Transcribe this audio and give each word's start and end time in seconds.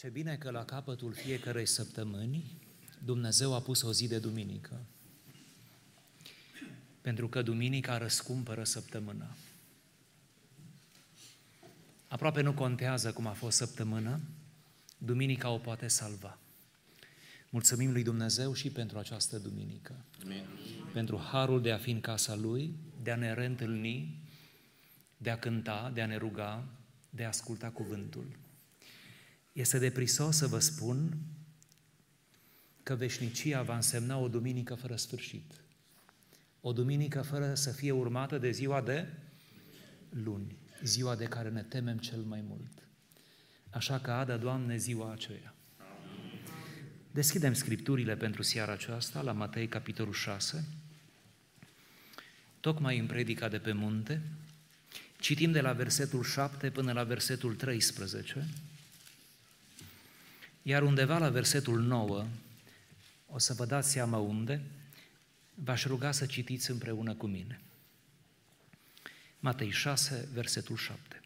Ce 0.00 0.08
bine 0.08 0.36
că 0.36 0.50
la 0.50 0.64
capătul 0.64 1.12
fiecarei 1.12 1.66
săptămâni 1.66 2.58
Dumnezeu 3.04 3.54
a 3.54 3.60
pus 3.60 3.82
o 3.82 3.92
zi 3.92 4.08
de 4.08 4.18
duminică. 4.18 4.84
Pentru 7.00 7.28
că 7.28 7.42
duminica 7.42 7.98
răscumpără 7.98 8.64
săptămâna. 8.64 9.36
Aproape 12.08 12.40
nu 12.40 12.52
contează 12.52 13.12
cum 13.12 13.26
a 13.26 13.32
fost 13.32 13.56
săptămâna, 13.56 14.20
duminica 14.98 15.50
o 15.50 15.58
poate 15.58 15.88
salva. 15.88 16.38
Mulțumim 17.50 17.92
lui 17.92 18.02
Dumnezeu 18.02 18.52
și 18.52 18.70
pentru 18.70 18.98
această 18.98 19.38
duminică. 19.38 20.04
Amin. 20.24 20.44
Pentru 20.92 21.18
harul 21.18 21.62
de 21.62 21.72
a 21.72 21.78
fi 21.78 21.90
în 21.90 22.00
casa 22.00 22.34
Lui, 22.34 22.74
de 23.02 23.10
a 23.10 23.16
ne 23.16 23.34
reîntâlni, 23.34 24.22
de 25.16 25.30
a 25.30 25.38
cânta, 25.38 25.90
de 25.94 26.02
a 26.02 26.06
ne 26.06 26.16
ruga, 26.16 26.64
de 27.10 27.24
a 27.24 27.28
asculta 27.28 27.70
cuvântul. 27.70 28.48
Este 29.52 29.78
deprisos 29.78 30.36
să 30.36 30.46
vă 30.46 30.58
spun 30.58 31.16
că 32.82 32.94
veșnicia 32.94 33.62
va 33.62 33.74
însemna 33.74 34.18
o 34.18 34.28
duminică 34.28 34.74
fără 34.74 34.96
sfârșit. 34.96 35.52
O 36.60 36.72
duminică 36.72 37.22
fără 37.22 37.54
să 37.54 37.70
fie 37.70 37.90
urmată 37.90 38.38
de 38.38 38.50
ziua 38.50 38.80
de 38.80 39.06
luni, 40.08 40.56
ziua 40.82 41.16
de 41.16 41.24
care 41.24 41.48
ne 41.48 41.62
temem 41.62 41.98
cel 41.98 42.18
mai 42.18 42.44
mult. 42.48 42.88
Așa 43.70 43.98
că 43.98 44.10
adă, 44.10 44.36
Doamne, 44.36 44.76
ziua 44.76 45.12
aceea. 45.12 45.54
Deschidem 47.10 47.52
scripturile 47.52 48.16
pentru 48.16 48.42
seara 48.42 48.72
aceasta 48.72 49.20
la 49.20 49.32
Matei, 49.32 49.68
capitolul 49.68 50.12
6, 50.12 50.64
tocmai 52.60 52.98
în 52.98 53.06
predica 53.06 53.48
de 53.48 53.58
pe 53.58 53.72
munte, 53.72 54.22
citim 55.20 55.52
de 55.52 55.60
la 55.60 55.72
versetul 55.72 56.22
7 56.22 56.70
până 56.70 56.92
la 56.92 57.04
versetul 57.04 57.54
13, 57.54 58.48
iar 60.62 60.82
undeva 60.82 61.18
la 61.18 61.28
versetul 61.28 61.80
9, 61.80 62.26
o 63.26 63.38
să 63.38 63.52
vă 63.52 63.64
dați 63.64 63.90
seama 63.90 64.18
unde, 64.18 64.62
v-aș 65.54 65.84
ruga 65.84 66.12
să 66.12 66.26
citiți 66.26 66.70
împreună 66.70 67.14
cu 67.14 67.26
mine. 67.26 67.60
Matei 69.38 69.70
6, 69.70 70.28
versetul 70.32 70.76
7. 70.76 71.20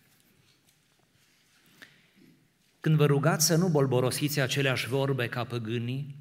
Când 2.81 2.97
vă 2.97 3.07
rugați 3.07 3.47
să 3.47 3.57
nu 3.57 3.69
bolborosiți 3.69 4.41
aceleași 4.41 4.89
vorbe 4.89 5.29
ca 5.29 5.45
păgânii, 5.45 6.17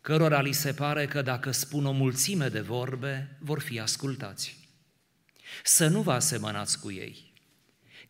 cărora 0.00 0.40
li 0.40 0.52
se 0.52 0.72
pare 0.72 1.06
că 1.06 1.22
dacă 1.22 1.50
spun 1.50 1.86
o 1.86 1.92
mulțime 1.92 2.48
de 2.48 2.60
vorbe, 2.60 3.36
vor 3.38 3.60
fi 3.60 3.80
ascultați. 3.80 4.68
Să 5.64 5.88
nu 5.88 6.02
vă 6.02 6.12
asemănați 6.12 6.80
cu 6.80 6.90
ei, 6.90 7.32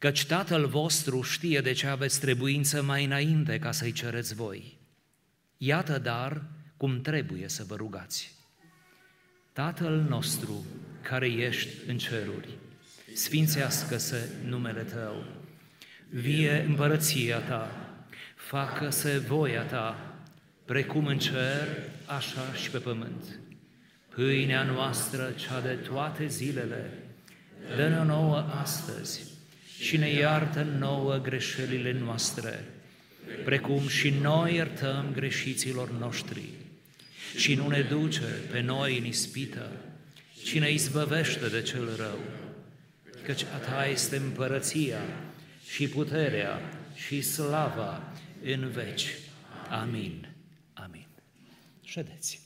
căci 0.04 0.24
Tatăl 0.24 0.66
vostru 0.66 1.22
știe 1.22 1.60
de 1.60 1.72
ce 1.72 1.86
aveți 1.86 2.20
trebuință 2.20 2.82
mai 2.82 3.04
înainte 3.04 3.58
ca 3.58 3.72
să-i 3.72 3.92
cereți 3.92 4.34
voi. 4.34 4.78
Iată 5.56 5.98
dar 5.98 6.42
cum 6.76 7.00
trebuie 7.00 7.48
să 7.48 7.64
vă 7.66 7.74
rugați. 7.74 8.34
Tatăl 9.52 10.06
nostru 10.08 10.64
care 11.02 11.26
ești 11.26 11.68
în 11.86 11.98
ceruri, 11.98 12.48
sfințească-se 13.14 14.28
numele 14.46 14.82
Tău, 14.82 15.24
vie 16.08 16.64
împărăția 16.68 17.38
Ta, 17.38 17.94
facă-se 18.36 19.18
voia 19.18 19.62
Ta, 19.62 20.14
precum 20.64 21.06
în 21.06 21.18
cer, 21.18 21.68
așa 22.06 22.52
și 22.62 22.70
pe 22.70 22.78
pământ. 22.78 23.38
Pâinea 24.14 24.62
noastră, 24.62 25.30
cea 25.30 25.60
de 25.60 25.74
toate 25.74 26.26
zilele, 26.26 26.90
dă-ne 27.76 28.02
nouă 28.02 28.36
astăzi 28.36 29.32
și 29.80 29.96
ne 29.96 30.10
iartă 30.10 30.62
nouă 30.62 31.16
greșelile 31.16 31.92
noastre, 31.92 32.64
precum 33.44 33.88
și 33.88 34.10
noi 34.10 34.54
iertăm 34.54 35.10
greșiților 35.12 35.90
noștri. 35.90 36.48
Și 37.36 37.54
nu 37.54 37.68
ne 37.68 37.80
duce 37.80 38.26
pe 38.50 38.60
noi 38.60 38.98
în 38.98 39.04
ispită, 39.04 39.70
ci 40.44 40.58
ne 40.58 40.70
izbăvește 40.72 41.48
de 41.48 41.62
cel 41.62 41.96
rău, 41.96 42.18
căci 43.24 43.42
a 43.42 43.56
Ta 43.56 43.86
este 43.86 44.16
împărăția 44.16 45.00
și 45.66 45.88
puterea 45.88 46.60
și 46.94 47.20
slava 47.20 48.12
în 48.44 48.70
veci. 48.70 49.08
Amin. 49.70 50.28
Amin. 50.72 51.06
Ședeți. 51.82 52.43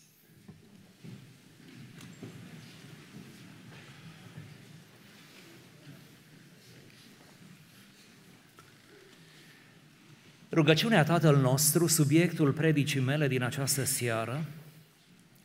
Rugăciunea 10.53 11.05
Tatăl 11.05 11.37
nostru, 11.37 11.87
subiectul 11.87 12.53
predicii 12.53 13.01
mele 13.01 13.29
din 13.29 13.43
această 13.43 13.85
seară, 13.85 14.45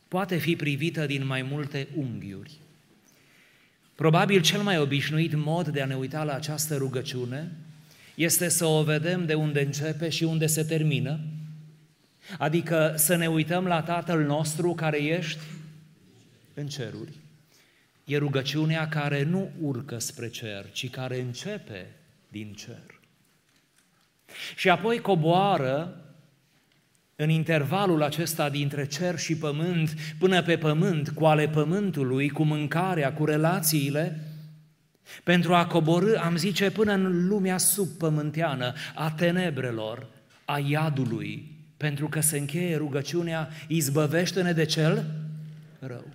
poate 0.08 0.36
fi 0.36 0.56
privită 0.56 1.06
din 1.06 1.26
mai 1.26 1.42
multe 1.42 1.88
unghiuri. 1.96 2.52
Probabil 3.94 4.40
cel 4.40 4.62
mai 4.62 4.78
obișnuit 4.78 5.34
mod 5.34 5.68
de 5.68 5.82
a 5.82 5.86
ne 5.86 5.94
uita 5.94 6.24
la 6.24 6.34
această 6.34 6.76
rugăciune 6.76 7.50
este 8.14 8.48
să 8.48 8.64
o 8.64 8.82
vedem 8.82 9.26
de 9.26 9.34
unde 9.34 9.60
începe 9.60 10.08
și 10.08 10.24
unde 10.24 10.46
se 10.46 10.62
termină, 10.62 11.20
adică 12.38 12.94
să 12.96 13.16
ne 13.16 13.26
uităm 13.26 13.66
la 13.66 13.82
Tatăl 13.82 14.24
nostru 14.24 14.74
care 14.74 15.02
ești 15.02 15.42
în 16.54 16.66
ceruri. 16.66 17.12
E 18.04 18.16
rugăciunea 18.16 18.88
care 18.88 19.22
nu 19.22 19.50
urcă 19.60 19.98
spre 19.98 20.28
cer, 20.28 20.70
ci 20.72 20.90
care 20.90 21.20
începe 21.20 21.86
din 22.28 22.52
cer. 22.52 22.93
Și 24.56 24.68
apoi 24.68 24.98
coboară 24.98 25.98
în 27.16 27.28
intervalul 27.28 28.02
acesta 28.02 28.50
dintre 28.50 28.86
cer 28.86 29.18
și 29.18 29.36
pământ, 29.36 29.94
până 30.18 30.42
pe 30.42 30.56
pământ, 30.56 31.08
cu 31.08 31.24
ale 31.24 31.48
pământului, 31.48 32.28
cu 32.28 32.42
mâncarea, 32.42 33.12
cu 33.12 33.24
relațiile, 33.24 34.20
pentru 35.22 35.54
a 35.54 35.66
coborâ, 35.66 36.18
am 36.18 36.36
zice, 36.36 36.70
până 36.70 36.92
în 36.92 37.28
lumea 37.28 37.58
subpământeană, 37.58 38.72
a 38.94 39.10
tenebrelor, 39.10 40.06
a 40.44 40.58
iadului, 40.58 41.52
pentru 41.76 42.08
că 42.08 42.20
se 42.20 42.38
încheie 42.38 42.76
rugăciunea, 42.76 43.48
izbăvește-ne 43.68 44.52
de 44.52 44.64
cel 44.64 45.04
rău. 45.78 46.06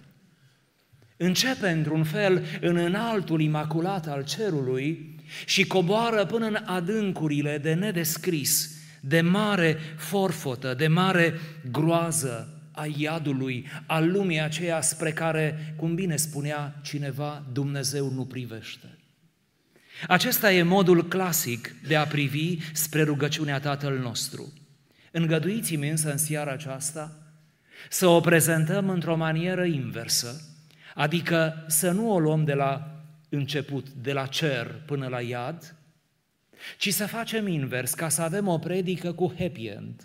Începe, 1.18 1.70
într-un 1.70 2.04
fel, 2.04 2.44
în 2.62 2.76
înaltul 2.76 3.42
imaculat 3.42 4.08
al 4.08 4.24
cerului 4.24 5.19
și 5.46 5.68
coboară 5.68 6.26
până 6.26 6.46
în 6.46 6.58
adâncurile 6.66 7.58
de 7.58 7.74
nedescris, 7.74 8.78
de 9.02 9.22
mare 9.22 9.78
forfotă, 9.98 10.74
de 10.74 10.88
mare 10.88 11.34
groază 11.72 12.54
a 12.72 12.86
iadului, 12.98 13.68
a 13.86 14.00
lumii 14.00 14.42
aceea 14.42 14.82
spre 14.82 15.12
care, 15.12 15.74
cum 15.78 15.96
bine 15.96 16.16
spunea 16.16 16.80
cineva, 16.82 17.44
Dumnezeu 17.54 18.12
nu 18.12 18.26
privește. 18.26 18.98
Acesta 20.08 20.52
e 20.52 20.64
modul 20.64 21.08
clasic 21.08 21.76
de 21.88 21.96
a 21.96 22.06
privi 22.06 22.58
spre 22.74 23.04
rugăciunea 23.04 23.60
Tatăl 23.60 23.98
nostru. 23.98 24.54
Îngăduiți-mi 25.12 25.90
însă 25.90 26.12
în 26.12 26.18
seara 26.18 26.52
aceasta 26.52 27.18
să 27.90 28.08
o 28.08 28.20
prezentăm 28.20 28.90
într-o 28.90 29.16
manieră 29.16 29.64
inversă, 29.64 30.42
adică 30.96 31.64
să 31.68 31.92
nu 31.92 32.12
o 32.12 32.20
luăm 32.20 32.44
de 32.44 32.54
la 32.54 32.99
început, 33.30 33.90
de 33.90 34.14
la 34.14 34.26
cer 34.26 34.82
până 34.86 35.08
la 35.08 35.22
iad, 35.22 35.76
ci 36.78 36.94
să 36.94 37.08
facem 37.08 37.48
invers, 37.48 37.94
ca 37.94 38.10
să 38.10 38.22
avem 38.22 38.48
o 38.48 38.58
predică 38.58 39.14
cu 39.14 39.34
happy 39.38 39.66
end. 39.66 40.04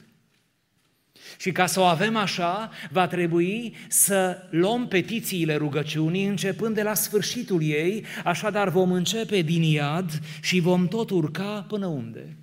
Și 1.38 1.52
ca 1.52 1.66
să 1.66 1.80
o 1.80 1.84
avem 1.84 2.16
așa, 2.16 2.70
va 2.90 3.06
trebui 3.06 3.76
să 3.88 4.48
luăm 4.50 4.88
petițiile 4.88 5.56
rugăciunii 5.56 6.26
începând 6.26 6.74
de 6.74 6.82
la 6.82 6.94
sfârșitul 6.94 7.62
ei, 7.62 8.04
așadar 8.24 8.68
vom 8.68 8.92
începe 8.92 9.40
din 9.40 9.62
iad 9.62 10.20
și 10.42 10.60
vom 10.60 10.88
tot 10.88 11.10
urca 11.10 11.64
până 11.68 11.86
unde? 11.86 12.36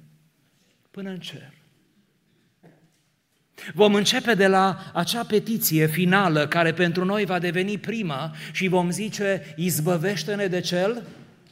Până 0.91 1.09
în 1.09 1.19
cer. 1.19 1.60
Vom 3.73 3.95
începe 3.95 4.33
de 4.33 4.47
la 4.47 4.91
acea 4.93 5.23
petiție 5.23 5.87
finală 5.87 6.47
care 6.47 6.73
pentru 6.73 7.05
noi 7.05 7.25
va 7.25 7.39
deveni 7.39 7.77
prima 7.77 8.35
și 8.51 8.67
vom 8.67 8.91
zice, 8.91 9.53
izbăvește-ne 9.55 10.47
de 10.47 10.59
cel 10.59 11.03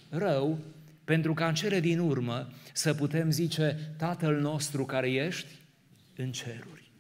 rău, 0.09 0.59
pentru 1.03 1.33
ca 1.33 1.47
în 1.47 1.53
cele 1.53 1.79
din 1.79 1.99
urmă 1.99 2.49
să 2.73 2.93
putem 2.93 3.31
zice, 3.31 3.77
Tatăl 3.97 4.39
nostru 4.39 4.85
care 4.85 5.11
ești 5.11 5.47
în 6.15 6.31
ceruri. 6.31 6.91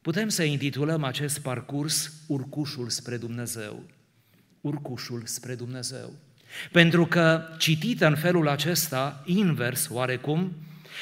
Putem 0.00 0.28
să 0.28 0.42
intitulăm 0.42 1.04
acest 1.04 1.38
parcurs 1.38 2.12
Urcușul 2.26 2.88
spre 2.88 3.16
Dumnezeu. 3.16 3.82
Urcușul 4.60 5.22
spre 5.24 5.54
Dumnezeu. 5.54 6.12
Pentru 6.72 7.06
că, 7.06 7.42
citită 7.58 8.06
în 8.06 8.16
felul 8.16 8.48
acesta, 8.48 9.22
invers 9.26 9.88
oarecum, 9.90 10.52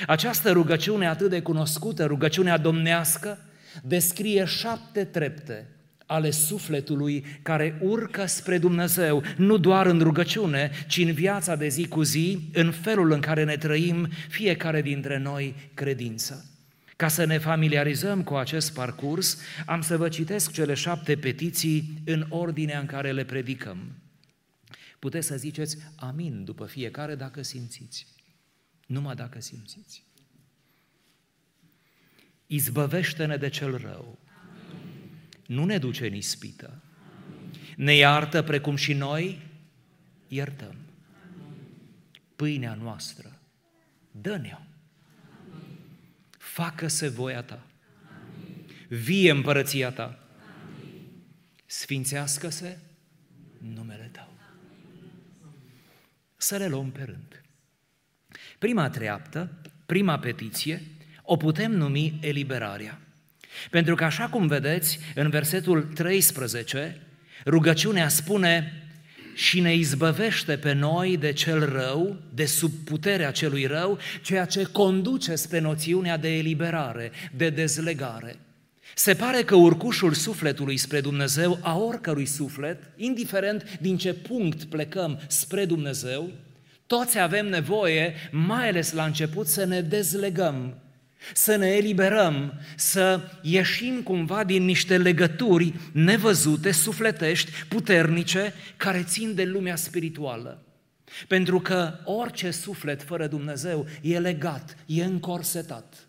această 0.06 0.52
rugăciune 0.52 1.06
atât 1.06 1.30
de 1.30 1.42
cunoscută, 1.42 2.04
rugăciunea 2.04 2.58
domnească, 2.58 3.38
descrie 3.82 4.44
șapte 4.44 5.04
trepte 5.04 5.66
ale 6.10 6.30
sufletului 6.30 7.24
care 7.42 7.78
urcă 7.80 8.26
spre 8.26 8.58
Dumnezeu, 8.58 9.22
nu 9.36 9.56
doar 9.56 9.86
în 9.86 10.00
rugăciune, 10.00 10.70
ci 10.88 10.98
în 10.98 11.12
viața 11.12 11.56
de 11.56 11.68
zi 11.68 11.88
cu 11.88 12.02
zi, 12.02 12.38
în 12.52 12.70
felul 12.70 13.10
în 13.10 13.20
care 13.20 13.44
ne 13.44 13.56
trăim 13.56 14.08
fiecare 14.28 14.82
dintre 14.82 15.18
noi 15.18 15.54
credință. 15.74 16.44
Ca 16.96 17.08
să 17.08 17.24
ne 17.24 17.38
familiarizăm 17.38 18.22
cu 18.22 18.34
acest 18.34 18.74
parcurs, 18.74 19.38
am 19.66 19.80
să 19.80 19.96
vă 19.96 20.08
citesc 20.08 20.52
cele 20.52 20.74
șapte 20.74 21.16
petiții 21.16 22.02
în 22.04 22.26
ordinea 22.28 22.78
în 22.78 22.86
care 22.86 23.12
le 23.12 23.24
predicăm. 23.24 23.78
Puteți 24.98 25.26
să 25.26 25.36
ziceți 25.36 25.76
amin 25.96 26.44
după 26.44 26.64
fiecare 26.64 27.14
dacă 27.14 27.42
simțiți. 27.42 28.06
Numai 28.90 29.14
dacă 29.14 29.40
simțiți. 29.40 30.04
Izbăvește-ne 32.46 33.36
de 33.36 33.48
cel 33.48 33.76
rău. 33.76 34.18
Nu 35.46 35.64
ne 35.64 35.78
duce 35.78 36.06
în 36.06 36.14
ispită. 36.14 36.82
Ne 37.76 37.94
iartă 37.94 38.42
precum 38.42 38.76
și 38.76 38.92
noi 38.92 39.42
iertăm. 40.28 40.74
Pâinea 42.36 42.74
noastră, 42.74 43.40
dă-ne-o. 44.10 44.64
Facă-se 46.30 47.08
voia 47.08 47.42
ta. 47.42 47.66
Vie 48.88 49.30
împărăția 49.30 49.92
ta. 49.92 50.28
Sfințească-se 51.66 52.78
numele 53.58 54.08
tău. 54.12 54.32
Să 56.36 56.56
le 56.56 56.66
luăm 56.66 56.90
pe 56.90 57.02
rând. 57.02 57.44
Prima 58.60 58.88
treaptă, 58.88 59.50
prima 59.86 60.18
petiție, 60.18 60.82
o 61.22 61.36
putem 61.36 61.72
numi 61.72 62.18
eliberarea. 62.20 63.00
Pentru 63.70 63.94
că 63.94 64.04
așa 64.04 64.28
cum 64.28 64.46
vedeți, 64.46 64.98
în 65.14 65.30
versetul 65.30 65.82
13, 65.82 67.00
rugăciunea 67.46 68.08
spune 68.08 68.72
și 69.34 69.60
ne 69.60 69.74
izbăvește 69.74 70.56
pe 70.56 70.72
noi 70.72 71.16
de 71.16 71.32
cel 71.32 71.72
rău, 71.72 72.16
de 72.34 72.44
sub 72.44 72.72
puterea 72.84 73.30
celui 73.30 73.66
rău, 73.66 73.98
ceea 74.22 74.44
ce 74.44 74.62
conduce 74.62 75.34
spre 75.34 75.58
noțiunea 75.58 76.16
de 76.16 76.36
eliberare, 76.36 77.10
de 77.36 77.50
dezlegare. 77.50 78.36
Se 78.94 79.14
pare 79.14 79.42
că 79.42 79.54
urcușul 79.54 80.12
sufletului 80.12 80.76
spre 80.76 81.00
Dumnezeu, 81.00 81.58
a 81.62 81.78
oricărui 81.78 82.26
suflet, 82.26 82.90
indiferent 82.96 83.78
din 83.80 83.96
ce 83.96 84.14
punct 84.14 84.64
plecăm 84.64 85.20
spre 85.26 85.64
Dumnezeu, 85.64 86.32
toți 86.96 87.18
avem 87.18 87.48
nevoie, 87.48 88.14
mai 88.30 88.68
ales 88.68 88.92
la 88.92 89.04
început, 89.04 89.46
să 89.46 89.64
ne 89.64 89.80
dezlegăm, 89.80 90.74
să 91.34 91.56
ne 91.56 91.66
eliberăm, 91.68 92.60
să 92.76 93.20
ieșim 93.42 94.02
cumva 94.02 94.44
din 94.44 94.64
niște 94.64 94.98
legături 94.98 95.74
nevăzute, 95.92 96.72
sufletești, 96.72 97.50
puternice, 97.68 98.52
care 98.76 99.02
țin 99.02 99.34
de 99.34 99.44
lumea 99.44 99.76
spirituală. 99.76 100.62
Pentru 101.28 101.60
că 101.60 101.98
orice 102.04 102.50
suflet 102.50 103.02
fără 103.02 103.26
Dumnezeu 103.26 103.86
e 104.00 104.18
legat, 104.18 104.76
e 104.86 105.04
încorsetat. 105.04 106.08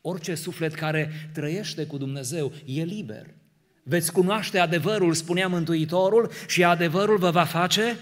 Orice 0.00 0.34
suflet 0.34 0.74
care 0.74 1.30
trăiește 1.32 1.86
cu 1.86 1.96
Dumnezeu 1.96 2.52
e 2.64 2.82
liber. 2.82 3.26
Veți 3.82 4.12
cunoaște 4.12 4.58
adevărul, 4.58 5.14
spunea 5.14 5.48
Mântuitorul, 5.48 6.30
și 6.46 6.64
adevărul 6.64 7.18
vă 7.18 7.30
va 7.30 7.44
face 7.44 7.96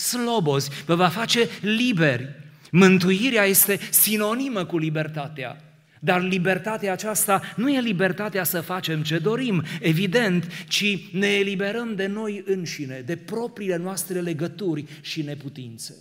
slobozi, 0.00 0.70
vă 0.84 0.94
va 0.94 1.08
face 1.08 1.48
liberi. 1.60 2.28
Mântuirea 2.70 3.44
este 3.44 3.80
sinonimă 3.90 4.64
cu 4.64 4.78
libertatea. 4.78 5.64
Dar 6.00 6.22
libertatea 6.22 6.92
aceasta 6.92 7.42
nu 7.56 7.70
e 7.70 7.80
libertatea 7.80 8.44
să 8.44 8.60
facem 8.60 9.02
ce 9.02 9.18
dorim, 9.18 9.64
evident, 9.80 10.46
ci 10.68 11.12
ne 11.12 11.26
eliberăm 11.26 11.94
de 11.94 12.06
noi 12.06 12.42
înșine, 12.46 13.00
de 13.00 13.16
propriile 13.16 13.76
noastre 13.76 14.20
legături 14.20 14.84
și 15.00 15.22
neputințe. 15.22 15.96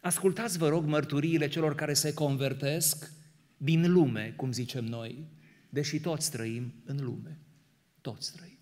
Ascultați, 0.00 0.58
vă 0.58 0.68
rog, 0.68 0.84
mărturiile 0.84 1.48
celor 1.48 1.74
care 1.74 1.92
se 1.94 2.14
convertesc 2.14 3.12
din 3.56 3.92
lume, 3.92 4.32
cum 4.36 4.52
zicem 4.52 4.84
noi, 4.84 5.28
deși 5.68 6.00
toți 6.00 6.30
trăim 6.30 6.74
în 6.84 7.04
lume. 7.04 7.38
Toți 8.00 8.32
trăim. 8.32 8.58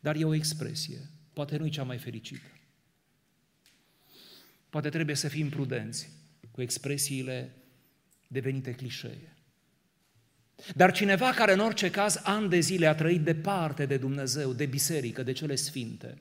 Dar 0.00 0.16
e 0.16 0.24
o 0.24 0.34
expresie, 0.34 1.10
poate 1.32 1.56
nu 1.56 1.66
e 1.66 1.68
cea 1.68 1.82
mai 1.82 1.98
fericită. 1.98 2.46
Poate 4.70 4.88
trebuie 4.88 5.16
să 5.16 5.28
fim 5.28 5.48
prudenți 5.48 6.10
cu 6.50 6.62
expresiile 6.62 7.54
devenite 8.26 8.72
clișee. 8.72 9.36
Dar 10.74 10.92
cineva 10.92 11.30
care 11.30 11.52
în 11.52 11.58
orice 11.58 11.90
caz 11.90 12.20
an 12.22 12.48
de 12.48 12.60
zile 12.60 12.86
a 12.86 12.94
trăit 12.94 13.20
departe 13.20 13.86
de 13.86 13.96
Dumnezeu, 13.96 14.52
de 14.52 14.66
biserică, 14.66 15.22
de 15.22 15.32
cele 15.32 15.54
sfinte, 15.54 16.18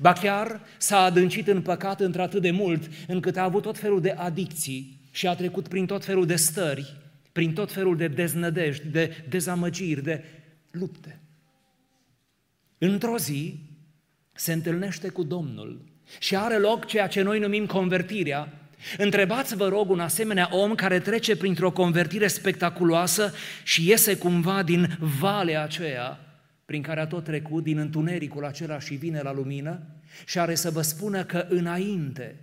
ba 0.00 0.12
chiar 0.12 0.64
s-a 0.78 0.98
adâncit 0.98 1.46
în 1.46 1.62
păcat 1.62 2.00
într-atât 2.00 2.42
de 2.42 2.50
mult 2.50 2.90
încât 3.06 3.36
a 3.36 3.42
avut 3.42 3.62
tot 3.62 3.78
felul 3.78 4.00
de 4.00 4.10
adicții 4.10 5.00
și 5.10 5.26
a 5.26 5.34
trecut 5.34 5.68
prin 5.68 5.86
tot 5.86 6.04
felul 6.04 6.26
de 6.26 6.36
stări, 6.36 6.96
prin 7.32 7.52
tot 7.52 7.72
felul 7.72 7.96
de 7.96 8.08
deznădejdi, 8.08 8.88
de 8.88 9.24
dezamăgiri, 9.28 10.02
de 10.02 10.24
lupte. 10.70 11.20
Într-o 12.78 13.18
zi 13.18 13.58
se 14.32 14.52
întâlnește 14.52 15.08
cu 15.08 15.22
Domnul 15.22 15.87
și 16.18 16.36
are 16.36 16.58
loc 16.58 16.84
ceea 16.84 17.06
ce 17.06 17.22
noi 17.22 17.38
numim 17.38 17.66
convertirea, 17.66 18.52
Întrebați, 18.96 19.56
vă 19.56 19.68
rog, 19.68 19.90
un 19.90 20.00
asemenea 20.00 20.48
om 20.52 20.74
care 20.74 21.00
trece 21.00 21.36
printr-o 21.36 21.70
convertire 21.70 22.26
spectaculoasă 22.26 23.32
și 23.62 23.88
iese 23.88 24.16
cumva 24.16 24.62
din 24.62 24.96
valea 25.18 25.62
aceea 25.62 26.20
prin 26.64 26.82
care 26.82 27.00
a 27.00 27.06
tot 27.06 27.24
trecut, 27.24 27.62
din 27.62 27.78
întunericul 27.78 28.44
acela 28.44 28.78
și 28.78 28.94
vine 28.94 29.20
la 29.20 29.32
lumină 29.32 29.86
și 30.26 30.38
are 30.38 30.54
să 30.54 30.70
vă 30.70 30.82
spună 30.82 31.24
că 31.24 31.46
înainte, 31.48 32.36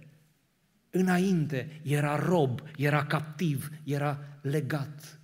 înainte 0.90 1.80
era 1.84 2.16
rob, 2.16 2.62
era 2.78 3.06
captiv, 3.06 3.70
era 3.84 4.20
legat. 4.42 5.20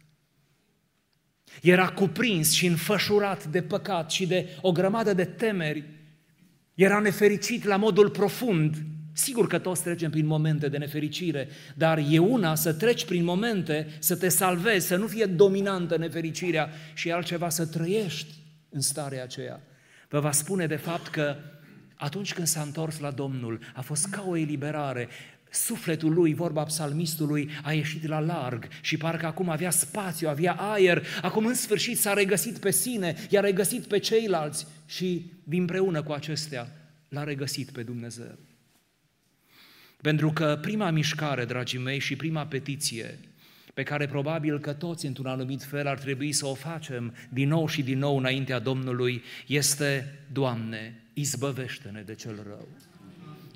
Era 1.61 1.89
cuprins 1.89 2.51
și 2.51 2.65
înfășurat 2.65 3.45
de 3.45 3.61
păcat 3.61 4.11
și 4.11 4.27
de 4.27 4.57
o 4.61 4.71
grămadă 4.71 5.13
de 5.13 5.25
temeri. 5.25 5.83
Era 6.81 6.99
nefericit 6.99 7.63
la 7.63 7.75
modul 7.75 8.09
profund 8.09 8.75
Sigur 9.13 9.47
că 9.47 9.59
toți 9.59 9.83
trecem 9.83 10.09
prin 10.09 10.25
momente 10.25 10.67
de 10.67 10.77
nefericire, 10.77 11.47
dar 11.75 12.01
e 12.09 12.19
una 12.19 12.55
să 12.55 12.73
treci 12.73 13.05
prin 13.05 13.23
momente, 13.23 13.87
să 13.99 14.15
te 14.15 14.29
salvezi, 14.29 14.87
să 14.87 14.95
nu 14.95 15.07
fie 15.07 15.25
dominantă 15.25 15.97
nefericirea 15.97 16.69
și 16.93 17.11
altceva 17.11 17.49
să 17.49 17.65
trăiești 17.65 18.33
în 18.69 18.81
starea 18.81 19.23
aceea. 19.23 19.61
Vă 20.09 20.19
va 20.19 20.31
spune 20.31 20.67
de 20.67 20.75
fapt 20.75 21.07
că 21.07 21.35
atunci 21.95 22.33
când 22.33 22.47
s-a 22.47 22.61
întors 22.61 22.99
la 22.99 23.11
Domnul, 23.11 23.59
a 23.73 23.81
fost 23.81 24.05
ca 24.05 24.25
o 24.27 24.35
eliberare. 24.35 25.07
Sufletul 25.53 26.13
lui, 26.13 26.33
vorba 26.33 26.63
psalmistului, 26.63 27.49
a 27.63 27.73
ieșit 27.73 28.07
la 28.07 28.19
larg 28.19 28.67
și 28.81 28.97
parcă 28.97 29.25
acum 29.25 29.49
avea 29.49 29.69
spațiu, 29.69 30.29
avea 30.29 30.53
aer, 30.53 31.05
acum 31.21 31.45
în 31.45 31.53
sfârșit 31.53 31.97
s-a 31.97 32.13
regăsit 32.13 32.57
pe 32.57 32.71
sine, 32.71 33.15
i-a 33.29 33.41
regăsit 33.41 33.85
pe 33.85 33.97
ceilalți 33.97 34.67
și, 34.85 35.31
împreună 35.49 36.03
cu 36.03 36.11
acestea, 36.11 36.67
l-a 37.09 37.23
regăsit 37.23 37.71
pe 37.71 37.83
Dumnezeu. 37.83 38.37
Pentru 40.01 40.31
că 40.31 40.59
prima 40.61 40.89
mișcare, 40.89 41.45
dragii 41.45 41.79
mei, 41.79 41.99
și 41.99 42.15
prima 42.15 42.45
petiție 42.45 43.19
pe 43.73 43.83
care 43.83 44.07
probabil 44.07 44.59
că 44.59 44.73
toți, 44.73 45.05
într-un 45.05 45.25
anumit 45.25 45.63
fel, 45.63 45.87
ar 45.87 45.99
trebui 45.99 46.31
să 46.31 46.45
o 46.45 46.53
facem 46.53 47.15
din 47.29 47.47
nou 47.47 47.67
și 47.67 47.83
din 47.83 47.97
nou 47.97 48.17
înaintea 48.17 48.59
Domnului, 48.59 49.23
este, 49.47 50.19
Doamne, 50.31 51.03
izbăvește-ne 51.13 52.01
de 52.01 52.15
cel 52.15 52.43
rău. 52.47 52.67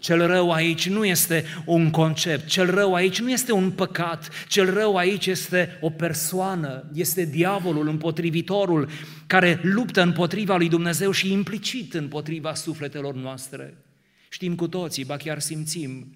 Cel 0.06 0.28
rău 0.28 0.52
aici 0.52 0.90
nu 0.90 1.06
este 1.06 1.46
un 1.66 1.90
concept, 1.90 2.48
cel 2.48 2.70
rău 2.70 2.94
aici 2.94 3.20
nu 3.20 3.32
este 3.32 3.52
un 3.52 3.72
păcat, 3.72 4.30
cel 4.48 4.74
rău 4.74 4.96
aici 4.96 5.26
este 5.26 5.78
o 5.82 5.90
persoană, 5.90 6.90
este 6.94 7.26
diavolul, 7.26 7.88
împotrivitorul, 7.88 8.90
care 9.28 9.60
luptă 9.64 10.02
împotriva 10.02 10.56
lui 10.58 10.70
Dumnezeu 10.70 11.12
și 11.12 11.32
implicit 11.32 11.94
împotriva 11.94 12.54
sufletelor 12.54 13.16
noastre. 13.16 13.78
Știm 14.30 14.56
cu 14.56 14.68
toții, 14.68 15.06
ba 15.06 15.18
chiar 15.18 15.40
simțim, 15.40 16.16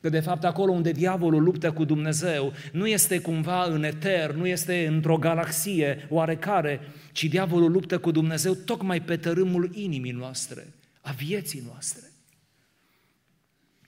Că 0.00 0.08
de 0.08 0.20
fapt 0.20 0.44
acolo 0.44 0.72
unde 0.72 0.92
diavolul 0.92 1.42
luptă 1.42 1.72
cu 1.72 1.84
Dumnezeu 1.84 2.52
nu 2.72 2.86
este 2.86 3.18
cumva 3.18 3.64
în 3.64 3.84
eter, 3.84 4.32
nu 4.32 4.46
este 4.46 4.86
într-o 4.86 5.16
galaxie 5.16 6.06
oarecare, 6.08 6.80
ci 7.12 7.24
diavolul 7.24 7.70
luptă 7.70 7.98
cu 7.98 8.10
Dumnezeu 8.10 8.54
tocmai 8.54 9.02
pe 9.02 9.16
tărâmul 9.16 9.70
inimii 9.74 10.12
noastre, 10.12 10.66
a 11.00 11.10
vieții 11.10 11.62
noastre. 11.66 12.11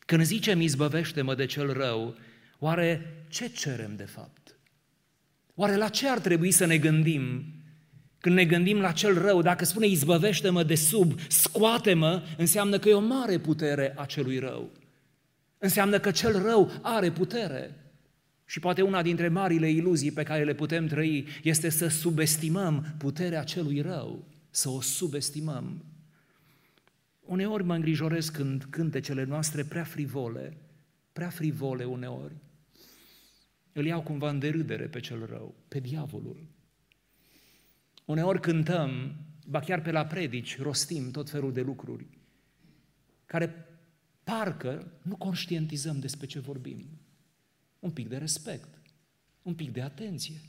Când 0.04 0.22
zicem 0.22 0.60
izbăvește-mă 0.60 1.34
de 1.34 1.46
cel 1.46 1.72
rău, 1.72 2.16
oare 2.58 3.24
ce 3.28 3.48
cerem 3.48 3.96
de 3.96 4.04
fapt? 4.04 4.58
Oare 5.54 5.76
la 5.76 5.88
ce 5.88 6.08
ar 6.08 6.18
trebui 6.18 6.50
să 6.50 6.64
ne 6.64 6.78
gândim 6.78 7.44
când 8.24 8.36
ne 8.36 8.44
gândim 8.44 8.80
la 8.80 8.92
cel 8.92 9.18
rău? 9.18 9.42
Dacă 9.42 9.64
spune 9.64 9.86
izbăvește-mă 9.86 10.62
de 10.62 10.74
sub, 10.74 11.20
scoate-mă, 11.28 12.22
înseamnă 12.36 12.78
că 12.78 12.88
e 12.88 12.94
o 12.94 13.00
mare 13.00 13.38
putere 13.38 13.92
a 13.96 14.04
celui 14.04 14.38
rău. 14.38 14.70
Înseamnă 15.58 15.98
că 15.98 16.10
cel 16.10 16.42
rău 16.42 16.70
are 16.82 17.10
putere. 17.10 17.74
Și 18.44 18.60
poate 18.60 18.82
una 18.82 19.02
dintre 19.02 19.28
marile 19.28 19.70
iluzii 19.70 20.12
pe 20.12 20.22
care 20.22 20.44
le 20.44 20.54
putem 20.54 20.86
trăi 20.86 21.26
este 21.42 21.68
să 21.68 21.88
subestimăm 21.88 22.94
puterea 22.98 23.42
celui 23.42 23.80
rău, 23.80 24.28
să 24.50 24.68
o 24.68 24.80
subestimăm. 24.80 25.84
Uneori 27.24 27.64
mă 27.64 27.74
îngrijorez 27.74 28.28
când 28.28 28.64
cântecele 28.64 29.24
noastre 29.24 29.64
prea 29.64 29.84
frivole, 29.84 30.56
prea 31.12 31.30
frivole 31.30 31.84
uneori. 31.84 32.36
îl 33.72 33.84
iau 33.84 34.02
cumva 34.02 34.30
în 34.30 34.38
derâdere 34.38 34.86
pe 34.86 35.00
cel 35.00 35.26
rău, 35.26 35.54
pe 35.68 35.80
diavolul. 35.80 36.46
Uneori 38.04 38.40
cântăm, 38.40 39.16
ba 39.46 39.60
chiar 39.60 39.82
pe 39.82 39.90
la 39.90 40.06
predici, 40.06 40.60
rostim 40.60 41.10
tot 41.10 41.30
felul 41.30 41.52
de 41.52 41.60
lucruri 41.60 42.06
care 43.34 43.66
parcă 44.24 44.92
nu 45.02 45.16
conștientizăm 45.16 45.98
despre 45.98 46.26
ce 46.26 46.38
vorbim. 46.38 46.86
Un 47.78 47.90
pic 47.90 48.08
de 48.08 48.16
respect, 48.16 48.68
un 49.42 49.54
pic 49.54 49.72
de 49.72 49.82
atenție. 49.82 50.40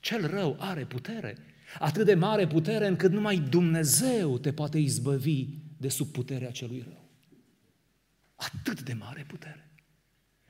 Cel 0.00 0.26
rău 0.26 0.56
are 0.58 0.84
putere, 0.84 1.36
atât 1.78 2.04
de 2.04 2.14
mare 2.14 2.46
putere 2.46 2.86
încât 2.86 3.12
numai 3.12 3.38
Dumnezeu 3.38 4.38
te 4.38 4.52
poate 4.52 4.78
izbăvi 4.78 5.46
de 5.76 5.88
sub 5.88 6.06
puterea 6.06 6.50
celui 6.50 6.84
rău. 6.88 7.08
Atât 8.34 8.82
de 8.82 8.92
mare 8.92 9.24
putere. 9.28 9.70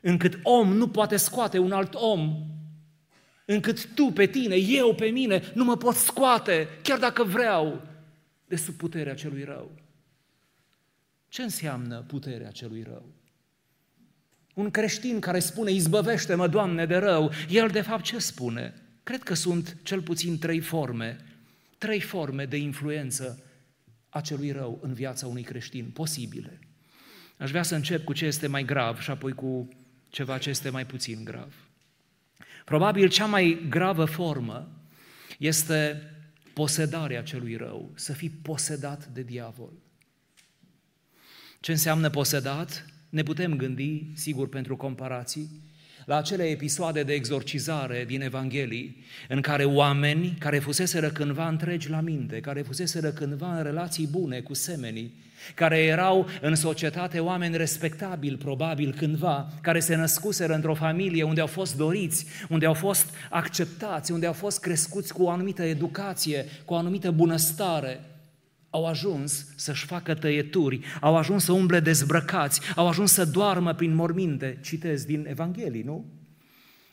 Încât 0.00 0.38
om 0.42 0.72
nu 0.72 0.88
poate 0.88 1.16
scoate 1.16 1.58
un 1.58 1.72
alt 1.72 1.94
om, 1.94 2.46
încât 3.44 3.94
tu 3.94 4.04
pe 4.04 4.26
tine, 4.26 4.54
eu 4.54 4.94
pe 4.94 5.06
mine, 5.06 5.42
nu 5.54 5.64
mă 5.64 5.76
pot 5.76 5.94
scoate, 5.94 6.68
chiar 6.82 6.98
dacă 6.98 7.24
vreau, 7.24 7.82
de 8.46 8.56
sub 8.56 8.74
puterea 8.74 9.14
celui 9.14 9.44
rău. 9.44 9.70
Ce 11.28 11.42
înseamnă 11.42 12.04
puterea 12.06 12.50
celui 12.50 12.82
rău? 12.82 13.04
Un 14.54 14.70
creștin 14.70 15.20
care 15.20 15.38
spune, 15.38 15.70
izbăvește-mă, 15.70 16.46
Doamne, 16.46 16.86
de 16.86 16.96
rău, 16.96 17.30
el 17.48 17.68
de 17.68 17.80
fapt 17.80 18.04
ce 18.04 18.18
spune? 18.18 18.85
Cred 19.06 19.22
că 19.22 19.34
sunt 19.34 19.76
cel 19.82 20.02
puțin 20.02 20.38
trei 20.38 20.60
forme, 20.60 21.16
trei 21.78 22.00
forme 22.00 22.44
de 22.44 22.56
influență 22.56 23.42
a 24.08 24.20
celui 24.20 24.50
rău 24.50 24.78
în 24.82 24.92
viața 24.92 25.26
unui 25.26 25.42
creștin, 25.42 25.90
posibile. 25.90 26.58
Aș 27.36 27.50
vrea 27.50 27.62
să 27.62 27.74
încep 27.74 28.04
cu 28.04 28.12
ce 28.12 28.24
este 28.24 28.46
mai 28.46 28.64
grav 28.64 29.00
și 29.00 29.10
apoi 29.10 29.32
cu 29.32 29.68
ceva 30.08 30.38
ce 30.38 30.48
este 30.48 30.70
mai 30.70 30.86
puțin 30.86 31.24
grav. 31.24 31.54
Probabil 32.64 33.08
cea 33.08 33.26
mai 33.26 33.66
gravă 33.68 34.04
formă 34.04 34.80
este 35.38 36.10
posedarea 36.52 37.22
celui 37.22 37.56
rău, 37.56 37.92
să 37.94 38.12
fii 38.12 38.30
posedat 38.30 39.06
de 39.06 39.22
diavol. 39.22 39.72
Ce 41.60 41.70
înseamnă 41.70 42.10
posedat? 42.10 42.86
Ne 43.08 43.22
putem 43.22 43.56
gândi, 43.56 44.06
sigur, 44.14 44.48
pentru 44.48 44.76
comparații, 44.76 45.50
la 46.06 46.16
acele 46.16 46.42
episoade 46.42 47.02
de 47.02 47.12
exorcizare 47.12 48.04
din 48.06 48.22
Evanghelii, 48.22 49.04
în 49.28 49.40
care 49.40 49.64
oameni 49.64 50.36
care 50.38 50.58
fuseseră 50.58 51.08
cândva 51.08 51.48
întregi 51.48 51.90
la 51.90 52.00
minte, 52.00 52.40
care 52.40 52.62
fuseseră 52.62 53.10
cândva 53.10 53.56
în 53.56 53.62
relații 53.62 54.06
bune 54.06 54.40
cu 54.40 54.54
semenii, 54.54 55.14
care 55.54 55.78
erau 55.78 56.28
în 56.40 56.54
societate 56.54 57.18
oameni 57.18 57.56
respectabili, 57.56 58.36
probabil 58.36 58.94
cândva, 58.98 59.52
care 59.60 59.80
se 59.80 59.94
născuseră 59.94 60.54
într-o 60.54 60.74
familie 60.74 61.22
unde 61.22 61.40
au 61.40 61.46
fost 61.46 61.76
doriți, 61.76 62.26
unde 62.48 62.66
au 62.66 62.74
fost 62.74 63.06
acceptați, 63.30 64.12
unde 64.12 64.26
au 64.26 64.32
fost 64.32 64.60
crescuți 64.60 65.12
cu 65.12 65.22
o 65.22 65.30
anumită 65.30 65.62
educație, 65.62 66.44
cu 66.64 66.74
o 66.74 66.76
anumită 66.76 67.10
bunăstare, 67.10 68.00
au 68.76 68.86
ajuns 68.86 69.46
să-și 69.54 69.84
facă 69.84 70.14
tăieturi, 70.14 70.80
au 71.00 71.16
ajuns 71.16 71.44
să 71.44 71.52
umble 71.52 71.80
dezbrăcați, 71.80 72.60
au 72.74 72.88
ajuns 72.88 73.12
să 73.12 73.24
doarmă 73.24 73.74
prin 73.74 73.94
morminte, 73.94 74.58
citez 74.62 75.04
din 75.04 75.26
Evanghelii, 75.28 75.82
nu? 75.82 76.04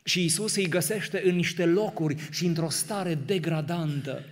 Și 0.03 0.23
Isus 0.23 0.55
îi 0.55 0.67
găsește 0.67 1.21
în 1.25 1.35
niște 1.35 1.65
locuri 1.65 2.15
și 2.31 2.45
într-o 2.45 2.69
stare 2.69 3.19
degradantă. 3.25 4.23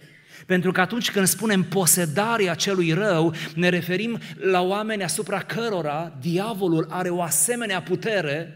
Pentru 0.46 0.72
că 0.72 0.82
atunci 0.82 1.12
când 1.12 1.28
spunem 1.28 1.64
posedarea 1.64 2.54
celui 2.54 2.92
rău, 2.92 3.34
ne 3.56 3.70
referim 3.70 4.20
la 4.36 4.62
oameni 4.62 5.04
asupra 5.04 5.40
cărora 5.40 6.18
diavolul 6.22 6.88
are 6.90 7.10
o 7.10 7.22
asemenea 7.22 7.82
putere, 7.82 8.56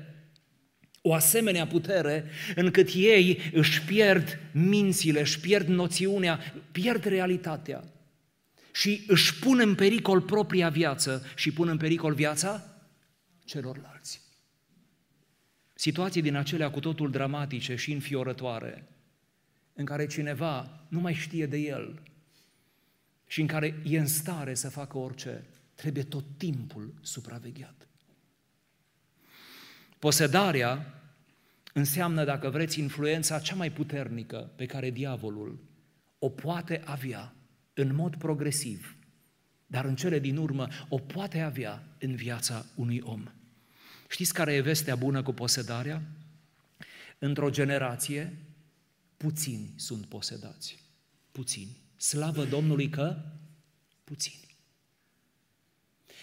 o 1.01 1.13
asemenea 1.13 1.67
putere, 1.67 2.25
încât 2.55 2.89
ei 2.93 3.51
își 3.53 3.81
pierd 3.81 4.39
mințile, 4.51 5.19
își 5.19 5.39
pierd 5.39 5.67
noțiunea, 5.67 6.39
pierd 6.71 7.03
realitatea 7.03 7.83
și 8.75 9.03
își 9.07 9.39
pun 9.39 9.59
în 9.59 9.75
pericol 9.75 10.21
propria 10.21 10.69
viață 10.69 11.23
și 11.35 11.51
pun 11.51 11.67
în 11.67 11.77
pericol 11.77 12.13
viața 12.13 12.63
celorlalți. 13.45 14.21
Situații 15.73 16.21
din 16.21 16.35
acelea 16.35 16.71
cu 16.71 16.79
totul 16.79 17.11
dramatice 17.11 17.75
și 17.75 17.91
înfiorătoare, 17.91 18.87
în 19.73 19.85
care 19.85 20.07
cineva 20.07 20.85
nu 20.87 20.99
mai 20.99 21.13
știe 21.13 21.45
de 21.45 21.57
el 21.57 22.01
și 23.27 23.41
în 23.41 23.47
care 23.47 23.81
e 23.85 23.99
în 23.99 24.07
stare 24.07 24.53
să 24.53 24.69
facă 24.69 24.97
orice, 24.97 25.43
trebuie 25.75 26.03
tot 26.03 26.23
timpul 26.37 26.93
supravegheat. 27.01 27.87
Posedarea 29.99 31.01
înseamnă, 31.73 32.23
dacă 32.23 32.49
vreți, 32.49 32.79
influența 32.79 33.39
cea 33.39 33.55
mai 33.55 33.71
puternică 33.71 34.51
pe 34.55 34.65
care 34.65 34.89
diavolul 34.89 35.59
o 36.19 36.29
poate 36.29 36.81
avea 36.85 37.35
în 37.75 37.95
mod 37.95 38.15
progresiv, 38.15 38.97
dar 39.67 39.85
în 39.85 39.95
cele 39.95 40.19
din 40.19 40.37
urmă 40.37 40.67
o 40.89 40.97
poate 40.97 41.39
avea 41.39 41.83
în 41.99 42.15
viața 42.15 42.65
unui 42.75 43.01
om. 43.03 43.23
Știți 44.09 44.33
care 44.33 44.53
e 44.53 44.61
vestea 44.61 44.95
bună 44.95 45.23
cu 45.23 45.33
posedarea? 45.33 46.01
Într-o 47.19 47.49
generație, 47.49 48.37
puțini 49.17 49.73
sunt 49.75 50.05
posedați. 50.05 50.83
Puțini. 51.31 51.77
Slavă 51.97 52.45
Domnului 52.45 52.89
că 52.89 53.21
puțini. 54.03 54.57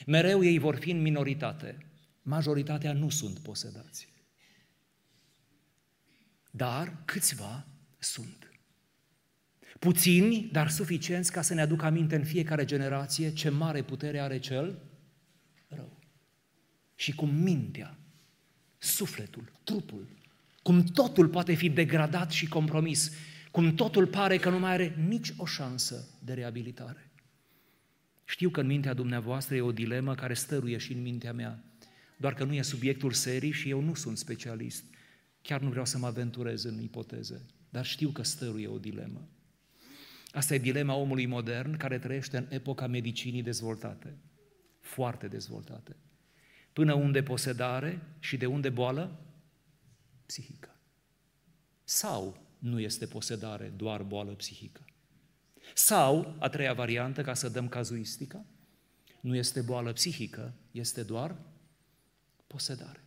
Mereu 0.06 0.44
ei 0.44 0.58
vor 0.58 0.76
fi 0.76 0.90
în 0.90 1.00
minoritate. 1.00 1.86
Majoritatea 2.22 2.92
nu 2.92 3.08
sunt 3.08 3.38
posedați. 3.38 4.08
Dar 6.50 7.02
câțiva 7.04 7.66
sunt. 7.98 8.51
Puțini, 9.78 10.48
dar 10.52 10.68
suficienți 10.68 11.32
ca 11.32 11.42
să 11.42 11.54
ne 11.54 11.60
aducă 11.60 11.84
aminte 11.84 12.16
în 12.16 12.24
fiecare 12.24 12.64
generație 12.64 13.32
ce 13.32 13.48
mare 13.48 13.82
putere 13.82 14.18
are 14.18 14.38
cel 14.38 14.78
rău. 15.68 15.98
Și 16.94 17.14
cum 17.14 17.34
mintea, 17.34 17.98
sufletul, 18.78 19.52
trupul, 19.64 20.06
cum 20.62 20.82
totul 20.82 21.28
poate 21.28 21.54
fi 21.54 21.68
degradat 21.68 22.30
și 22.30 22.48
compromis, 22.48 23.12
cum 23.50 23.74
totul 23.74 24.06
pare 24.06 24.36
că 24.36 24.50
nu 24.50 24.58
mai 24.58 24.72
are 24.72 24.94
nici 25.08 25.32
o 25.36 25.46
șansă 25.46 26.08
de 26.24 26.32
reabilitare. 26.32 27.10
Știu 28.24 28.50
că 28.50 28.60
în 28.60 28.66
mintea 28.66 28.94
dumneavoastră 28.94 29.54
e 29.54 29.60
o 29.60 29.72
dilemă 29.72 30.14
care 30.14 30.34
stăruie 30.34 30.78
și 30.78 30.92
în 30.92 31.02
mintea 31.02 31.32
mea, 31.32 31.64
doar 32.16 32.34
că 32.34 32.44
nu 32.44 32.54
e 32.54 32.62
subiectul 32.62 33.12
serii 33.12 33.52
și 33.52 33.68
eu 33.68 33.80
nu 33.80 33.94
sunt 33.94 34.18
specialist. 34.18 34.84
Chiar 35.42 35.60
nu 35.60 35.68
vreau 35.68 35.84
să 35.84 35.98
mă 35.98 36.06
aventurez 36.06 36.64
în 36.64 36.82
ipoteze, 36.82 37.46
dar 37.70 37.84
știu 37.84 38.08
că 38.08 38.22
stăruie 38.22 38.66
o 38.66 38.78
dilemă. 38.78 39.28
Asta 40.32 40.54
e 40.54 40.58
dilema 40.58 40.94
omului 40.94 41.26
modern 41.26 41.76
care 41.76 41.98
trăiește 41.98 42.36
în 42.36 42.46
epoca 42.48 42.86
medicinii 42.86 43.42
dezvoltate, 43.42 44.16
foarte 44.80 45.28
dezvoltate. 45.28 45.96
Până 46.72 46.94
unde 46.94 47.22
posedare 47.22 48.02
și 48.18 48.36
de 48.36 48.46
unde 48.46 48.68
boală? 48.68 49.20
Psihică. 50.26 50.76
Sau 51.84 52.40
nu 52.58 52.80
este 52.80 53.06
posedare, 53.06 53.72
doar 53.76 54.02
boală 54.02 54.32
psihică. 54.32 54.84
Sau, 55.74 56.36
a 56.38 56.48
treia 56.48 56.72
variantă, 56.72 57.22
ca 57.22 57.34
să 57.34 57.48
dăm 57.48 57.68
cazuistica, 57.68 58.44
nu 59.20 59.36
este 59.36 59.60
boală 59.60 59.92
psihică, 59.92 60.54
este 60.70 61.02
doar 61.02 61.36
posedare. 62.46 63.04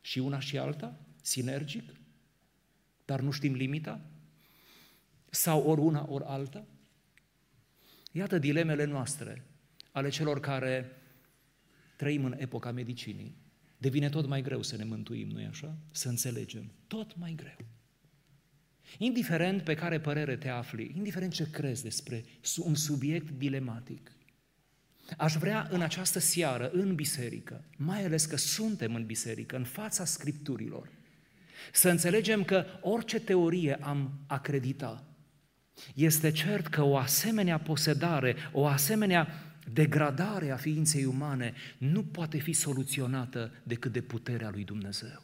Și 0.00 0.18
una 0.18 0.38
și 0.38 0.58
alta, 0.58 1.00
sinergic, 1.22 1.92
dar 3.04 3.20
nu 3.20 3.30
știm 3.30 3.54
limita, 3.54 4.00
sau 5.34 5.62
ori 5.70 5.80
una, 5.80 6.06
ori 6.08 6.24
alta? 6.26 6.64
Iată 8.12 8.38
dilemele 8.38 8.84
noastre, 8.84 9.44
ale 9.92 10.08
celor 10.08 10.40
care 10.40 10.90
trăim 11.96 12.24
în 12.24 12.34
epoca 12.38 12.70
medicinii. 12.70 13.36
Devine 13.78 14.08
tot 14.08 14.26
mai 14.26 14.42
greu 14.42 14.62
să 14.62 14.76
ne 14.76 14.84
mântuim, 14.84 15.28
nu-i 15.28 15.46
așa? 15.46 15.78
Să 15.90 16.08
înțelegem. 16.08 16.72
Tot 16.86 17.16
mai 17.16 17.32
greu. 17.36 17.56
Indiferent 18.98 19.62
pe 19.62 19.74
care 19.74 20.00
părere 20.00 20.36
te 20.36 20.48
afli, 20.48 20.92
indiferent 20.96 21.32
ce 21.32 21.50
crezi 21.50 21.82
despre 21.82 22.24
un 22.56 22.74
subiect 22.74 23.30
dilematic, 23.30 24.12
aș 25.16 25.34
vrea 25.34 25.68
în 25.70 25.80
această 25.80 26.18
seară, 26.18 26.70
în 26.70 26.94
biserică, 26.94 27.64
mai 27.76 28.04
ales 28.04 28.24
că 28.24 28.36
suntem 28.36 28.94
în 28.94 29.06
biserică, 29.06 29.56
în 29.56 29.64
fața 29.64 30.04
Scripturilor, 30.04 30.90
să 31.72 31.88
înțelegem 31.88 32.44
că 32.44 32.64
orice 32.80 33.20
teorie 33.20 33.74
am 33.74 34.20
acredita, 34.26 35.13
este 35.94 36.30
cert 36.30 36.66
că 36.66 36.82
o 36.82 36.96
asemenea 36.96 37.58
posedare, 37.58 38.36
o 38.52 38.66
asemenea 38.66 39.28
degradare 39.72 40.50
a 40.50 40.56
ființei 40.56 41.04
umane 41.04 41.54
nu 41.78 42.02
poate 42.02 42.38
fi 42.38 42.52
soluționată 42.52 43.50
decât 43.62 43.92
de 43.92 44.00
puterea 44.00 44.50
lui 44.50 44.64
Dumnezeu. 44.64 45.22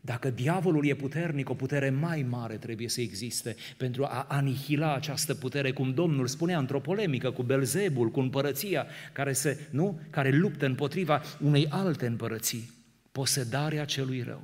Dacă 0.00 0.30
diavolul 0.30 0.86
e 0.86 0.94
puternic, 0.94 1.50
o 1.50 1.54
putere 1.54 1.90
mai 1.90 2.22
mare 2.22 2.56
trebuie 2.56 2.88
să 2.88 3.00
existe 3.00 3.56
pentru 3.76 4.04
a 4.04 4.26
anihila 4.28 4.94
această 4.94 5.34
putere, 5.34 5.72
cum 5.72 5.94
Domnul 5.94 6.26
spunea 6.26 6.58
într-o 6.58 6.80
polemică 6.80 7.30
cu 7.30 7.42
Belzebul, 7.42 8.10
cu 8.10 8.20
împărăția 8.20 8.86
care, 9.12 9.32
se, 9.32 9.68
nu? 9.70 10.00
care 10.10 10.30
luptă 10.30 10.66
împotriva 10.66 11.22
unei 11.40 11.66
alte 11.68 12.06
împărății. 12.06 12.70
posedarea 13.12 13.84
celui 13.84 14.22
rău. 14.22 14.42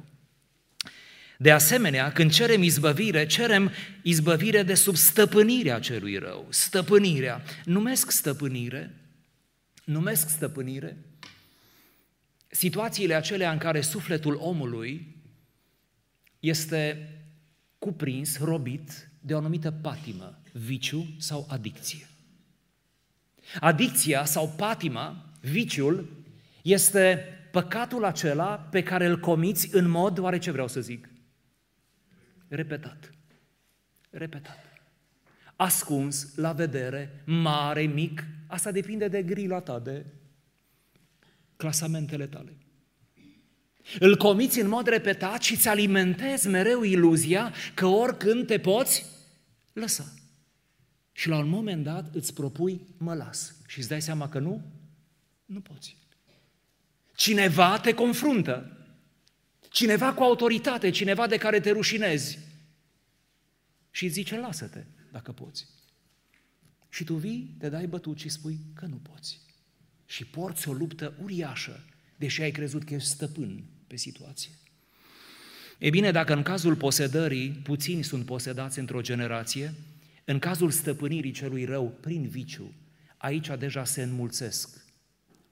De 1.42 1.50
asemenea, 1.50 2.12
când 2.12 2.32
cerem 2.32 2.62
izbăvire, 2.62 3.26
cerem 3.26 3.70
izbăvire 4.02 4.62
de 4.62 4.74
sub 4.74 4.96
stăpânirea 4.96 5.78
celui 5.78 6.16
rău. 6.16 6.46
Stăpânirea. 6.48 7.42
Numesc 7.64 8.10
stăpânire, 8.10 8.94
numesc 9.84 10.28
stăpânire 10.28 10.96
situațiile 12.50 13.14
acelea 13.14 13.52
în 13.52 13.58
care 13.58 13.80
sufletul 13.80 14.36
omului 14.40 15.16
este 16.40 17.08
cuprins, 17.78 18.38
robit 18.38 19.10
de 19.20 19.34
o 19.34 19.36
anumită 19.36 19.70
patimă, 19.70 20.42
viciu 20.52 21.06
sau 21.18 21.46
adicție. 21.50 22.08
Adicția 23.60 24.24
sau 24.24 24.54
patima, 24.56 25.32
viciul, 25.40 26.24
este 26.62 27.24
păcatul 27.52 28.04
acela 28.04 28.46
pe 28.46 28.82
care 28.82 29.06
îl 29.06 29.18
comiți 29.18 29.68
în 29.74 29.88
mod, 29.88 30.18
oare 30.18 30.38
ce 30.38 30.50
vreau 30.50 30.68
să 30.68 30.80
zic? 30.80 31.09
Repetat. 32.50 33.12
Repetat. 34.10 34.58
Ascuns, 35.56 36.34
la 36.34 36.52
vedere, 36.52 37.22
mare, 37.26 37.82
mic, 37.82 38.24
asta 38.46 38.70
depinde 38.70 39.08
de 39.08 39.22
grila 39.22 39.60
ta, 39.60 39.78
de 39.78 40.06
clasamentele 41.56 42.26
tale. 42.26 42.56
Îl 43.98 44.16
comiți 44.16 44.60
în 44.60 44.68
mod 44.68 44.86
repetat 44.86 45.42
și 45.42 45.52
îți 45.52 45.68
alimentezi 45.68 46.48
mereu 46.48 46.82
iluzia 46.82 47.54
că 47.74 47.86
oricând 47.86 48.46
te 48.46 48.58
poți 48.58 49.06
lăsa. 49.72 50.12
Și 51.12 51.28
la 51.28 51.38
un 51.38 51.48
moment 51.48 51.84
dat 51.84 52.14
îți 52.14 52.34
propui, 52.34 52.86
mă 52.96 53.14
las. 53.14 53.56
Și 53.66 53.78
îți 53.78 53.88
dai 53.88 54.02
seama 54.02 54.28
că 54.28 54.38
nu? 54.38 54.62
Nu 55.44 55.60
poți. 55.60 55.96
Cineva 57.14 57.78
te 57.78 57.94
confruntă. 57.94 58.79
Cineva 59.70 60.12
cu 60.14 60.22
autoritate, 60.22 60.90
cineva 60.90 61.26
de 61.26 61.36
care 61.36 61.60
te 61.60 61.70
rușinezi. 61.70 62.38
Și 63.90 64.04
îți 64.04 64.14
zice, 64.14 64.38
lasă-te, 64.38 64.84
dacă 65.12 65.32
poți. 65.32 65.66
Și 66.88 67.04
tu 67.04 67.14
vii, 67.14 67.54
te 67.58 67.68
dai 67.68 67.86
bătut 67.86 68.18
și 68.18 68.28
spui 68.28 68.58
că 68.74 68.86
nu 68.86 68.96
poți. 68.96 69.40
Și 70.06 70.24
porți 70.24 70.68
o 70.68 70.72
luptă 70.72 71.14
uriașă, 71.22 71.84
deși 72.16 72.42
ai 72.42 72.50
crezut 72.50 72.84
că 72.84 72.94
ești 72.94 73.08
stăpân 73.08 73.64
pe 73.86 73.96
situație. 73.96 74.50
E 75.78 75.90
bine, 75.90 76.10
dacă 76.10 76.32
în 76.32 76.42
cazul 76.42 76.76
posedării 76.76 77.50
puțini 77.50 78.02
sunt 78.02 78.24
posedați 78.24 78.78
într-o 78.78 79.00
generație, 79.00 79.74
în 80.24 80.38
cazul 80.38 80.70
stăpânirii 80.70 81.32
celui 81.32 81.64
rău 81.64 81.98
prin 82.00 82.28
viciu, 82.28 82.72
aici 83.16 83.50
deja 83.58 83.84
se 83.84 84.02
înmulțesc 84.02 84.84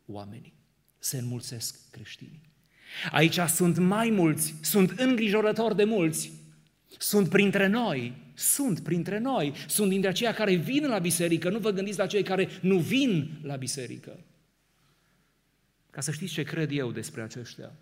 oamenii, 0.06 0.54
se 0.98 1.18
înmulțesc 1.18 1.90
creștinii. 1.90 2.47
Aici 3.10 3.38
sunt 3.38 3.78
mai 3.78 4.10
mulți, 4.10 4.54
sunt 4.60 4.90
îngrijorători 4.90 5.76
de 5.76 5.84
mulți, 5.84 6.32
sunt 6.98 7.28
printre 7.28 7.66
noi, 7.66 8.16
sunt 8.34 8.80
printre 8.80 9.18
noi, 9.18 9.52
sunt 9.66 9.88
dintre 9.90 10.08
aceia 10.08 10.34
care 10.34 10.54
vin 10.54 10.86
la 10.86 10.98
biserică, 10.98 11.50
nu 11.50 11.58
vă 11.58 11.70
gândiți 11.70 11.98
la 11.98 12.06
cei 12.06 12.22
care 12.22 12.48
nu 12.60 12.78
vin 12.78 13.38
la 13.42 13.56
biserică. 13.56 14.18
Ca 15.90 16.00
să 16.00 16.10
știți 16.10 16.32
ce 16.32 16.42
cred 16.42 16.70
eu 16.70 16.92
despre 16.92 17.22
aceștia, 17.22 17.72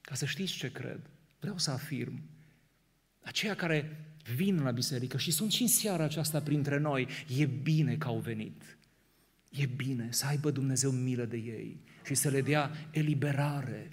ca 0.00 0.14
să 0.14 0.24
știți 0.24 0.52
ce 0.52 0.72
cred, 0.72 1.00
vreau 1.40 1.58
să 1.58 1.70
afirm, 1.70 2.20
aceia 3.22 3.54
care 3.54 4.04
vin 4.34 4.62
la 4.62 4.70
biserică 4.70 5.18
și 5.18 5.30
sunt 5.30 5.52
și 5.52 5.62
în 5.62 5.68
seara 5.68 6.04
aceasta 6.04 6.40
printre 6.40 6.78
noi, 6.78 7.08
e 7.38 7.44
bine 7.44 7.96
că 7.96 8.06
au 8.06 8.18
venit. 8.18 8.78
E 9.50 9.66
bine 9.66 10.08
să 10.10 10.26
aibă 10.26 10.50
Dumnezeu 10.50 10.90
milă 10.90 11.24
de 11.24 11.36
ei 11.36 11.80
și 12.04 12.14
să 12.14 12.28
le 12.28 12.42
dea 12.42 12.70
eliberare, 12.90 13.90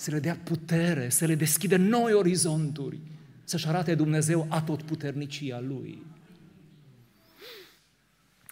să 0.00 0.10
le 0.10 0.18
dea 0.18 0.36
putere, 0.44 1.08
să 1.08 1.26
le 1.26 1.34
deschidă 1.34 1.76
noi 1.76 2.12
orizonturi, 2.12 2.98
să-și 3.44 3.66
arate 3.66 3.94
Dumnezeu 3.94 4.46
atotputernicia 4.48 5.60
Lui. 5.60 6.02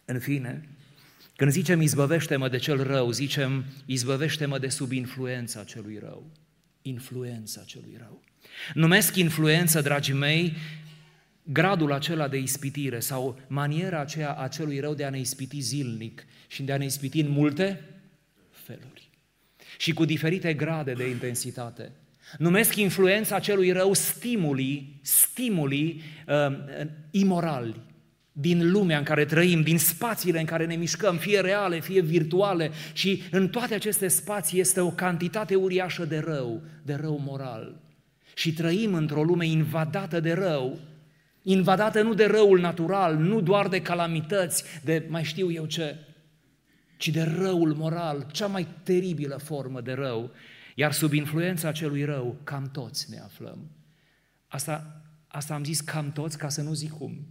În 0.04 0.18
fine, 0.18 0.68
când 1.36 1.50
zicem 1.50 1.80
izbăvește-mă 1.80 2.48
de 2.48 2.56
cel 2.56 2.82
rău, 2.82 3.10
zicem 3.10 3.64
izbăvește-mă 3.86 4.58
de 4.58 4.68
sub 4.68 4.92
influența 4.92 5.64
celui 5.64 5.98
rău. 5.98 6.30
Influența 6.82 7.62
celui 7.62 7.96
rău. 7.98 8.22
Numesc 8.74 9.16
influență, 9.16 9.80
dragii 9.80 10.14
mei, 10.14 10.56
gradul 11.42 11.92
acela 11.92 12.28
de 12.28 12.38
ispitire 12.38 13.00
sau 13.00 13.40
maniera 13.46 14.00
aceea 14.00 14.32
a 14.32 14.48
celui 14.48 14.80
rău 14.80 14.94
de 14.94 15.04
a 15.04 15.10
ne 15.10 15.20
ispiti 15.20 15.60
zilnic 15.60 16.24
și 16.46 16.62
de 16.62 16.72
a 16.72 16.76
ne 16.76 16.84
ispiti 16.84 17.20
în 17.20 17.30
multe 17.30 17.84
feluri. 18.50 18.97
Și 19.80 19.92
cu 19.92 20.04
diferite 20.04 20.54
grade 20.54 20.92
de 20.92 21.08
intensitate. 21.08 21.92
Numesc 22.38 22.76
influența 22.76 23.38
celui 23.38 23.72
rău 23.72 23.92
stimuli, 23.92 25.00
stimuli 25.02 26.02
uh, 26.26 26.56
imorali 27.10 27.74
din 28.40 28.70
lumea 28.70 28.98
în 28.98 29.04
care 29.04 29.24
trăim, 29.24 29.62
din 29.62 29.78
spațiile 29.78 30.38
în 30.38 30.44
care 30.44 30.66
ne 30.66 30.74
mișcăm, 30.74 31.16
fie 31.16 31.40
reale, 31.40 31.80
fie 31.80 32.00
virtuale 32.00 32.70
și 32.92 33.22
în 33.30 33.48
toate 33.48 33.74
aceste 33.74 34.08
spații 34.08 34.60
este 34.60 34.80
o 34.80 34.90
cantitate 34.90 35.54
uriașă 35.54 36.04
de 36.04 36.18
rău, 36.18 36.62
de 36.82 36.94
rău 36.94 37.20
moral. 37.24 37.80
Și 38.34 38.52
trăim 38.52 38.94
într-o 38.94 39.22
lume 39.22 39.46
invadată 39.46 40.20
de 40.20 40.32
rău, 40.32 40.78
invadată 41.42 42.02
nu 42.02 42.14
de 42.14 42.26
răul 42.26 42.60
natural, 42.60 43.16
nu 43.16 43.40
doar 43.40 43.68
de 43.68 43.82
calamități, 43.82 44.64
de 44.84 45.06
mai 45.08 45.24
știu 45.24 45.52
eu 45.52 45.66
ce, 45.66 45.96
ci 46.98 47.08
de 47.08 47.22
răul 47.22 47.74
moral, 47.74 48.26
cea 48.32 48.46
mai 48.46 48.66
teribilă 48.82 49.36
formă 49.36 49.80
de 49.80 49.92
rău. 49.92 50.30
Iar 50.74 50.92
sub 50.92 51.12
influența 51.12 51.68
acelui 51.68 52.04
rău, 52.04 52.40
cam 52.44 52.70
toți 52.70 53.10
ne 53.10 53.18
aflăm. 53.18 53.70
Asta, 54.46 55.02
asta 55.28 55.54
am 55.54 55.64
zis 55.64 55.80
cam 55.80 56.12
toți 56.12 56.38
ca 56.38 56.48
să 56.48 56.62
nu 56.62 56.72
zic 56.72 56.90
cum. 56.90 57.26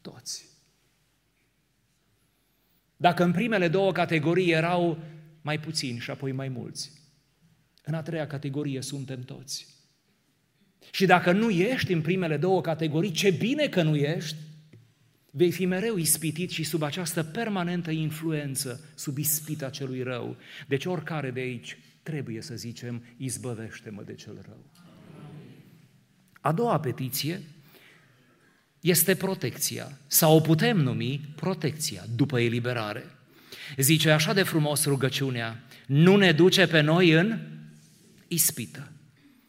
Toți. 0.00 0.44
Dacă 2.96 3.24
în 3.24 3.32
primele 3.32 3.68
două 3.68 3.92
categorii 3.92 4.50
erau 4.50 4.98
mai 5.42 5.60
puțini 5.60 5.98
și 5.98 6.10
apoi 6.10 6.32
mai 6.32 6.48
mulți, 6.48 6.92
în 7.84 7.94
a 7.94 8.02
treia 8.02 8.26
categorie 8.26 8.82
suntem 8.82 9.22
toți. 9.22 9.66
Și 10.90 11.06
dacă 11.06 11.32
nu 11.32 11.50
ești 11.50 11.92
în 11.92 12.02
primele 12.02 12.36
două 12.36 12.60
categorii, 12.60 13.10
ce 13.10 13.30
bine 13.30 13.68
că 13.68 13.82
nu 13.82 13.96
ești, 13.96 14.36
vei 15.38 15.50
fi 15.50 15.64
mereu 15.64 15.96
ispitit 15.96 16.50
și 16.50 16.62
sub 16.62 16.82
această 16.82 17.22
permanentă 17.22 17.90
influență, 17.90 18.80
sub 18.94 19.18
ispita 19.18 19.70
celui 19.70 20.02
rău. 20.02 20.36
Deci 20.66 20.84
oricare 20.84 21.30
de 21.30 21.40
aici 21.40 21.78
trebuie 22.02 22.42
să 22.42 22.56
zicem, 22.56 23.02
izbăvește-mă 23.16 24.02
de 24.02 24.14
cel 24.14 24.38
rău. 24.46 24.64
A 26.40 26.52
doua 26.52 26.80
petiție 26.80 27.40
este 28.80 29.14
protecția, 29.14 29.98
sau 30.06 30.36
o 30.36 30.40
putem 30.40 30.76
numi 30.76 31.32
protecția 31.36 32.04
după 32.16 32.40
eliberare. 32.40 33.04
Zice 33.76 34.10
așa 34.10 34.32
de 34.32 34.42
frumos 34.42 34.84
rugăciunea, 34.84 35.64
nu 35.86 36.16
ne 36.16 36.32
duce 36.32 36.66
pe 36.66 36.80
noi 36.80 37.10
în 37.10 37.38
ispită. 38.28 38.92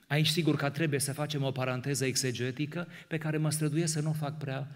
Aici 0.07 0.27
sigur 0.27 0.55
că 0.55 0.69
trebuie 0.69 0.99
să 0.99 1.13
facem 1.13 1.43
o 1.43 1.51
paranteză 1.51 2.05
exegetică 2.05 2.87
pe 3.07 3.17
care 3.17 3.37
mă 3.37 3.51
străduiesc 3.51 3.93
să 3.93 4.01
nu 4.01 4.09
o 4.09 4.13
fac 4.13 4.37
prea, 4.37 4.67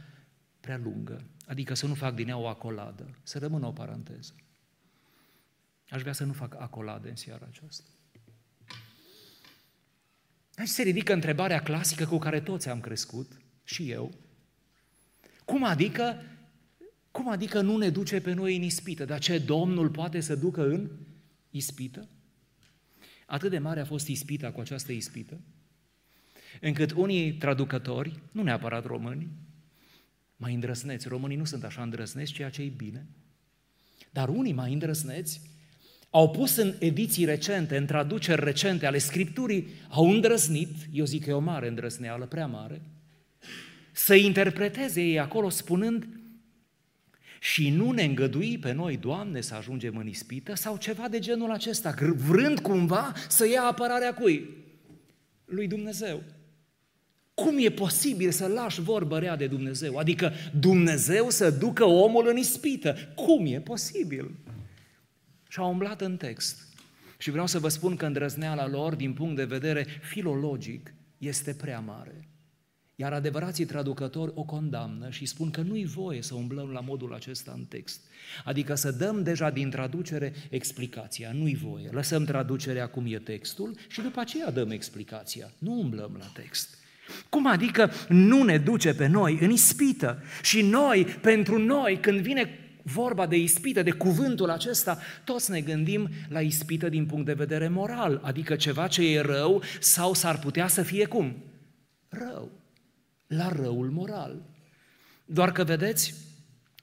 prea 0.64 0.78
lungă, 0.78 1.26
adică 1.48 1.74
să 1.74 1.88
nu 1.88 1.94
fac 1.94 2.16
din 2.16 2.28
ea 2.28 2.38
o 2.38 2.48
acoladă, 2.48 3.18
să 3.24 3.40
rămână 3.40 3.66
o 3.66 3.72
paranteză. 3.72 4.36
Aș 5.90 6.02
vrea 6.02 6.14
să 6.14 6.24
nu 6.24 6.34
fac 6.34 6.56
acolade 6.60 7.10
în 7.10 7.16
seara 7.16 7.48
aceasta. 7.50 7.84
Aici 10.56 10.68
se 10.68 10.84
ridică 10.84 11.14
întrebarea 11.14 11.62
clasică 11.62 12.06
cu 12.06 12.18
care 12.18 12.42
toți 12.42 12.70
am 12.70 12.80
crescut, 12.80 13.42
și 13.64 13.92
eu. 13.92 14.14
Cum 15.46 15.64
adică, 15.64 16.22
cum 17.12 17.30
adică 17.30 17.62
nu 17.62 17.78
ne 17.78 17.90
duce 17.90 18.22
pe 18.22 18.34
noi 18.34 18.56
în 18.56 18.62
ispită? 18.62 19.06
Dar 19.06 19.20
ce 19.20 19.38
Domnul 19.38 19.90
poate 19.90 20.20
să 20.20 20.36
ducă 20.36 20.68
în 20.68 20.90
ispită? 21.50 22.08
Atât 23.26 23.50
de 23.50 23.60
mare 23.60 23.80
a 23.80 23.86
fost 23.86 24.08
ispita 24.08 24.52
cu 24.52 24.60
această 24.60 24.92
ispită, 24.92 25.40
încât 26.62 26.92
unii 26.92 27.34
traducători, 27.34 28.20
nu 28.32 28.44
neapărat 28.44 28.86
români, 28.86 29.30
mai 30.38 30.54
îndrăsneți, 30.54 31.08
românii 31.08 31.38
nu 31.38 31.46
sunt 31.46 31.64
așa 31.64 31.82
îndrăsneți, 31.82 32.32
ceea 32.32 32.50
ce 32.50 32.62
e 32.62 32.72
bine, 32.78 33.06
dar 34.12 34.30
unii 34.30 34.54
mai 34.54 34.74
îndrăsneți 34.74 35.42
au 36.10 36.30
pus 36.30 36.56
în 36.56 36.74
ediții 36.80 37.26
recente, 37.26 37.78
în 37.78 37.86
traduceri 37.86 38.44
recente 38.44 38.86
ale 38.86 38.98
Scripturii, 38.98 39.68
au 39.90 40.10
îndrăznit, 40.10 40.70
eu 40.92 41.06
zic 41.06 41.24
că 41.24 41.30
e 41.30 41.34
o 41.34 41.40
mare 41.40 41.68
îndrăzneală, 41.68 42.26
prea 42.26 42.48
mare, 42.48 42.82
să 43.92 44.16
interpreteze 44.16 45.02
ei 45.02 45.20
acolo 45.20 45.50
spunând 45.50 46.08
și 47.40 47.70
nu 47.70 47.92
ne 47.92 48.04
îngădui 48.04 48.58
pe 48.58 48.72
noi, 48.72 48.98
Doamne, 48.98 49.42
să 49.42 49.56
ajungem 49.56 49.98
în 49.98 50.08
ispită 50.08 50.56
sau 50.56 50.78
ceva 50.78 51.08
de 51.08 51.20
genul 51.20 51.52
acesta, 51.52 51.96
vrând 52.16 52.60
cumva 52.60 53.14
să 53.28 53.48
ia 53.48 53.64
apărarea 53.64 54.14
cui? 54.14 54.50
Lui 55.46 55.68
Dumnezeu. 55.68 56.24
Cum 57.34 57.58
e 57.58 57.70
posibil 57.70 58.32
să 58.32 58.48
lași 58.48 58.82
vorbă 58.82 59.20
rea 59.20 59.36
de 59.36 59.48
Dumnezeu? 59.48 59.98
Adică 59.98 60.32
Dumnezeu 60.60 61.30
să 61.30 61.50
ducă 61.50 61.86
omul 61.86 62.28
în 62.28 62.38
ispită. 62.38 62.96
Cum 63.16 63.46
e 63.46 63.62
posibil? 63.62 64.36
Și 65.50 65.60
au 65.60 65.72
umblat 65.72 66.02
în 66.02 66.18
text. 66.18 66.68
Și 67.18 67.32
vreau 67.32 67.48
să 67.48 67.60
vă 67.60 67.68
spun 67.68 67.96
că 67.96 68.06
îndrăzneala 68.06 68.68
lor, 68.68 68.96
din 68.96 69.14
punct 69.14 69.36
de 69.36 69.44
vedere 69.44 69.86
filologic, 70.02 70.94
este 71.18 71.54
prea 71.54 71.80
mare. 71.80 72.28
Iar 72.96 73.14
adevărații 73.14 73.66
traducători 73.66 74.32
o 74.36 74.44
condamnă 74.44 75.10
și 75.10 75.26
spun 75.26 75.52
că 75.52 75.62
nu-i 75.62 75.86
voie 75.86 76.22
să 76.22 76.36
umblăm 76.36 76.70
la 76.70 76.80
modul 76.80 77.14
acesta 77.14 77.52
în 77.56 77.66
text. 77.66 78.02
Adică 78.44 78.76
să 78.76 78.92
dăm 78.92 79.24
deja 79.24 79.50
din 79.50 79.70
traducere 79.70 80.34
explicația, 80.50 81.32
nu-i 81.32 81.56
voie. 81.56 81.90
Lăsăm 81.92 82.26
traducerea 82.26 82.88
cum 82.88 83.06
e 83.14 83.20
textul 83.20 83.76
și 83.88 84.02
după 84.02 84.20
aceea 84.20 84.52
dăm 84.52 84.70
explicația. 84.70 85.52
Nu 85.58 85.80
umblăm 85.80 86.16
la 86.20 86.26
text. 86.34 86.78
Cum 87.30 87.48
adică 87.48 87.92
nu 88.08 88.44
ne 88.44 88.58
duce 88.58 88.94
pe 88.94 89.08
noi 89.08 89.38
în 89.42 89.50
ispită? 89.50 90.24
Și 90.42 90.62
noi, 90.62 91.06
pentru 91.06 91.58
noi, 91.58 91.98
când 92.02 92.20
vine 92.20 92.58
vorba 92.84 93.26
de 93.26 93.38
ispită, 93.38 93.82
de 93.82 93.92
cuvântul 93.92 94.50
acesta, 94.50 94.98
toți 95.24 95.52
ne 95.52 95.62
gândim 95.62 96.10
la 96.30 96.42
ispită 96.42 96.90
din 96.90 97.06
punct 97.06 97.26
de 97.26 97.34
vedere 97.34 97.68
moral, 97.68 98.20
adică 98.24 98.56
ceva 98.56 98.88
ce 98.88 99.14
e 99.14 99.22
rău 99.22 99.62
sau 99.80 100.14
s-ar 100.14 100.40
putea 100.40 100.68
să 100.68 100.82
fie 100.82 101.06
cum? 101.06 101.36
Rău. 102.10 102.52
La 103.28 103.50
răul 103.50 103.90
moral. 103.90 104.42
Doar 105.26 105.52
că 105.52 105.64
vedeți, 105.64 106.14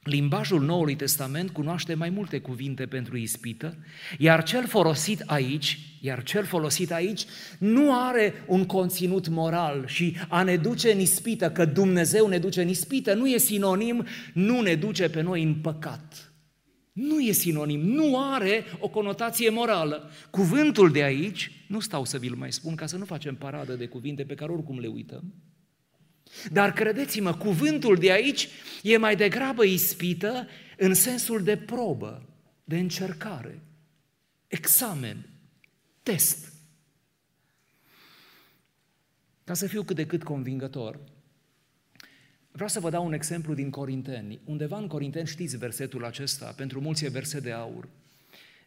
Limbajul 0.02 0.62
Noului 0.62 0.96
Testament 0.96 1.50
cunoaște 1.50 1.94
mai 1.94 2.10
multe 2.10 2.38
cuvinte 2.38 2.86
pentru 2.86 3.16
ispită, 3.16 3.76
iar 4.18 4.42
cel 4.42 4.66
folosit 4.66 5.20
aici, 5.26 5.78
iar 6.00 6.22
cel 6.22 6.44
folosit 6.44 6.92
aici 6.92 7.24
nu 7.58 8.06
are 8.06 8.44
un 8.46 8.66
conținut 8.66 9.28
moral 9.28 9.86
și 9.86 10.16
a 10.28 10.42
ne 10.42 10.56
duce 10.56 10.92
în 10.92 10.98
ispită, 10.98 11.50
că 11.50 11.64
Dumnezeu 11.64 12.26
ne 12.26 12.38
duce 12.38 12.62
în 12.62 12.68
ispită, 12.68 13.14
nu 13.14 13.28
e 13.28 13.38
sinonim, 13.38 14.06
nu 14.34 14.60
ne 14.60 14.74
duce 14.74 15.10
pe 15.10 15.20
noi 15.20 15.42
în 15.42 15.54
păcat. 15.54 16.32
Nu 16.92 17.20
e 17.20 17.32
sinonim, 17.32 17.80
nu 17.80 18.18
are 18.32 18.64
o 18.78 18.88
conotație 18.88 19.50
morală. 19.50 20.10
Cuvântul 20.30 20.92
de 20.92 21.02
aici, 21.02 21.64
nu 21.68 21.80
stau 21.80 22.04
să 22.04 22.18
vi-l 22.18 22.34
mai 22.34 22.52
spun 22.52 22.74
ca 22.74 22.86
să 22.86 22.96
nu 22.96 23.04
facem 23.04 23.34
paradă 23.34 23.74
de 23.74 23.86
cuvinte 23.86 24.22
pe 24.22 24.34
care 24.34 24.52
oricum 24.52 24.78
le 24.78 24.86
uităm, 24.86 25.34
dar 26.52 26.72
credeți-mă, 26.72 27.34
cuvântul 27.34 27.96
de 27.96 28.12
aici 28.12 28.48
e 28.82 28.96
mai 28.96 29.16
degrabă 29.16 29.64
ispită 29.64 30.48
în 30.76 30.94
sensul 30.94 31.42
de 31.42 31.56
probă, 31.56 32.28
de 32.64 32.78
încercare, 32.78 33.62
examen, 34.46 35.28
test. 36.02 36.52
Ca 39.44 39.54
să 39.54 39.66
fiu 39.66 39.82
cât 39.82 39.96
de 39.96 40.06
cât 40.06 40.22
convingător, 40.22 41.00
vreau 42.50 42.68
să 42.68 42.80
vă 42.80 42.90
dau 42.90 43.06
un 43.06 43.12
exemplu 43.12 43.54
din 43.54 43.70
Corinteni. 43.70 44.40
Undeva 44.44 44.78
în 44.78 44.86
Corinteni 44.86 45.26
știți 45.26 45.56
versetul 45.56 46.04
acesta, 46.04 46.52
pentru 46.56 46.80
mulți 46.80 47.04
e 47.04 47.08
verset 47.08 47.42
de 47.42 47.52
aur. 47.52 47.88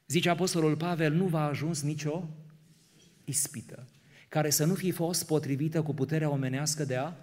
Zice 0.07 0.29
Apostolul 0.29 0.77
Pavel, 0.77 1.13
nu 1.13 1.25
va 1.25 1.43
ajuns 1.43 1.81
nicio 1.81 2.29
ispită, 3.25 3.87
care 4.29 4.49
să 4.49 4.65
nu 4.65 4.73
fi 4.73 4.91
fost 4.91 5.25
potrivită 5.25 5.81
cu 5.81 5.93
puterea 5.93 6.29
omenească 6.29 6.85
de 6.85 6.95
a 6.95 7.13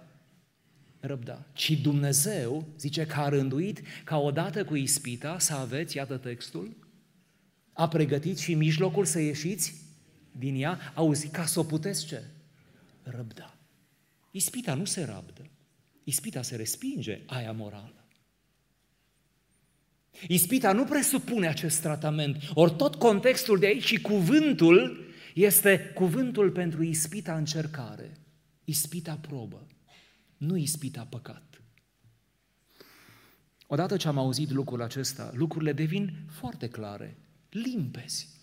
răbda. 1.01 1.45
Ci 1.53 1.71
Dumnezeu 1.71 2.67
zice 2.77 3.05
că 3.05 3.19
a 3.19 3.29
rânduit 3.29 3.81
ca 4.03 4.17
odată 4.17 4.65
cu 4.65 4.75
ispita 4.75 5.39
să 5.39 5.53
aveți, 5.53 5.95
iată 5.95 6.17
textul, 6.17 6.75
a 7.73 7.87
pregătit 7.87 8.37
și 8.37 8.53
mijlocul 8.53 9.05
să 9.05 9.19
ieșiți 9.19 9.73
din 10.31 10.61
ea, 10.61 10.79
auzi, 10.93 11.27
ca 11.27 11.45
să 11.45 11.59
o 11.59 11.63
puteți 11.63 12.05
ce? 12.05 12.23
Răbda. 13.03 13.57
Ispita 14.31 14.73
nu 14.73 14.85
se 14.85 15.03
rabdă. 15.03 15.49
Ispita 16.03 16.41
se 16.41 16.55
respinge, 16.55 17.21
aia 17.25 17.51
morală. 17.51 18.05
Ispita 20.27 20.71
nu 20.71 20.83
presupune 20.83 21.47
acest 21.47 21.81
tratament, 21.81 22.37
ori 22.53 22.75
tot 22.75 22.95
contextul 22.95 23.59
de 23.59 23.65
aici 23.65 23.85
și 23.85 24.01
cuvântul 24.01 25.09
este 25.33 25.91
cuvântul 25.93 26.51
pentru 26.51 26.83
ispita 26.83 27.35
încercare, 27.35 28.11
ispita 28.63 29.17
probă 29.21 29.67
nu 30.41 30.55
ispita 30.55 31.05
păcat. 31.09 31.61
Odată 33.67 33.97
ce 33.97 34.07
am 34.07 34.17
auzit 34.17 34.49
lucrul 34.49 34.81
acesta, 34.81 35.31
lucrurile 35.33 35.73
devin 35.73 36.25
foarte 36.29 36.69
clare, 36.69 37.17
limpezi. 37.49 38.40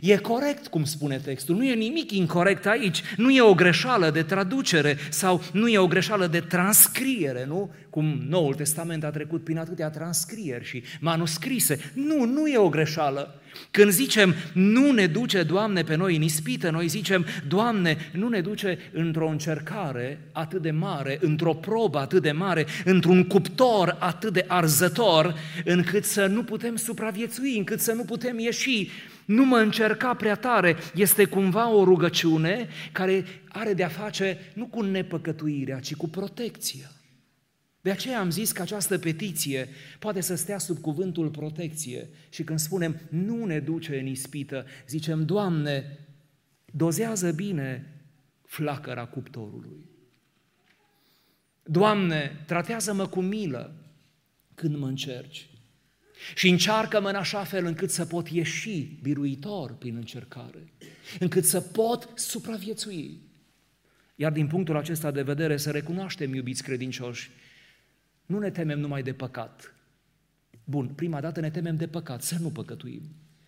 E 0.00 0.16
corect, 0.16 0.66
cum 0.66 0.84
spune 0.84 1.18
textul, 1.18 1.56
nu 1.56 1.64
e 1.64 1.74
nimic 1.74 2.10
incorrect 2.10 2.66
aici, 2.66 3.02
nu 3.16 3.30
e 3.30 3.40
o 3.40 3.54
greșeală 3.54 4.10
de 4.10 4.22
traducere 4.22 4.96
sau 5.10 5.42
nu 5.52 5.68
e 5.68 5.78
o 5.78 5.86
greșeală 5.86 6.26
de 6.26 6.40
transcriere, 6.40 7.44
nu? 7.46 7.72
Cum 7.90 8.22
Noul 8.28 8.54
Testament 8.54 9.04
a 9.04 9.10
trecut 9.10 9.44
prin 9.44 9.58
atâtea 9.58 9.90
transcrieri 9.90 10.64
și 10.64 10.82
manuscrise. 11.00 11.92
Nu, 11.94 12.24
nu 12.24 12.46
e 12.46 12.58
o 12.58 12.68
greșeală. 12.68 13.40
Când 13.70 13.90
zicem, 13.90 14.34
nu 14.52 14.92
ne 14.92 15.06
duce, 15.06 15.42
Doamne, 15.42 15.82
pe 15.82 15.94
noi 15.94 16.16
în 16.16 16.22
ispită, 16.22 16.70
noi 16.70 16.88
zicem, 16.88 17.26
Doamne, 17.48 17.96
nu 18.12 18.28
ne 18.28 18.40
duce 18.40 18.78
într-o 18.92 19.28
încercare 19.28 20.20
atât 20.32 20.62
de 20.62 20.70
mare, 20.70 21.18
într-o 21.20 21.54
probă 21.54 21.98
atât 21.98 22.22
de 22.22 22.32
mare, 22.32 22.66
într-un 22.84 23.24
cuptor 23.24 23.96
atât 23.98 24.32
de 24.32 24.44
arzător, 24.48 25.34
încât 25.64 26.04
să 26.04 26.26
nu 26.26 26.42
putem 26.42 26.76
supraviețui, 26.76 27.56
încât 27.56 27.80
să 27.80 27.92
nu 27.92 28.02
putem 28.02 28.38
ieși. 28.38 28.90
Nu 29.28 29.44
mă 29.44 29.56
încerca 29.56 30.14
prea 30.14 30.34
tare, 30.34 30.76
este 30.94 31.24
cumva 31.24 31.70
o 31.70 31.84
rugăciune 31.84 32.68
care 32.92 33.24
are 33.48 33.74
de-a 33.74 33.88
face 33.88 34.38
nu 34.54 34.66
cu 34.66 34.82
nepăcătuirea, 34.82 35.80
ci 35.80 35.94
cu 35.94 36.08
protecția. 36.08 36.90
De 37.80 37.90
aceea 37.90 38.20
am 38.20 38.30
zis 38.30 38.52
că 38.52 38.62
această 38.62 38.98
petiție 38.98 39.68
poate 39.98 40.20
să 40.20 40.34
stea 40.34 40.58
sub 40.58 40.78
cuvântul 40.78 41.28
protecție 41.28 42.08
și 42.28 42.44
când 42.44 42.58
spunem 42.58 43.00
nu 43.08 43.44
ne 43.44 43.60
duce 43.60 43.98
în 43.98 44.06
ispită, 44.06 44.66
zicem, 44.86 45.24
Doamne, 45.24 45.98
dozează 46.64 47.32
bine 47.32 47.94
flacăra 48.44 49.04
cuptorului. 49.04 49.90
Doamne, 51.62 52.44
tratează-mă 52.46 53.06
cu 53.06 53.20
milă 53.20 53.74
când 54.54 54.76
mă 54.76 54.86
încerci 54.86 55.47
și 56.34 56.48
încearcă-mă 56.48 57.08
în 57.08 57.14
așa 57.14 57.44
fel 57.44 57.64
încât 57.64 57.90
să 57.90 58.06
pot 58.06 58.28
ieși 58.28 58.98
biruitor 59.02 59.74
prin 59.74 59.96
încercare, 59.96 60.72
încât 61.18 61.44
să 61.44 61.60
pot 61.60 62.12
supraviețui. 62.14 63.20
Iar 64.14 64.32
din 64.32 64.46
punctul 64.46 64.76
acesta 64.76 65.10
de 65.10 65.22
vedere 65.22 65.56
să 65.56 65.70
recunoaștem, 65.70 66.34
iubiți 66.34 66.62
credincioși, 66.62 67.30
nu 68.26 68.38
ne 68.38 68.50
temem 68.50 68.78
numai 68.78 69.02
de 69.02 69.12
păcat. 69.12 69.74
Bun, 70.64 70.88
prima 70.88 71.20
dată 71.20 71.40
ne 71.40 71.50
temem 71.50 71.76
de 71.76 71.88
păcat, 71.88 72.22
să 72.22 72.36
nu 72.38 72.50
păcătuim. 72.50 73.02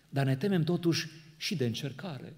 Dar 0.09 0.25
ne 0.25 0.35
temem 0.35 0.63
totuși 0.63 1.09
și 1.37 1.55
de 1.55 1.65
încercare, 1.65 2.33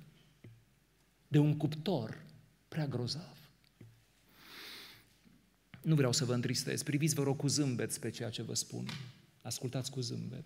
de 1.28 1.38
un 1.38 1.58
cuptor 1.58 2.24
prea 2.68 2.88
grozav. 2.88 3.38
Nu 5.82 5.96
vreau 5.96 6.12
să 6.12 6.26
vă 6.26 6.34
întristez, 6.34 6.84
priviți 6.84 7.16
vă 7.16 7.24
rog 7.24 7.38
cu 7.38 7.48
zâmbet 7.48 7.98
pe 7.98 8.10
ceea 8.10 8.30
ce 8.30 8.42
vă 8.42 8.54
spun. 8.54 8.86
Ascultați 9.44 9.92
cu 9.92 10.00
zâmbet. 10.00 10.46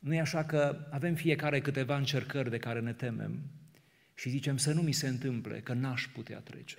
Nu 0.00 0.14
e 0.14 0.20
așa 0.20 0.44
că 0.44 0.86
avem 0.90 1.14
fiecare 1.14 1.60
câteva 1.60 1.96
încercări 1.96 2.50
de 2.50 2.58
care 2.58 2.80
ne 2.80 2.92
temem 2.92 3.40
și 4.14 4.28
zicem 4.28 4.56
să 4.56 4.72
nu 4.72 4.82
mi 4.82 4.92
se 4.92 5.08
întâmple, 5.08 5.60
că 5.60 5.72
n-aș 5.72 6.06
putea 6.06 6.38
trece. 6.38 6.76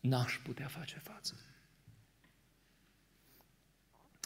N-aș 0.00 0.38
putea 0.44 0.66
face 0.66 0.98
față. 0.98 1.34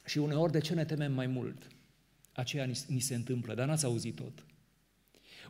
Și 0.05 0.19
uneori 0.19 0.53
de 0.53 0.59
ce 0.59 0.75
ne 0.75 0.85
temem 0.85 1.13
mai 1.13 1.27
mult? 1.27 1.67
Aceea 2.33 2.65
ni, 2.65 2.81
ni 2.89 3.01
se 3.01 3.15
întâmplă, 3.15 3.55
dar 3.55 3.67
n-ați 3.67 3.85
auzit 3.85 4.15
tot. 4.15 4.45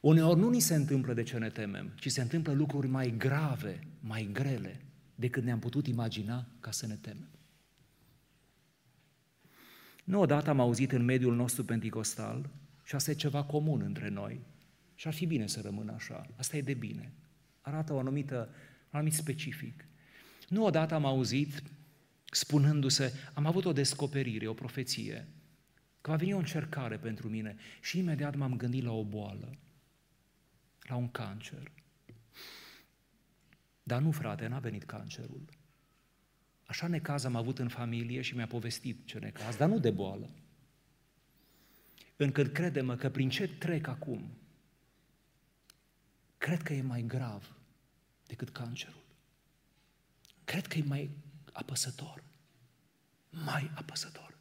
Uneori 0.00 0.40
nu 0.40 0.50
ni 0.50 0.60
se 0.60 0.74
întâmplă 0.74 1.14
de 1.14 1.22
ce 1.22 1.38
ne 1.38 1.50
temem, 1.50 1.92
ci 2.00 2.10
se 2.10 2.20
întâmplă 2.20 2.52
lucruri 2.52 2.86
mai 2.86 3.14
grave, 3.16 3.86
mai 4.00 4.28
grele, 4.32 4.80
decât 5.14 5.42
ne-am 5.42 5.58
putut 5.58 5.86
imagina 5.86 6.46
ca 6.60 6.70
să 6.70 6.86
ne 6.86 6.94
temem. 6.94 7.28
Nu 10.06 10.20
odată 10.20 10.50
am 10.50 10.60
auzit 10.60 10.92
în 10.92 11.04
mediul 11.04 11.34
nostru 11.34 11.64
penticostal 11.64 12.50
și 12.84 12.94
asta 12.94 13.10
e 13.10 13.14
ceva 13.14 13.44
comun 13.44 13.80
între 13.80 14.08
noi 14.08 14.40
și 14.94 15.06
ar 15.06 15.14
fi 15.14 15.26
bine 15.26 15.46
să 15.46 15.60
rămână 15.60 15.92
așa. 15.92 16.26
Asta 16.36 16.56
e 16.56 16.60
de 16.60 16.74
bine. 16.74 17.12
Arată 17.60 17.92
o 17.92 17.98
anumită, 17.98 18.48
un 18.84 18.90
anumit 18.90 19.12
specific. 19.12 19.84
Nu 20.48 20.64
odată 20.64 20.94
am 20.94 21.04
auzit 21.04 21.62
spunându-se, 22.30 23.12
am 23.34 23.46
avut 23.46 23.64
o 23.64 23.72
descoperire, 23.72 24.46
o 24.46 24.54
profeție, 24.54 25.28
că 26.00 26.10
va 26.10 26.16
veni 26.16 26.32
o 26.32 26.38
încercare 26.38 26.96
pentru 26.96 27.28
mine 27.28 27.56
și 27.80 27.98
imediat 27.98 28.36
m-am 28.36 28.56
gândit 28.56 28.84
la 28.84 28.92
o 28.92 29.04
boală, 29.04 29.58
la 30.82 30.96
un 30.96 31.10
cancer. 31.10 31.72
Dar 33.82 34.00
nu, 34.00 34.10
frate, 34.10 34.46
n-a 34.46 34.58
venit 34.58 34.84
cancerul. 34.84 35.44
Așa 36.66 36.86
necaz 36.86 37.24
am 37.24 37.36
avut 37.36 37.58
în 37.58 37.68
familie 37.68 38.20
și 38.20 38.34
mi-a 38.34 38.46
povestit 38.46 39.06
ce 39.06 39.18
necaz, 39.18 39.56
dar 39.56 39.68
nu 39.68 39.78
de 39.78 39.90
boală. 39.90 40.30
Încât 42.16 42.52
crede-mă 42.52 42.96
că 42.96 43.10
prin 43.10 43.28
ce 43.28 43.48
trec 43.48 43.86
acum, 43.86 44.30
cred 46.38 46.62
că 46.62 46.72
e 46.72 46.82
mai 46.82 47.02
grav 47.02 47.56
decât 48.26 48.50
cancerul. 48.50 49.04
Cred 50.44 50.66
că 50.66 50.78
e 50.78 50.82
mai 50.82 51.10
apăsător. 51.52 52.22
Mai 53.30 53.70
apăsător. 53.74 54.38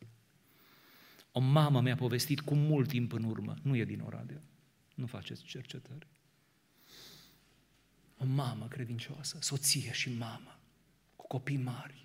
O 1.32 1.40
mamă 1.40 1.82
mi-a 1.82 1.96
povestit 1.96 2.42
cu 2.42 2.56
mult 2.56 2.90
timp 2.90 3.12
în 3.12 3.24
urmă, 3.24 3.56
nu 3.62 3.76
e 3.76 3.86
din 3.86 4.00
Oradea, 4.00 4.42
Nu 4.96 5.06
faceți 5.06 5.44
cercetări. 5.44 6.08
O 8.18 8.26
mamă 8.26 8.68
credincioasă, 8.68 9.38
soție 9.42 9.92
și 9.92 10.10
mamă, 10.18 10.60
cu 11.16 11.28
copii 11.28 11.58
mari. 11.58 12.05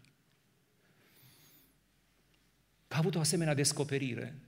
A 2.90 2.98
avut 2.98 3.14
o 3.14 3.20
asemenea 3.20 3.54
descoperire 3.54 4.40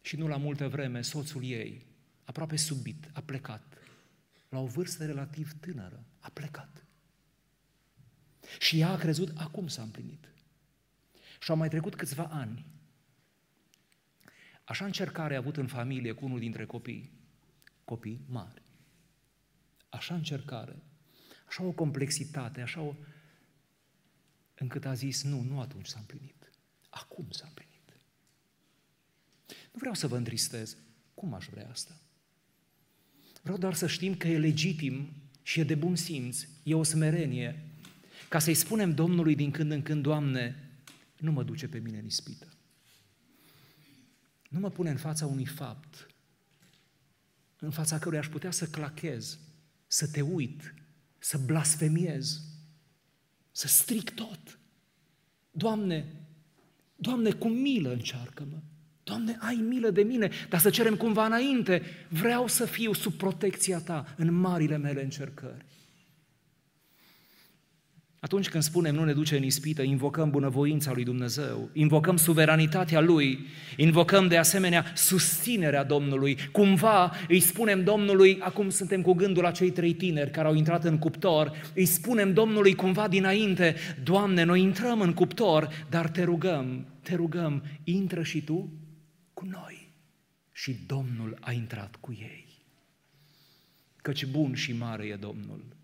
și 0.00 0.16
nu 0.16 0.26
la 0.26 0.36
multă 0.36 0.68
vreme 0.68 1.02
soțul 1.02 1.44
ei, 1.44 1.86
aproape 2.24 2.56
subit, 2.56 3.10
a 3.12 3.20
plecat. 3.20 3.78
La 4.48 4.58
o 4.58 4.66
vârstă 4.66 5.06
relativ 5.06 5.52
tânără, 5.60 6.04
a 6.18 6.30
plecat. 6.30 6.84
Și 8.58 8.80
ea 8.80 8.90
a 8.90 8.96
crezut, 8.96 9.32
acum 9.36 9.68
s-a 9.68 9.82
împlinit. 9.82 10.28
Și 11.40 11.50
au 11.50 11.56
mai 11.56 11.68
trecut 11.68 11.94
câțiva 11.94 12.24
ani. 12.24 12.66
Așa 14.64 14.84
încercare 14.84 15.34
a 15.34 15.38
avut 15.38 15.56
în 15.56 15.66
familie 15.66 16.12
cu 16.12 16.24
unul 16.24 16.38
dintre 16.38 16.66
copii, 16.66 17.12
copii 17.84 18.24
mari. 18.26 18.62
Așa 19.88 20.14
încercare, 20.14 20.82
așa 21.46 21.62
o 21.62 21.72
complexitate, 21.72 22.60
așa 22.60 22.80
o... 22.80 22.94
încât 24.54 24.84
a 24.84 24.94
zis, 24.94 25.22
nu, 25.22 25.42
nu 25.42 25.60
atunci 25.60 25.86
s-a 25.86 25.98
împlinit. 25.98 26.37
Acum 27.00 27.26
s-a 27.30 27.44
împlinit. 27.46 27.92
Nu 29.46 29.78
vreau 29.78 29.94
să 29.94 30.06
vă 30.06 30.16
întristez. 30.16 30.76
Cum 31.14 31.34
aș 31.34 31.46
vrea 31.46 31.68
asta? 31.70 32.00
Vreau 33.42 33.58
doar 33.58 33.74
să 33.74 33.86
știm 33.86 34.16
că 34.16 34.28
e 34.28 34.38
legitim 34.38 35.08
și 35.42 35.60
e 35.60 35.64
de 35.64 35.74
bun 35.74 35.96
simț, 35.96 36.46
e 36.62 36.74
o 36.74 36.82
smerenie, 36.82 37.62
ca 38.28 38.38
să-i 38.38 38.54
spunem 38.54 38.94
Domnului 38.94 39.34
din 39.34 39.50
când 39.50 39.70
în 39.70 39.82
când, 39.82 40.02
Doamne, 40.02 40.70
nu 41.16 41.32
mă 41.32 41.42
duce 41.42 41.68
pe 41.68 41.78
mine 41.78 41.98
în 41.98 42.04
ispită. 42.04 42.46
Nu 44.48 44.58
mă 44.58 44.70
pune 44.70 44.90
în 44.90 44.96
fața 44.96 45.26
unui 45.26 45.46
fapt, 45.46 46.06
în 47.58 47.70
fața 47.70 47.98
căruia 47.98 48.20
aș 48.20 48.28
putea 48.28 48.50
să 48.50 48.66
clachez, 48.66 49.38
să 49.86 50.08
te 50.08 50.20
uit, 50.20 50.74
să 51.18 51.38
blasfemiez, 51.38 52.42
să 53.50 53.68
stric 53.68 54.10
tot. 54.10 54.58
Doamne, 55.50 56.27
Doamne, 57.00 57.30
cu 57.30 57.48
milă 57.48 57.92
încearcă-mă. 57.92 58.56
Doamne, 59.02 59.36
ai 59.40 59.54
milă 59.54 59.90
de 59.90 60.02
mine, 60.02 60.30
dar 60.48 60.60
să 60.60 60.70
cerem 60.70 60.96
cumva 60.96 61.26
înainte. 61.26 61.82
Vreau 62.08 62.46
să 62.46 62.64
fiu 62.66 62.92
sub 62.92 63.12
protecția 63.12 63.78
Ta 63.78 64.14
în 64.16 64.34
marile 64.34 64.76
mele 64.76 65.02
încercări. 65.02 65.64
Atunci 68.28 68.48
când 68.48 68.62
spunem 68.62 68.94
nu 68.94 69.04
ne 69.04 69.12
duce 69.12 69.36
în 69.36 69.42
ispită, 69.42 69.82
invocăm 69.82 70.30
bunăvoința 70.30 70.92
lui 70.92 71.04
Dumnezeu, 71.04 71.70
invocăm 71.72 72.16
suveranitatea 72.16 73.00
Lui, 73.00 73.46
invocăm 73.76 74.28
de 74.28 74.36
asemenea 74.36 74.84
susținerea 74.94 75.84
Domnului. 75.84 76.38
Cumva 76.52 77.12
îi 77.28 77.40
spunem 77.40 77.84
Domnului, 77.84 78.38
acum 78.40 78.68
suntem 78.68 79.02
cu 79.02 79.12
gândul 79.12 79.42
la 79.42 79.50
cei 79.50 79.70
trei 79.70 79.92
tineri 79.94 80.30
care 80.30 80.48
au 80.48 80.54
intrat 80.54 80.84
în 80.84 80.98
cuptor, 80.98 81.70
îi 81.74 81.84
spunem 81.84 82.32
Domnului 82.32 82.74
cumva 82.74 83.08
dinainte, 83.08 83.74
Doamne, 84.02 84.42
noi 84.42 84.60
intrăm 84.60 85.00
în 85.00 85.12
cuptor, 85.12 85.86
dar 85.90 86.08
te 86.08 86.24
rugăm, 86.24 86.86
te 87.02 87.14
rugăm, 87.14 87.62
intră 87.84 88.22
și 88.22 88.42
Tu 88.42 88.72
cu 89.32 89.46
noi. 89.50 89.92
Și 90.52 90.76
Domnul 90.86 91.36
a 91.40 91.52
intrat 91.52 91.96
cu 92.00 92.16
ei. 92.20 92.46
Căci 93.96 94.26
bun 94.26 94.54
și 94.54 94.72
mare 94.72 95.04
e 95.04 95.14
Domnul 95.14 95.76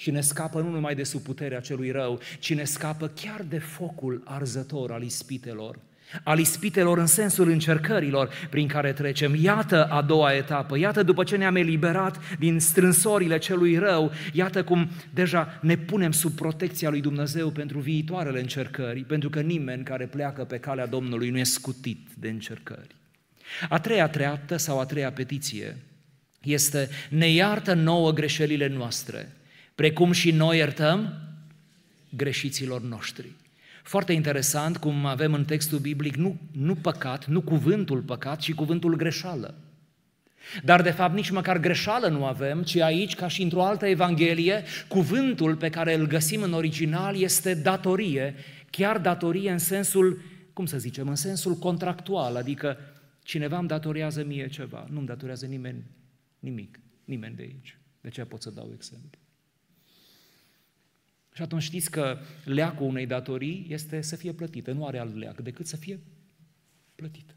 și 0.00 0.10
ne 0.10 0.20
scapă 0.20 0.60
nu 0.60 0.70
numai 0.70 0.94
de 0.94 1.02
sub 1.02 1.20
puterea 1.20 1.60
celui 1.60 1.90
rău, 1.90 2.20
ci 2.38 2.54
ne 2.54 2.64
scapă 2.64 3.06
chiar 3.08 3.44
de 3.48 3.58
focul 3.58 4.22
arzător 4.24 4.92
al 4.92 5.02
ispitelor, 5.02 5.78
al 6.22 6.38
ispitelor 6.38 6.98
în 6.98 7.06
sensul 7.06 7.48
încercărilor 7.48 8.30
prin 8.50 8.66
care 8.66 8.92
trecem. 8.92 9.34
Iată 9.34 9.84
a 9.84 10.02
doua 10.02 10.34
etapă, 10.34 10.78
iată 10.78 11.02
după 11.02 11.24
ce 11.24 11.36
ne-am 11.36 11.56
eliberat 11.56 12.38
din 12.38 12.60
strânsorile 12.60 13.38
celui 13.38 13.78
rău, 13.78 14.12
iată 14.32 14.64
cum 14.64 14.90
deja 15.14 15.58
ne 15.62 15.76
punem 15.76 16.12
sub 16.12 16.32
protecția 16.32 16.90
lui 16.90 17.00
Dumnezeu 17.00 17.50
pentru 17.50 17.78
viitoarele 17.78 18.40
încercări, 18.40 19.00
pentru 19.00 19.30
că 19.30 19.40
nimeni 19.40 19.84
care 19.84 20.06
pleacă 20.06 20.44
pe 20.44 20.58
calea 20.58 20.86
Domnului 20.86 21.30
nu 21.30 21.38
e 21.38 21.44
scutit 21.44 22.08
de 22.18 22.28
încercări. 22.28 22.96
A 23.68 23.78
treia 23.78 24.08
treaptă 24.08 24.56
sau 24.56 24.80
a 24.80 24.84
treia 24.84 25.12
petiție 25.12 25.76
este 26.42 26.88
ne 27.10 27.28
iartă 27.28 27.74
nouă 27.74 28.12
greșelile 28.12 28.68
noastre, 28.68 29.28
precum 29.80 30.12
și 30.12 30.30
noi 30.30 30.56
iertăm 30.56 31.14
greșiților 32.16 32.82
noștri. 32.82 33.32
Foarte 33.82 34.12
interesant 34.12 34.76
cum 34.76 35.06
avem 35.06 35.34
în 35.34 35.44
textul 35.44 35.78
biblic 35.78 36.14
nu, 36.14 36.40
nu 36.52 36.74
păcat, 36.74 37.26
nu 37.26 37.40
cuvântul 37.40 38.00
păcat, 38.00 38.38
ci 38.38 38.54
cuvântul 38.54 38.96
greșeală. 38.96 39.54
Dar 40.64 40.82
de 40.82 40.90
fapt 40.90 41.14
nici 41.14 41.30
măcar 41.30 41.58
greșeală 41.58 42.08
nu 42.08 42.24
avem, 42.24 42.62
ci 42.62 42.76
aici, 42.76 43.14
ca 43.14 43.28
și 43.28 43.42
într-o 43.42 43.64
altă 43.64 43.86
evanghelie, 43.86 44.62
cuvântul 44.88 45.56
pe 45.56 45.70
care 45.70 45.94
îl 45.94 46.06
găsim 46.06 46.42
în 46.42 46.52
original 46.52 47.16
este 47.16 47.54
datorie, 47.54 48.34
chiar 48.70 48.98
datorie 48.98 49.50
în 49.50 49.58
sensul, 49.58 50.22
cum 50.52 50.66
să 50.66 50.78
zicem, 50.78 51.08
în 51.08 51.16
sensul 51.16 51.54
contractual, 51.54 52.36
adică 52.36 52.76
cineva 53.22 53.58
îmi 53.58 53.68
datorează 53.68 54.24
mie 54.24 54.48
ceva, 54.48 54.86
nu 54.90 54.98
îmi 54.98 55.06
datorează 55.06 55.46
nimeni 55.46 55.84
nimic, 56.38 56.80
nimeni 57.04 57.36
de 57.36 57.42
aici. 57.42 57.78
De 58.00 58.08
ce 58.08 58.24
pot 58.24 58.42
să 58.42 58.50
dau 58.50 58.70
exemplu? 58.74 59.19
Și 61.40 61.46
atunci 61.46 61.62
știți 61.62 61.90
că 61.90 62.18
leacul 62.44 62.86
unei 62.86 63.06
datorii 63.06 63.66
este 63.68 64.00
să 64.00 64.16
fie 64.16 64.32
plătită, 64.32 64.72
nu 64.72 64.86
are 64.86 64.98
alt 64.98 65.16
leac 65.16 65.40
decât 65.40 65.66
să 65.66 65.76
fie 65.76 66.00
plătită. 66.94 67.34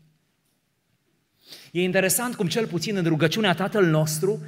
E 1.71 1.81
interesant 1.81 2.35
cum 2.35 2.47
cel 2.47 2.67
puțin 2.67 2.95
în 2.95 3.05
rugăciunea 3.05 3.53
Tatăl 3.53 3.85
nostru, 3.85 4.43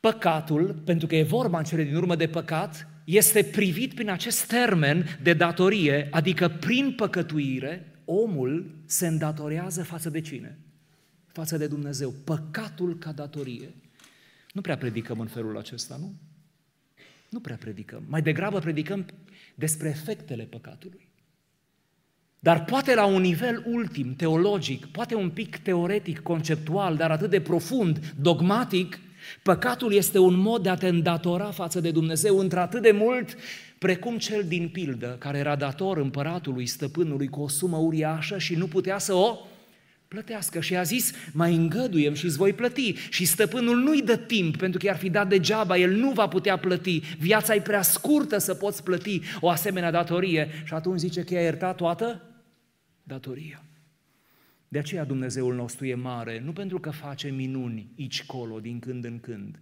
păcatul, 0.00 0.82
pentru 0.84 1.06
că 1.06 1.16
e 1.16 1.22
vorba 1.22 1.58
în 1.58 1.64
cele 1.64 1.84
din 1.84 1.94
urmă 1.94 2.16
de 2.16 2.28
păcat, 2.28 2.88
este 3.04 3.42
privit 3.42 3.94
prin 3.94 4.10
acest 4.10 4.46
termen 4.46 5.18
de 5.22 5.32
datorie, 5.32 6.08
adică 6.10 6.48
prin 6.48 6.92
păcătuire, 6.96 8.02
omul 8.04 8.82
se 8.86 9.06
îndatorează 9.06 9.82
față 9.82 10.10
de 10.10 10.20
cine? 10.20 10.58
Față 11.26 11.56
de 11.56 11.66
Dumnezeu. 11.66 12.14
Păcatul 12.24 12.98
ca 12.98 13.12
datorie. 13.12 13.74
Nu 14.52 14.60
prea 14.60 14.76
predicăm 14.76 15.20
în 15.20 15.26
felul 15.26 15.58
acesta, 15.58 15.96
nu? 16.00 16.14
Nu 17.32 17.40
prea 17.40 17.56
predicăm. 17.56 18.02
Mai 18.08 18.22
degrabă 18.22 18.58
predicăm 18.58 19.06
despre 19.54 19.88
efectele 19.88 20.42
păcatului. 20.42 21.08
Dar 22.38 22.64
poate 22.64 22.94
la 22.94 23.04
un 23.04 23.20
nivel 23.20 23.62
ultim, 23.66 24.14
teologic, 24.14 24.86
poate 24.86 25.14
un 25.14 25.30
pic 25.30 25.56
teoretic, 25.56 26.20
conceptual, 26.20 26.96
dar 26.96 27.10
atât 27.10 27.30
de 27.30 27.40
profund, 27.40 28.14
dogmatic, 28.20 28.98
păcatul 29.42 29.92
este 29.92 30.18
un 30.18 30.34
mod 30.34 30.62
de 30.62 30.68
a 30.68 30.74
te 30.74 30.88
îndatora 30.88 31.50
față 31.50 31.80
de 31.80 31.90
Dumnezeu 31.90 32.38
într-atât 32.38 32.82
de 32.82 32.90
mult 32.90 33.36
precum 33.78 34.18
cel 34.18 34.44
din 34.44 34.68
pildă, 34.68 35.16
care 35.18 35.38
era 35.38 35.56
dator 35.56 35.96
împăratului, 35.96 36.66
stăpânului, 36.66 37.28
cu 37.28 37.40
o 37.40 37.48
sumă 37.48 37.76
uriașă 37.76 38.38
și 38.38 38.54
nu 38.54 38.66
putea 38.66 38.98
să 38.98 39.14
o 39.14 39.38
plătească 40.12 40.60
și 40.60 40.76
a 40.76 40.82
zis, 40.82 41.12
mai 41.32 41.54
îngăduiem 41.54 42.14
și 42.14 42.24
îți 42.24 42.36
voi 42.36 42.52
plăti. 42.52 42.94
Și 43.10 43.24
stăpânul 43.24 43.76
nu-i 43.76 44.02
dă 44.02 44.16
timp, 44.16 44.56
pentru 44.56 44.78
că 44.78 44.86
i-ar 44.86 44.96
fi 44.96 45.10
dat 45.10 45.28
degeaba, 45.28 45.78
el 45.78 45.90
nu 45.90 46.10
va 46.10 46.28
putea 46.28 46.56
plăti. 46.56 47.00
Viața 47.18 47.54
e 47.54 47.60
prea 47.60 47.82
scurtă 47.82 48.38
să 48.38 48.54
poți 48.54 48.82
plăti 48.82 49.20
o 49.40 49.48
asemenea 49.48 49.90
datorie. 49.90 50.48
Și 50.64 50.74
atunci 50.74 50.98
zice 50.98 51.22
că 51.22 51.34
i-a 51.34 51.40
iertat 51.40 51.76
toată 51.76 52.22
datoria. 53.02 53.64
De 54.68 54.78
aceea 54.78 55.04
Dumnezeul 55.04 55.54
nostru 55.54 55.86
e 55.86 55.94
mare, 55.94 56.42
nu 56.44 56.52
pentru 56.52 56.80
că 56.80 56.90
face 56.90 57.28
minuni 57.28 57.92
aici 57.98 58.24
colo 58.24 58.60
din 58.60 58.78
când 58.78 59.04
în 59.04 59.20
când. 59.20 59.58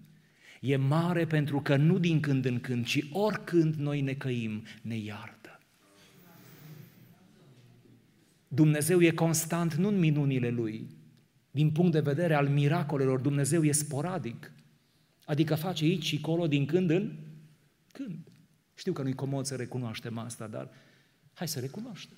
E 0.61 0.77
mare 0.77 1.25
pentru 1.25 1.61
că 1.61 1.77
nu 1.77 1.99
din 1.99 2.21
când 2.21 2.45
în 2.45 2.61
când, 2.61 2.87
ci 2.87 3.07
oricând 3.13 3.75
noi 3.75 4.01
ne 4.01 4.13
căim, 4.13 4.63
ne 4.83 4.97
iartă. 4.97 5.40
Dumnezeu 8.53 9.01
e 9.01 9.11
constant 9.11 9.75
nu 9.75 9.89
în 9.89 9.99
minunile 9.99 10.51
Lui. 10.51 10.87
Din 11.51 11.71
punct 11.71 11.93
de 11.93 12.01
vedere 12.01 12.35
al 12.35 12.49
miracolelor, 12.49 13.21
Dumnezeu 13.21 13.65
e 13.65 13.73
sporadic. 13.73 14.53
Adică 15.25 15.55
face 15.55 15.85
aici 15.85 16.05
și 16.05 16.19
acolo 16.23 16.47
din 16.47 16.67
când 16.67 16.91
în 16.91 17.13
când. 17.93 18.17
Știu 18.75 18.93
că 18.93 19.03
nu-i 19.03 19.15
comod 19.15 19.47
să 19.47 19.55
recunoaștem 19.55 20.19
asta, 20.19 20.47
dar 20.47 20.71
hai 21.35 21.49
să 21.49 21.61
recunoaștem. 21.61 22.17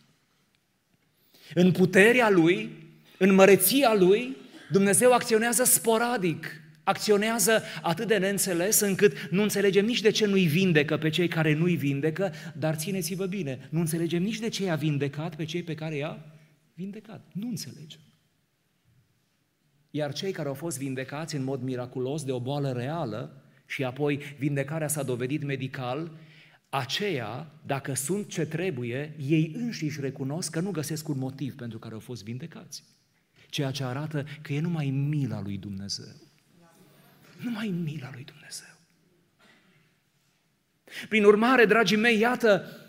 În 1.54 1.72
puterea 1.72 2.30
Lui, 2.30 2.70
în 3.18 3.34
măreția 3.34 3.94
Lui, 3.94 4.36
Dumnezeu 4.70 5.12
acționează 5.12 5.64
sporadic, 5.64 6.61
acționează 6.84 7.62
atât 7.82 8.06
de 8.06 8.16
neînțeles 8.16 8.80
încât 8.80 9.28
nu 9.30 9.42
înțelegem 9.42 9.84
nici 9.84 10.00
de 10.00 10.10
ce 10.10 10.26
nu-i 10.26 10.46
vindecă 10.46 10.96
pe 10.96 11.08
cei 11.08 11.28
care 11.28 11.54
nu-i 11.54 11.76
vindecă, 11.76 12.32
dar 12.58 12.74
țineți-vă 12.74 13.26
bine, 13.26 13.68
nu 13.70 13.80
înțelegem 13.80 14.22
nici 14.22 14.38
de 14.38 14.48
ce 14.48 14.64
i-a 14.64 14.74
vindecat 14.74 15.36
pe 15.36 15.44
cei 15.44 15.62
pe 15.62 15.74
care 15.74 15.96
i-a 15.96 16.24
vindecat. 16.74 17.28
Nu 17.32 17.48
înțelegem. 17.48 18.00
Iar 19.90 20.12
cei 20.12 20.32
care 20.32 20.48
au 20.48 20.54
fost 20.54 20.78
vindecați 20.78 21.34
în 21.34 21.44
mod 21.44 21.62
miraculos 21.62 22.24
de 22.24 22.32
o 22.32 22.40
boală 22.40 22.72
reală 22.72 23.42
și 23.66 23.84
apoi 23.84 24.20
vindecarea 24.38 24.88
s-a 24.88 25.02
dovedit 25.02 25.42
medical, 25.42 26.18
aceia, 26.68 27.52
dacă 27.66 27.94
sunt 27.94 28.28
ce 28.28 28.46
trebuie, 28.46 29.16
ei 29.28 29.52
înșiși 29.54 30.00
recunosc 30.00 30.50
că 30.50 30.60
nu 30.60 30.70
găsesc 30.70 31.08
un 31.08 31.18
motiv 31.18 31.54
pentru 31.54 31.78
care 31.78 31.94
au 31.94 32.00
fost 32.00 32.24
vindecați. 32.24 32.84
Ceea 33.50 33.70
ce 33.70 33.84
arată 33.84 34.26
că 34.42 34.52
e 34.52 34.60
numai 34.60 34.90
mila 34.90 35.42
lui 35.42 35.58
Dumnezeu. 35.58 36.31
Numai 37.42 37.68
mila 37.68 38.10
lui 38.12 38.24
Dumnezeu. 38.24 38.76
Prin 41.08 41.24
urmare, 41.24 41.64
dragii 41.64 41.96
mei, 41.96 42.18
iată, 42.18 42.82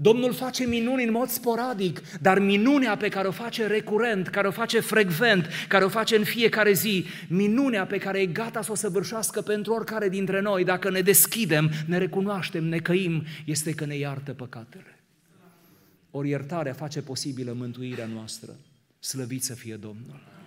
Domnul 0.00 0.32
face 0.32 0.64
minuni 0.64 1.04
în 1.04 1.10
mod 1.10 1.28
sporadic, 1.28 2.18
dar 2.20 2.38
minunea 2.38 2.96
pe 2.96 3.08
care 3.08 3.28
o 3.28 3.30
face 3.30 3.66
recurent, 3.66 4.28
care 4.28 4.46
o 4.46 4.50
face 4.50 4.80
frecvent, 4.80 5.48
care 5.68 5.84
o 5.84 5.88
face 5.88 6.16
în 6.16 6.24
fiecare 6.24 6.72
zi, 6.72 7.04
minunea 7.28 7.86
pe 7.86 7.98
care 7.98 8.20
e 8.20 8.26
gata 8.26 8.62
să 8.62 8.72
o 8.72 8.74
săvârșească 8.74 9.40
pentru 9.40 9.72
oricare 9.72 10.08
dintre 10.08 10.40
noi, 10.40 10.64
dacă 10.64 10.90
ne 10.90 11.00
deschidem, 11.00 11.70
ne 11.86 11.98
recunoaștem, 11.98 12.64
ne 12.64 12.78
căim, 12.78 13.24
este 13.44 13.72
că 13.72 13.84
ne 13.84 13.96
iartă 13.96 14.32
păcatele. 14.32 14.98
Ori 16.10 16.28
iertarea 16.28 16.72
face 16.72 17.02
posibilă 17.02 17.52
mântuirea 17.52 18.06
noastră. 18.06 18.56
Slăvit 18.98 19.42
să 19.42 19.54
fie 19.54 19.74
Domnul! 19.74 20.37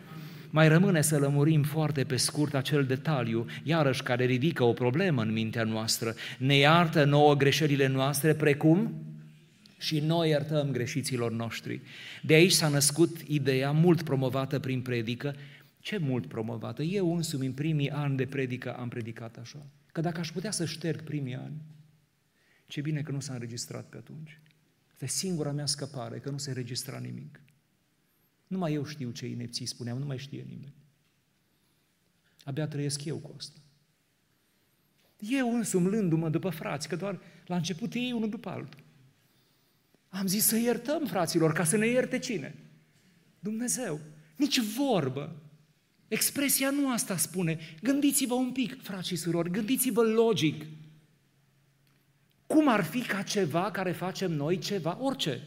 Mai 0.51 0.67
rămâne 0.67 1.01
să 1.01 1.17
lămurim 1.17 1.63
foarte 1.63 2.03
pe 2.03 2.15
scurt 2.15 2.53
acel 2.53 2.85
detaliu, 2.85 3.45
iarăși 3.63 4.03
care 4.03 4.25
ridică 4.25 4.63
o 4.63 4.73
problemă 4.73 5.21
în 5.21 5.31
mintea 5.31 5.63
noastră. 5.63 6.15
Ne 6.37 6.55
iartă 6.55 7.03
nouă 7.03 7.35
greșelile 7.35 7.87
noastre, 7.87 8.33
precum 8.33 8.93
și 9.77 9.99
noi 9.99 10.29
iertăm 10.29 10.71
greșiților 10.71 11.31
noștri. 11.31 11.81
De 12.21 12.33
aici 12.33 12.51
s-a 12.51 12.67
născut 12.67 13.17
ideea 13.27 13.71
mult 13.71 14.01
promovată 14.01 14.59
prin 14.59 14.81
predică. 14.81 15.35
Ce 15.79 15.97
mult 15.97 16.25
promovată? 16.25 16.83
Eu 16.83 17.15
însumi 17.15 17.45
în 17.45 17.53
primii 17.53 17.89
ani 17.89 18.17
de 18.17 18.25
predică 18.25 18.73
am 18.73 18.89
predicat 18.89 19.37
așa. 19.37 19.65
Că 19.91 20.01
dacă 20.01 20.19
aș 20.19 20.31
putea 20.31 20.51
să 20.51 20.65
șterg 20.65 21.01
primii 21.01 21.35
ani, 21.35 21.61
ce 22.67 22.81
bine 22.81 23.01
că 23.01 23.11
nu 23.11 23.19
s-a 23.19 23.33
înregistrat 23.33 23.85
pe 23.85 23.97
atunci. 23.97 24.39
Este 24.91 25.07
singura 25.07 25.51
mea 25.51 25.65
scăpare, 25.65 26.17
că 26.17 26.29
nu 26.29 26.37
se 26.37 26.51
registra 26.51 26.97
nimic. 26.97 27.39
Numai 28.51 28.73
eu 28.73 28.85
știu 28.85 29.11
ce 29.11 29.27
inepții 29.27 29.65
spuneam, 29.65 29.97
nu 29.97 30.05
mai 30.05 30.17
știe 30.17 30.45
nimeni. 30.49 30.73
Abia 32.43 32.67
trăiesc 32.67 33.05
eu 33.05 33.17
cu 33.17 33.33
asta. 33.37 33.59
Eu 35.17 35.55
însumi 35.55 35.87
lându-mă 35.87 36.29
după 36.29 36.49
frați, 36.49 36.87
că 36.87 36.95
doar 36.95 37.19
la 37.45 37.55
început 37.55 37.93
ei 37.93 38.11
unul 38.11 38.29
după 38.29 38.49
altul. 38.49 38.83
Am 40.09 40.27
zis 40.27 40.45
să 40.45 40.57
iertăm 40.57 41.05
fraților, 41.05 41.53
ca 41.53 41.63
să 41.63 41.77
ne 41.77 41.87
ierte 41.87 42.19
cine? 42.19 42.55
Dumnezeu. 43.39 43.99
Nici 44.35 44.59
vorbă. 44.59 45.35
Expresia 46.07 46.69
nu 46.69 46.91
asta 46.91 47.17
spune. 47.17 47.59
Gândiți-vă 47.81 48.33
un 48.33 48.51
pic, 48.51 48.81
frați 48.81 49.07
și 49.07 49.15
surori, 49.15 49.51
gândiți-vă 49.51 50.01
logic. 50.01 50.65
Cum 52.47 52.67
ar 52.67 52.83
fi 52.83 53.01
ca 53.01 53.21
ceva 53.21 53.71
care 53.71 53.91
facem 53.91 54.31
noi, 54.31 54.57
ceva, 54.57 54.97
orice, 55.01 55.41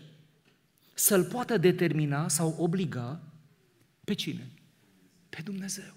să-l 0.94 1.24
poată 1.24 1.56
determina 1.56 2.28
sau 2.28 2.54
obliga 2.58 3.20
pe 4.04 4.14
cine? 4.14 4.50
Pe 5.28 5.40
Dumnezeu. 5.44 5.94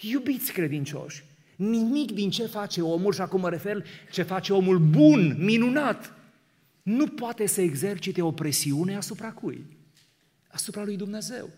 Iubiți 0.00 0.52
credincioși, 0.52 1.24
nimic 1.56 2.12
din 2.12 2.30
ce 2.30 2.46
face 2.46 2.82
omul, 2.82 3.12
și 3.12 3.20
acum 3.20 3.40
mă 3.40 3.48
refer 3.48 3.84
ce 4.10 4.22
face 4.22 4.52
omul 4.52 4.78
bun, 4.78 5.36
minunat, 5.38 6.12
nu 6.82 7.06
poate 7.06 7.46
să 7.46 7.60
exercite 7.60 8.22
o 8.22 8.32
presiune 8.32 8.96
asupra 8.96 9.32
cui? 9.32 9.64
Asupra 10.48 10.84
lui 10.84 10.96
Dumnezeu. 10.96 11.50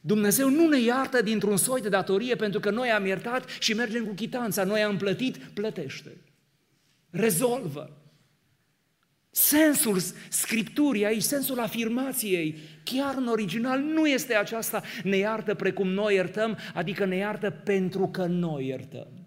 Dumnezeu 0.00 0.50
nu 0.50 0.68
ne 0.68 0.80
iartă 0.80 1.22
dintr-un 1.22 1.56
soi 1.56 1.80
de 1.80 1.88
datorie 1.88 2.34
pentru 2.34 2.60
că 2.60 2.70
noi 2.70 2.90
am 2.90 3.06
iertat 3.06 3.48
și 3.60 3.74
mergem 3.74 4.04
cu 4.04 4.12
chitanța, 4.12 4.64
noi 4.64 4.82
am 4.82 4.96
plătit, 4.96 5.36
plătește. 5.36 6.16
Rezolvă. 7.10 8.07
Sensul 9.30 9.98
Scripturii 10.28 11.04
aici, 11.04 11.22
sensul 11.22 11.58
afirmației, 11.60 12.58
chiar 12.84 13.14
în 13.16 13.26
original, 13.26 13.80
nu 13.80 14.06
este 14.06 14.34
aceasta, 14.34 14.82
ne 15.02 15.16
iartă 15.16 15.54
precum 15.54 15.88
noi 15.88 16.14
iertăm, 16.14 16.58
adică 16.74 17.04
ne 17.04 17.16
iartă 17.16 17.50
pentru 17.50 18.08
că 18.08 18.26
noi 18.26 18.66
iertăm, 18.66 19.26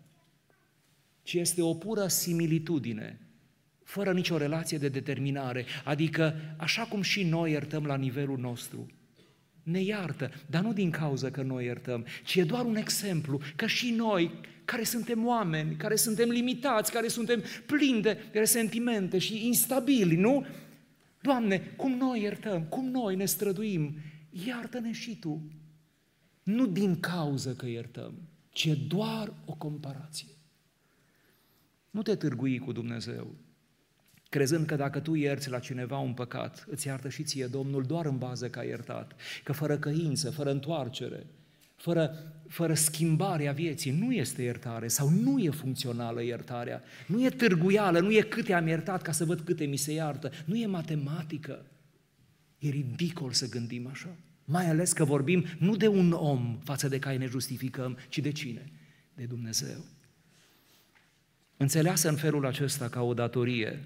ci 1.24 1.34
este 1.34 1.62
o 1.62 1.74
pură 1.74 2.08
similitudine, 2.08 3.20
fără 3.84 4.14
nicio 4.14 4.38
relație 4.38 4.78
de 4.78 4.90
determinare, 4.90 5.66
adică 5.84 6.36
așa 6.58 6.84
cum 6.84 7.02
și 7.02 7.24
noi 7.24 7.52
iertăm 7.52 7.86
la 7.86 7.96
nivelul 7.96 8.38
nostru. 8.38 8.88
Ne 9.64 9.82
iartă, 9.82 10.32
dar 10.48 10.62
nu 10.62 10.74
din 10.74 10.90
cauza 10.90 11.32
că 11.32 11.42
noi 11.42 11.66
iertăm, 11.66 12.06
ci 12.24 12.36
e 12.36 12.44
doar 12.44 12.66
un 12.66 12.76
exemplu 12.76 13.42
că 13.56 13.68
și 13.68 13.92
noi, 13.92 14.32
care 14.66 14.84
suntem 14.84 15.26
oameni, 15.26 15.76
care 15.76 15.96
suntem 15.96 16.30
limitați, 16.30 16.92
care 16.92 17.08
suntem 17.08 17.44
plini 17.66 18.02
de 18.02 18.18
resentimente 18.32 19.18
și 19.18 19.46
instabili, 19.46 20.16
nu? 20.16 20.46
Doamne, 21.22 21.60
cum 21.60 21.98
noi 21.98 22.22
iertăm, 22.22 22.64
cum 22.64 22.90
noi 22.90 23.16
ne 23.16 23.26
străduim, 23.26 23.96
iartă-ne 24.30 24.92
și 24.92 25.20
Tu. 25.20 25.42
Nu 26.44 26.66
din 26.66 27.00
cauză 27.00 27.54
că 27.54 27.66
iertăm, 27.66 28.14
ci 28.50 28.66
e 28.66 28.74
doar 28.88 29.34
o 29.46 29.54
comparație. 29.54 30.28
Nu 31.90 32.02
te 32.02 32.16
târgui 32.16 32.60
cu 32.60 32.72
Dumnezeu, 32.72 33.36
crezând 34.30 34.66
că 34.66 34.76
dacă 34.76 35.00
tu 35.00 35.14
ierți 35.14 35.50
la 35.50 35.60
cineva 35.60 35.98
un 35.98 36.14
păcat, 36.14 36.66
îți 36.70 36.88
iartă 36.88 37.10
și 37.10 37.24
ție 37.24 37.48
Domnul 37.48 37.84
doar 37.84 38.06
în 38.06 38.18
bază 38.18 38.50
că 38.50 38.60
a 38.60 38.64
iertat, 38.64 39.16
că 39.44 39.52
fără 39.52 39.78
căință, 39.78 40.32
fără 40.32 40.52
întoarcere, 40.52 41.26
fără, 41.82 42.34
fără 42.48 42.74
schimbarea 42.74 43.52
vieții, 43.52 43.92
nu 43.92 44.14
este 44.14 44.42
iertare 44.42 44.88
sau 44.88 45.10
nu 45.10 45.40
e 45.40 45.50
funcțională 45.50 46.24
iertarea, 46.24 46.82
nu 47.08 47.24
e 47.24 47.30
târguială, 47.30 48.00
nu 48.00 48.12
e 48.12 48.22
câte 48.22 48.54
am 48.54 48.68
iertat 48.68 49.02
ca 49.02 49.12
să 49.12 49.26
văd 49.26 49.40
câte 49.40 49.66
mi 49.66 49.78
se 49.78 49.92
iartă, 49.92 50.32
nu 50.46 50.56
e 50.56 50.66
matematică. 50.66 51.66
E 52.60 52.70
ridicol 52.70 53.32
să 53.32 53.50
gândim 53.50 53.88
așa. 53.88 54.16
Mai 54.46 54.70
ales 54.70 54.94
că 54.94 55.06
vorbim 55.06 55.46
nu 55.60 55.76
de 55.76 55.88
un 55.88 56.12
om 56.12 56.60
față 56.64 56.88
de 56.88 57.00
care 57.00 57.18
ne 57.18 57.26
justificăm, 57.26 57.98
ci 58.10 58.20
de 58.20 58.32
cine? 58.32 58.72
De 59.14 59.24
Dumnezeu. 59.24 59.86
Înțeleasă 61.58 62.10
în 62.10 62.16
felul 62.16 62.46
acesta 62.46 62.90
ca 62.90 63.02
o 63.02 63.14
datorie, 63.14 63.80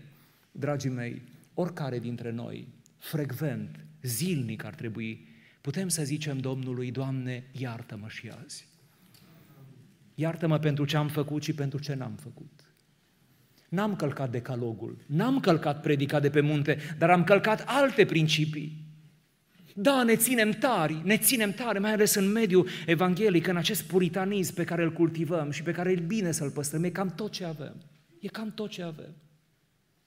dragii 0.51 0.89
mei, 0.89 1.21
oricare 1.53 1.99
dintre 1.99 2.31
noi, 2.31 2.67
frecvent, 2.97 3.86
zilnic 4.01 4.63
ar 4.63 4.75
trebui 4.75 5.27
putem 5.65 5.88
să 5.88 6.04
zicem 6.04 6.38
Domnului, 6.38 6.91
Doamne, 6.91 7.43
iartă-mă 7.51 8.08
și 8.08 8.32
azi. 8.43 8.67
Iartă-mă 10.15 10.60
pentru 10.60 10.86
ce 10.86 10.97
am 10.97 11.08
făcut 11.08 11.43
și 11.43 11.54
pentru 11.54 11.80
ce 11.80 11.93
n-am 11.93 12.15
făcut. 12.21 12.73
N-am 13.69 13.95
călcat 13.95 14.32
decalogul, 14.32 14.97
n-am 15.06 15.39
călcat 15.39 15.82
predica 15.82 16.19
de 16.19 16.30
pe 16.30 16.41
munte, 16.41 16.78
dar 16.97 17.10
am 17.10 17.23
călcat 17.23 17.63
alte 17.65 18.06
principii. 18.06 18.86
Da, 19.75 20.04
ne 20.04 20.15
ținem 20.15 20.51
tari, 20.51 21.01
ne 21.04 21.17
ținem 21.17 21.51
tare, 21.51 21.80
mai 21.80 21.93
ales 21.93 22.15
în 22.15 22.32
mediul 22.32 22.67
evanghelic, 22.86 23.47
în 23.47 23.58
acest 23.58 23.84
puritanism 23.84 24.54
pe 24.54 24.63
care 24.63 24.84
îl 24.84 24.93
cultivăm 24.93 25.51
și 25.51 25.63
pe 25.63 25.71
care 25.71 25.91
e 25.91 25.99
bine 25.99 26.32
să-l 26.32 26.49
păstrăm. 26.49 26.84
E 26.84 26.89
cam 26.89 27.10
tot 27.10 27.32
ce 27.32 27.45
avem. 27.45 27.75
E 28.19 28.28
cam 28.28 28.51
tot 28.54 28.69
ce 28.69 28.84
avem. 28.84 29.15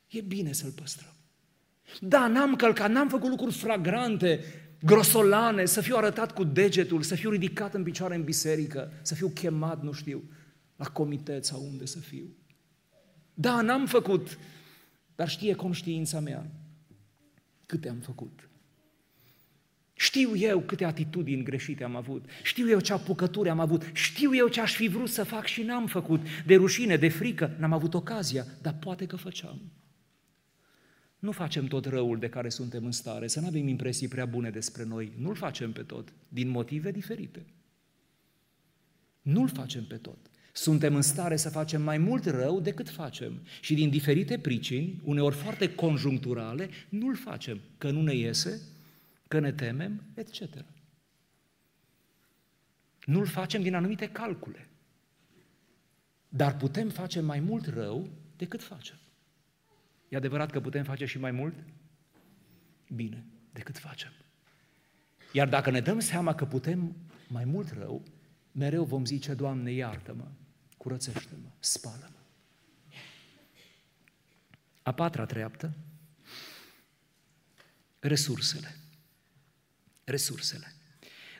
E 0.06 0.20
bine 0.20 0.52
să-l 0.52 0.70
păstrăm. 0.70 1.12
Da, 2.00 2.26
n-am 2.26 2.56
călcat, 2.56 2.90
n-am 2.90 3.08
făcut 3.08 3.28
lucruri 3.28 3.54
flagrante, 3.54 4.40
grosolane, 4.80 5.64
să 5.64 5.80
fiu 5.80 5.96
arătat 5.96 6.32
cu 6.32 6.44
degetul, 6.44 7.02
să 7.02 7.14
fiu 7.14 7.30
ridicat 7.30 7.74
în 7.74 7.82
picioare 7.82 8.14
în 8.14 8.24
biserică, 8.24 8.92
să 9.02 9.14
fiu 9.14 9.28
chemat, 9.28 9.82
nu 9.82 9.92
știu, 9.92 10.30
la 10.76 10.84
comitet 10.86 11.44
sau 11.44 11.64
unde 11.70 11.86
să 11.86 11.98
fiu. 11.98 12.36
Da, 13.34 13.60
n-am 13.60 13.86
făcut, 13.86 14.38
dar 15.14 15.28
știe 15.28 15.54
conștiința 15.54 16.20
mea 16.20 16.50
câte 17.66 17.88
am 17.88 17.98
făcut. 17.98 18.48
Știu 19.92 20.36
eu 20.36 20.60
câte 20.60 20.84
atitudini 20.84 21.42
greșite 21.42 21.84
am 21.84 21.96
avut, 21.96 22.24
știu 22.42 22.68
eu 22.68 22.80
ce 22.80 22.92
apucături 22.92 23.48
am 23.48 23.60
avut, 23.60 23.90
știu 23.92 24.34
eu 24.34 24.48
ce 24.48 24.60
aș 24.60 24.74
fi 24.74 24.88
vrut 24.88 25.08
să 25.08 25.24
fac 25.24 25.46
și 25.46 25.62
n-am 25.62 25.86
făcut, 25.86 26.20
de 26.46 26.54
rușine, 26.54 26.96
de 26.96 27.08
frică, 27.08 27.56
n-am 27.58 27.72
avut 27.72 27.94
ocazia, 27.94 28.46
dar 28.62 28.74
poate 28.74 29.06
că 29.06 29.16
făceam. 29.16 29.60
Nu 31.18 31.32
facem 31.32 31.66
tot 31.66 31.84
răul 31.84 32.18
de 32.18 32.28
care 32.28 32.48
suntem 32.48 32.84
în 32.84 32.92
stare, 32.92 33.26
să 33.26 33.40
nu 33.40 33.46
avem 33.46 33.68
impresii 33.68 34.08
prea 34.08 34.26
bune 34.26 34.50
despre 34.50 34.84
noi. 34.84 35.12
Nu-l 35.16 35.34
facem 35.34 35.72
pe 35.72 35.82
tot, 35.82 36.12
din 36.28 36.48
motive 36.48 36.90
diferite. 36.90 37.46
Nu-l 39.22 39.48
facem 39.48 39.84
pe 39.84 39.96
tot. 39.96 40.18
Suntem 40.52 40.94
în 40.94 41.02
stare 41.02 41.36
să 41.36 41.50
facem 41.50 41.82
mai 41.82 41.98
mult 41.98 42.24
rău 42.24 42.60
decât 42.60 42.88
facem. 42.88 43.40
Și 43.60 43.74
din 43.74 43.90
diferite 43.90 44.38
pricini, 44.38 45.00
uneori 45.04 45.34
foarte 45.34 45.74
conjuncturale, 45.74 46.68
nu-l 46.88 47.16
facem. 47.16 47.60
Că 47.78 47.90
nu 47.90 48.02
ne 48.02 48.14
iese, 48.14 48.60
că 49.28 49.38
ne 49.38 49.52
temem, 49.52 50.02
etc. 50.14 50.42
Nu-l 53.04 53.26
facem 53.26 53.62
din 53.62 53.74
anumite 53.74 54.08
calcule. 54.08 54.68
Dar 56.28 56.56
putem 56.56 56.88
face 56.88 57.20
mai 57.20 57.40
mult 57.40 57.66
rău 57.66 58.08
decât 58.36 58.62
facem. 58.62 58.96
E 60.08 60.16
adevărat 60.16 60.50
că 60.50 60.60
putem 60.60 60.84
face 60.84 61.04
și 61.04 61.18
mai 61.18 61.30
mult? 61.30 61.54
Bine 62.94 63.24
decât 63.52 63.78
facem. 63.78 64.12
Iar 65.32 65.48
dacă 65.48 65.70
ne 65.70 65.80
dăm 65.80 66.00
seama 66.00 66.34
că 66.34 66.44
putem 66.44 66.96
mai 67.28 67.44
mult 67.44 67.70
rău, 67.78 68.02
mereu 68.52 68.84
vom 68.84 69.04
zice, 69.04 69.34
Doamne, 69.34 69.72
iartă-mă, 69.72 70.28
curățește-mă, 70.76 71.48
spală-mă. 71.58 72.16
A 74.82 74.92
patra 74.92 75.24
treaptă, 75.24 75.72
resursele. 77.98 78.76
Resursele. 80.04 80.72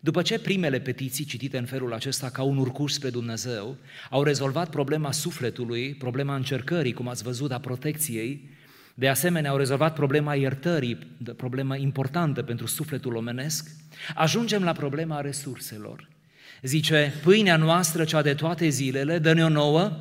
După 0.01 0.23
ce 0.23 0.41
primele 0.41 0.81
petiții 0.81 1.25
citite 1.25 1.59
în 1.59 1.67
felul 1.67 1.93
acesta 1.93 2.31
ca 2.31 2.43
un 2.43 2.57
urcuș 2.57 2.93
spre 2.93 3.11
Dumnezeu 3.11 3.77
au 4.11 4.23
rezolvat 4.23 4.71
problema 4.71 5.13
sufletului, 5.13 5.95
problema 5.95 6.35
încercării, 6.35 6.93
cum 6.93 7.09
ați 7.09 7.23
văzut, 7.23 7.53
a 7.53 7.61
protecției, 7.61 8.49
de 8.99 9.09
asemenea 9.09 9.51
au 9.51 9.57
rezolvat 9.57 9.95
problema 9.95 10.35
iertării, 10.35 10.97
problema 11.37 11.77
importantă 11.77 12.43
pentru 12.43 12.67
sufletul 12.67 13.17
omenesc, 13.17 13.71
ajungem 14.15 14.63
la 14.63 14.73
problema 14.73 15.21
resurselor. 15.21 16.09
Zice, 16.63 17.13
pâinea 17.23 17.57
noastră, 17.57 18.05
cea 18.05 18.23
de 18.23 18.35
toate 18.35 18.69
zilele, 18.69 19.19
dă-ne 19.19 19.45
o 19.45 19.49
nouă 19.49 19.93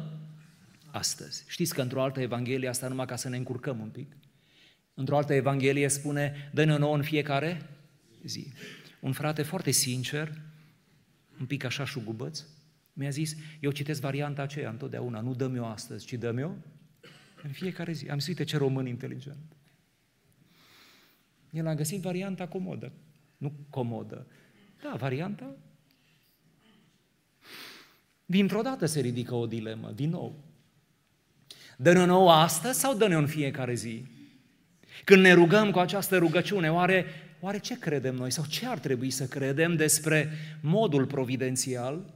astăzi. 0.91 1.43
Știți 1.47 1.73
că 1.73 1.81
într-o 1.81 2.01
altă 2.01 2.19
evanghelie, 2.19 2.69
asta 2.69 2.87
numai 2.87 3.05
ca 3.05 3.15
să 3.15 3.29
ne 3.29 3.37
încurcăm 3.37 3.79
un 3.79 3.89
pic, 3.89 4.17
într-o 4.93 5.17
altă 5.17 5.33
evanghelie 5.33 5.87
spune, 5.87 6.49
dă-ne 6.53 6.73
o 6.73 6.77
nouă 6.77 6.95
în 6.95 7.03
fiecare 7.03 7.61
zi. 8.23 8.53
Un 8.99 9.11
frate 9.11 9.41
foarte 9.41 9.71
sincer, 9.71 10.31
un 11.39 11.45
pic 11.45 11.63
așa 11.63 11.85
șugubăț, 11.85 12.43
mi-a 12.93 13.09
zis, 13.09 13.35
eu 13.59 13.71
citesc 13.71 14.01
varianta 14.01 14.41
aceea 14.41 14.69
întotdeauna, 14.69 15.19
nu 15.19 15.33
dăm 15.33 15.55
eu 15.55 15.65
astăzi, 15.65 16.05
ci 16.05 16.13
dăm 16.13 16.37
eu 16.37 16.57
în 17.43 17.51
fiecare 17.51 17.91
zi. 17.91 18.09
Am 18.09 18.19
zis, 18.19 18.27
uite 18.27 18.43
ce 18.43 18.57
român 18.57 18.87
inteligent. 18.87 19.55
El 21.49 21.67
a 21.67 21.75
găsit 21.75 22.01
varianta 22.01 22.47
comodă. 22.47 22.91
Nu 23.37 23.51
comodă. 23.69 24.27
Da, 24.83 24.95
varianta. 24.97 25.55
Dintr-o 28.25 28.61
dată 28.61 28.85
se 28.85 28.99
ridică 28.99 29.35
o 29.35 29.45
dilemă, 29.45 29.91
din 29.91 30.09
nou. 30.09 30.43
Dă-ne 31.77 32.05
nouă 32.05 32.31
astăzi 32.31 32.79
sau 32.79 32.95
dă-ne 32.95 33.15
în 33.15 33.27
fiecare 33.27 33.73
zi? 33.73 34.05
Când 35.03 35.21
ne 35.21 35.33
rugăm 35.33 35.71
cu 35.71 35.79
această 35.79 36.17
rugăciune, 36.17 36.71
oare, 36.71 37.05
oare 37.39 37.59
ce 37.59 37.79
credem 37.79 38.15
noi 38.15 38.31
sau 38.31 38.45
ce 38.45 38.65
ar 38.65 38.79
trebui 38.79 39.09
să 39.09 39.25
credem 39.25 39.75
despre 39.75 40.29
modul 40.61 41.05
providențial 41.05 42.13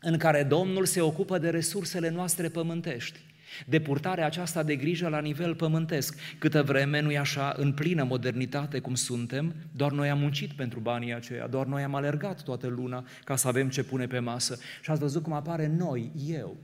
în 0.00 0.18
care 0.18 0.42
Domnul 0.42 0.86
se 0.86 1.00
ocupă 1.00 1.38
de 1.38 1.50
resursele 1.50 2.08
noastre 2.08 2.48
pământești? 2.48 3.18
De 3.66 3.80
purtarea 3.80 4.26
aceasta 4.26 4.62
de 4.62 4.76
grijă 4.76 5.08
la 5.08 5.20
nivel 5.20 5.54
pământesc. 5.54 6.18
Câtă 6.38 6.62
vreme 6.62 7.00
nu 7.00 7.10
e 7.10 7.18
așa, 7.18 7.54
în 7.56 7.72
plină 7.72 8.04
modernitate 8.04 8.78
cum 8.78 8.94
suntem, 8.94 9.54
doar 9.72 9.92
noi 9.92 10.10
am 10.10 10.18
muncit 10.18 10.52
pentru 10.52 10.80
banii 10.80 11.14
aceia, 11.14 11.46
doar 11.46 11.66
noi 11.66 11.82
am 11.82 11.94
alergat 11.94 12.42
toată 12.42 12.66
luna 12.66 13.06
ca 13.24 13.36
să 13.36 13.48
avem 13.48 13.68
ce 13.68 13.84
pune 13.84 14.06
pe 14.06 14.18
masă. 14.18 14.58
Și 14.82 14.90
ați 14.90 15.00
văzut 15.00 15.22
cum 15.22 15.32
apare 15.32 15.66
noi, 15.66 16.12
eu. 16.26 16.56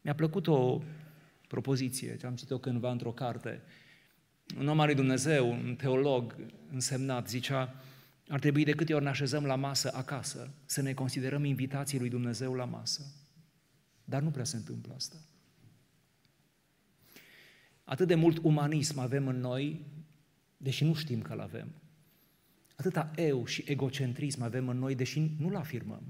Mi-a 0.00 0.14
plăcut 0.14 0.46
o 0.46 0.82
propoziție, 1.48 2.16
ce 2.16 2.26
am 2.26 2.34
citit-o 2.34 2.58
cândva 2.58 2.90
într-o 2.90 3.12
carte. 3.12 3.62
Un 4.58 4.68
om 4.68 4.80
al 4.80 4.86
lui 4.86 4.94
Dumnezeu, 4.94 5.50
un 5.50 5.74
teolog 5.78 6.36
însemnat, 6.72 7.28
zicea, 7.28 7.74
ar 8.28 8.38
trebui 8.38 8.64
de 8.64 8.72
câte 8.72 8.94
ori 8.94 9.04
ne 9.04 9.10
așezăm 9.10 9.44
la 9.44 9.54
masă 9.54 9.90
acasă, 9.94 10.50
să 10.64 10.82
ne 10.82 10.92
considerăm 10.92 11.44
invitații 11.44 11.98
lui 11.98 12.08
Dumnezeu 12.08 12.54
la 12.54 12.64
masă. 12.64 13.19
Dar 14.10 14.22
nu 14.22 14.30
prea 14.30 14.44
se 14.44 14.56
întâmplă 14.56 14.94
asta. 14.94 15.16
Atât 17.84 18.06
de 18.06 18.14
mult 18.14 18.38
umanism 18.42 18.98
avem 18.98 19.28
în 19.28 19.40
noi, 19.40 19.86
deși 20.56 20.84
nu 20.84 20.94
știm 20.94 21.22
că-l 21.22 21.40
avem. 21.40 21.68
Atâta 22.76 23.10
eu 23.16 23.44
și 23.44 23.64
egocentrism 23.66 24.42
avem 24.42 24.68
în 24.68 24.78
noi, 24.78 24.94
deși 24.94 25.20
nu-l 25.38 25.56
afirmăm. 25.56 26.02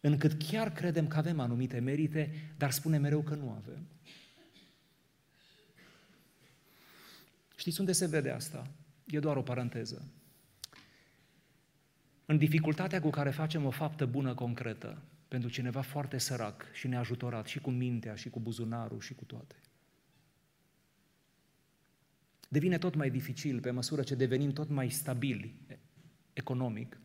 Încât 0.00 0.42
chiar 0.42 0.72
credem 0.72 1.06
că 1.06 1.16
avem 1.16 1.40
anumite 1.40 1.78
merite, 1.78 2.52
dar 2.56 2.70
spunem 2.70 3.00
mereu 3.00 3.22
că 3.22 3.34
nu 3.34 3.50
avem. 3.50 3.86
Știți 7.56 7.80
unde 7.80 7.92
se 7.92 8.06
vede 8.06 8.30
asta? 8.30 8.70
E 9.06 9.18
doar 9.18 9.36
o 9.36 9.42
paranteză. 9.42 10.08
În 12.26 12.38
dificultatea 12.38 13.00
cu 13.00 13.10
care 13.10 13.30
facem 13.30 13.64
o 13.64 13.70
faptă 13.70 14.06
bună 14.06 14.34
concretă 14.34 15.02
pentru 15.28 15.50
cineva 15.50 15.80
foarte 15.80 16.18
sărac 16.18 16.64
și 16.72 16.88
neajutorat 16.88 17.46
și 17.46 17.58
cu 17.58 17.70
mintea 17.70 18.14
și 18.14 18.30
cu 18.30 18.40
buzunarul 18.40 19.00
și 19.00 19.14
cu 19.14 19.24
toate 19.24 19.56
devine 22.48 22.78
tot 22.78 22.94
mai 22.94 23.10
dificil 23.10 23.60
pe 23.60 23.70
măsură 23.70 24.02
ce 24.02 24.14
devenim 24.14 24.52
tot 24.52 24.68
mai 24.68 24.90
stabili 24.90 25.54
economic, 26.32 27.00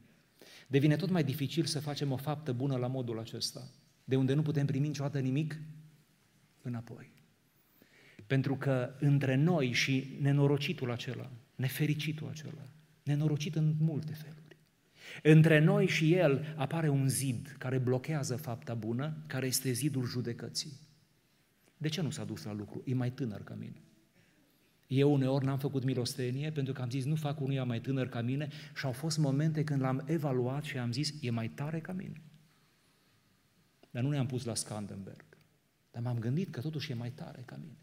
devine 0.67 0.95
tot 0.95 1.09
mai 1.09 1.23
dificil 1.23 1.65
să 1.65 1.79
facem 1.79 2.11
o 2.11 2.17
faptă 2.17 2.53
bună 2.53 2.75
la 2.75 2.87
modul 2.87 3.19
acesta, 3.19 3.71
de 4.03 4.15
unde 4.15 4.33
nu 4.33 4.41
putem 4.41 4.65
primi 4.65 4.87
niciodată 4.87 5.19
nimic 5.19 5.59
înapoi. 6.61 7.11
Pentru 8.27 8.55
că 8.55 8.95
între 8.99 9.35
noi 9.35 9.71
și 9.71 10.17
nenorocitul 10.21 10.91
acela, 10.91 11.31
nefericitul 11.55 12.27
acela, 12.27 12.67
nenorocit 13.03 13.55
în 13.55 13.75
multe 13.79 14.13
feluri, 14.13 14.42
între 15.21 15.59
noi 15.59 15.87
și 15.87 16.13
el 16.13 16.53
apare 16.57 16.89
un 16.89 17.09
zid 17.09 17.55
care 17.57 17.77
blochează 17.77 18.35
fapta 18.35 18.73
bună, 18.73 19.23
care 19.27 19.45
este 19.45 19.71
zidul 19.71 20.05
judecății. 20.05 20.79
De 21.77 21.87
ce 21.87 22.01
nu 22.01 22.09
s-a 22.09 22.23
dus 22.23 22.43
la 22.43 22.53
lucru? 22.53 22.83
E 22.85 22.93
mai 22.93 23.11
tânăr 23.11 23.43
ca 23.43 23.53
mine. 23.53 23.81
Eu 24.87 25.13
uneori 25.13 25.45
n-am 25.45 25.57
făcut 25.57 25.83
milostenie 25.83 26.51
pentru 26.51 26.73
că 26.73 26.81
am 26.81 26.89
zis 26.89 27.05
nu 27.05 27.15
fac 27.15 27.39
unuia 27.39 27.63
mai 27.63 27.81
tânăr 27.81 28.09
ca 28.09 28.21
mine 28.21 28.49
și 28.75 28.85
au 28.85 28.91
fost 28.91 29.17
momente 29.17 29.63
când 29.63 29.81
l-am 29.81 30.03
evaluat 30.07 30.63
și 30.63 30.77
am 30.77 30.91
zis 30.91 31.13
e 31.21 31.29
mai 31.29 31.49
tare 31.49 31.79
ca 31.79 31.91
mine. 31.93 32.21
Dar 33.91 34.03
nu 34.03 34.09
ne-am 34.09 34.25
pus 34.25 34.43
la 34.43 34.55
Scandenberg. 34.55 35.25
Dar 35.91 36.01
m-am 36.01 36.19
gândit 36.19 36.49
că 36.49 36.61
totuși 36.61 36.91
e 36.91 36.93
mai 36.93 37.11
tare 37.11 37.43
ca 37.45 37.55
mine. 37.55 37.77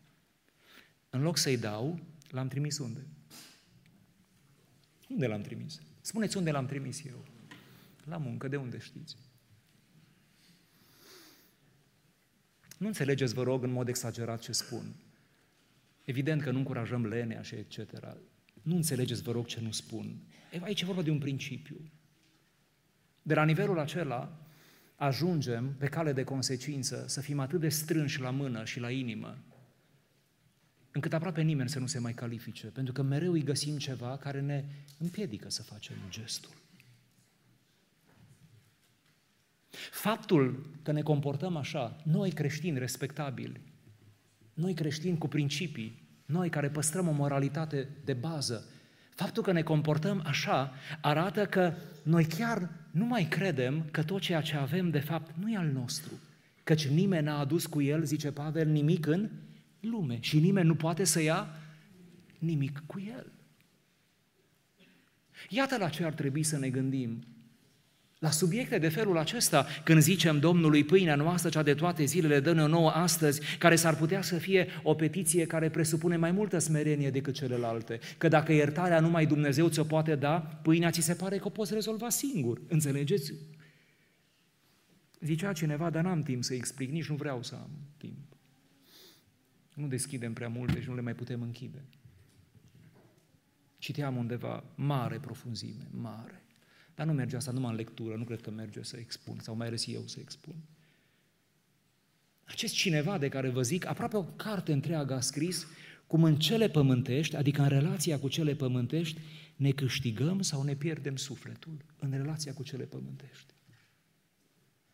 În 1.11 1.22
loc 1.22 1.37
să-i 1.37 1.59
dau, 1.59 2.01
l-am 2.31 2.49
trimis 2.49 2.78
unde? 2.78 3.07
Unde 5.09 5.26
l-am 5.26 5.41
trimis? 5.41 5.81
Spuneți 6.01 6.37
unde 6.37 6.51
l-am 6.51 6.67
trimis 6.67 7.05
eu. 7.05 7.25
La 8.05 8.17
muncă, 8.17 8.49
de 8.49 8.57
unde 8.57 8.79
știți? 8.79 9.17
Nu 12.79 12.87
înțelegeți, 12.87 13.35
vă 13.35 13.43
rog, 13.43 13.63
în 13.63 13.71
mod 13.71 13.89
exagerat 13.89 14.41
ce 14.41 14.53
spun. 14.53 14.95
Evident 16.05 16.43
că 16.43 16.51
nu 16.51 16.59
încurajăm 16.59 17.07
lenea 17.07 17.43
și 17.43 17.55
etc. 17.55 17.79
Nu 18.63 18.75
înțelegeți, 18.77 19.23
vă 19.23 19.33
rog, 19.33 19.47
ce 19.47 19.61
nu 19.61 19.71
spun. 19.71 20.17
Aici 20.61 20.81
e 20.81 20.85
vorba 20.85 21.03
de 21.03 21.11
un 21.11 21.19
principiu. 21.19 21.91
De 23.23 23.35
la 23.35 23.45
nivelul 23.45 23.79
acela 23.79 24.47
ajungem 24.97 25.75
pe 25.79 25.87
cale 25.87 26.13
de 26.13 26.25
consecință 26.25 27.05
să 27.09 27.21
fim 27.21 27.39
atât 27.39 27.61
de 27.61 27.69
strânși 27.69 28.21
la 28.21 28.31
mână 28.31 28.65
și 28.65 28.81
la 28.81 28.91
inimă, 28.91 29.45
încât 30.93 31.12
aproape 31.12 31.43
nimeni 31.43 31.68
să 31.68 31.78
nu 31.78 31.86
se 31.86 31.99
mai 31.99 32.14
califice, 32.14 32.66
pentru 32.66 32.93
că 32.93 33.03
mereu 33.03 33.32
îi 33.32 33.45
găsim 33.45 33.78
ceva 33.78 34.16
care 34.16 34.41
ne 34.41 34.64
împiedică 34.99 35.51
să 35.51 35.62
facem 35.62 35.97
gestul. 36.09 36.51
Faptul 39.91 40.70
că 40.82 40.93
ne 40.93 41.03
comportăm 41.03 41.57
așa, 41.57 41.97
noi 42.05 42.30
creștini 42.30 42.78
respectabili, 42.78 43.61
noi 44.55 44.74
creștini 44.74 45.18
cu 45.18 45.28
principii, 45.28 46.09
noi 46.26 46.49
care 46.49 46.68
păstrăm 46.68 47.09
o 47.09 47.12
moralitate 47.12 47.88
de 48.05 48.12
bază, 48.12 48.68
faptul 49.14 49.43
că 49.43 49.53
ne 49.53 49.62
comportăm 49.62 50.22
așa 50.26 50.72
arată 51.01 51.47
că 51.47 51.74
noi 52.03 52.24
chiar 52.24 52.70
nu 52.91 53.05
mai 53.05 53.24
credem 53.28 53.84
că 53.91 54.03
tot 54.03 54.20
ceea 54.20 54.41
ce 54.41 54.57
avem 54.57 54.91
de 54.91 54.99
fapt 54.99 55.34
nu 55.38 55.51
e 55.51 55.57
al 55.57 55.66
nostru, 55.66 56.12
căci 56.62 56.86
nimeni 56.86 57.24
n-a 57.24 57.38
adus 57.38 57.66
cu 57.66 57.82
el, 57.82 58.05
zice 58.05 58.32
Pavel, 58.32 58.68
nimic 58.68 59.07
în 59.07 59.30
lume 59.81 60.18
și 60.20 60.39
nimeni 60.39 60.66
nu 60.66 60.74
poate 60.74 61.05
să 61.05 61.22
ia 61.22 61.49
nimic 62.39 62.83
cu 62.87 63.03
el. 63.09 63.33
Iată 65.49 65.76
la 65.76 65.89
ce 65.89 66.05
ar 66.05 66.12
trebui 66.12 66.43
să 66.43 66.59
ne 66.59 66.68
gândim 66.68 67.24
la 68.20 68.31
subiecte 68.31 68.78
de 68.78 68.89
felul 68.89 69.18
acesta, 69.18 69.66
când 69.85 70.03
zicem 70.03 70.39
Domnului, 70.39 70.85
pâinea 70.85 71.14
noastră, 71.14 71.51
cea 71.51 71.62
de 71.62 71.74
toate 71.74 72.05
zilele, 72.05 72.41
dă-ne 72.41 72.62
o 72.62 72.66
nouă 72.66 72.91
astăzi, 72.91 73.41
care 73.59 73.76
s-ar 73.76 73.97
putea 73.97 74.22
să 74.22 74.39
fie 74.39 74.66
o 74.83 74.95
petiție 74.95 75.47
care 75.47 75.70
presupune 75.70 76.16
mai 76.16 76.31
multă 76.31 76.59
smerenie 76.59 77.11
decât 77.11 77.35
celelalte. 77.35 77.99
Că 78.18 78.28
dacă 78.28 78.53
iertarea 78.53 79.01
numai 79.01 79.26
Dumnezeu 79.26 79.68
ți-o 79.68 79.85
poate 79.85 80.14
da, 80.14 80.39
pâinea 80.62 80.91
ți 80.91 81.01
se 81.01 81.14
pare 81.14 81.37
că 81.37 81.47
o 81.47 81.51
poți 81.51 81.74
rezolva 81.74 82.09
singur. 82.09 82.61
Înțelegeți? 82.68 83.33
Zicea 85.20 85.53
cineva, 85.53 85.91
dar 85.91 86.05
n-am 86.05 86.22
timp 86.22 86.45
să 86.45 86.55
explic, 86.55 86.91
nici 86.91 87.09
nu 87.09 87.14
vreau 87.14 87.43
să 87.43 87.55
am 87.55 87.70
timp. 87.97 88.30
Nu 89.81 89.87
deschidem 89.87 90.33
prea 90.33 90.49
multe 90.49 90.81
și 90.81 90.89
nu 90.89 90.95
le 90.95 91.01
mai 91.01 91.14
putem 91.14 91.43
închide. 91.43 91.85
Citeam 93.78 94.16
undeva 94.16 94.64
mare 94.74 95.18
profunzime, 95.18 95.89
mare. 95.91 96.43
Dar 96.95 97.07
nu 97.07 97.12
merge 97.12 97.37
asta 97.37 97.51
numai 97.51 97.70
în 97.70 97.76
lectură, 97.76 98.16
nu 98.16 98.24
cred 98.24 98.41
că 98.41 98.51
merge 98.51 98.83
să 98.83 98.97
expun, 98.97 99.39
sau 99.39 99.55
mai 99.55 99.66
ales 99.66 99.87
eu 99.87 100.07
să 100.07 100.20
expun. 100.20 100.55
Acest 102.45 102.74
cineva 102.74 103.18
de 103.18 103.28
care 103.28 103.49
vă 103.49 103.62
zic, 103.62 103.87
aproape 103.87 104.16
o 104.16 104.22
carte 104.22 104.72
întreagă 104.72 105.14
a 105.14 105.20
scris 105.20 105.66
cum 106.07 106.24
în 106.24 106.37
cele 106.37 106.68
pământești, 106.68 107.37
adică 107.37 107.62
în 107.62 107.68
relația 107.68 108.18
cu 108.18 108.28
cele 108.28 108.55
pământești, 108.55 109.20
ne 109.57 109.70
câștigăm 109.70 110.43
sau 110.43 110.62
ne 110.62 110.74
pierdem 110.74 111.16
sufletul 111.16 111.85
în 111.99 112.11
relația 112.11 112.53
cu 112.53 112.62
cele 112.62 112.85
pământești. 112.85 113.55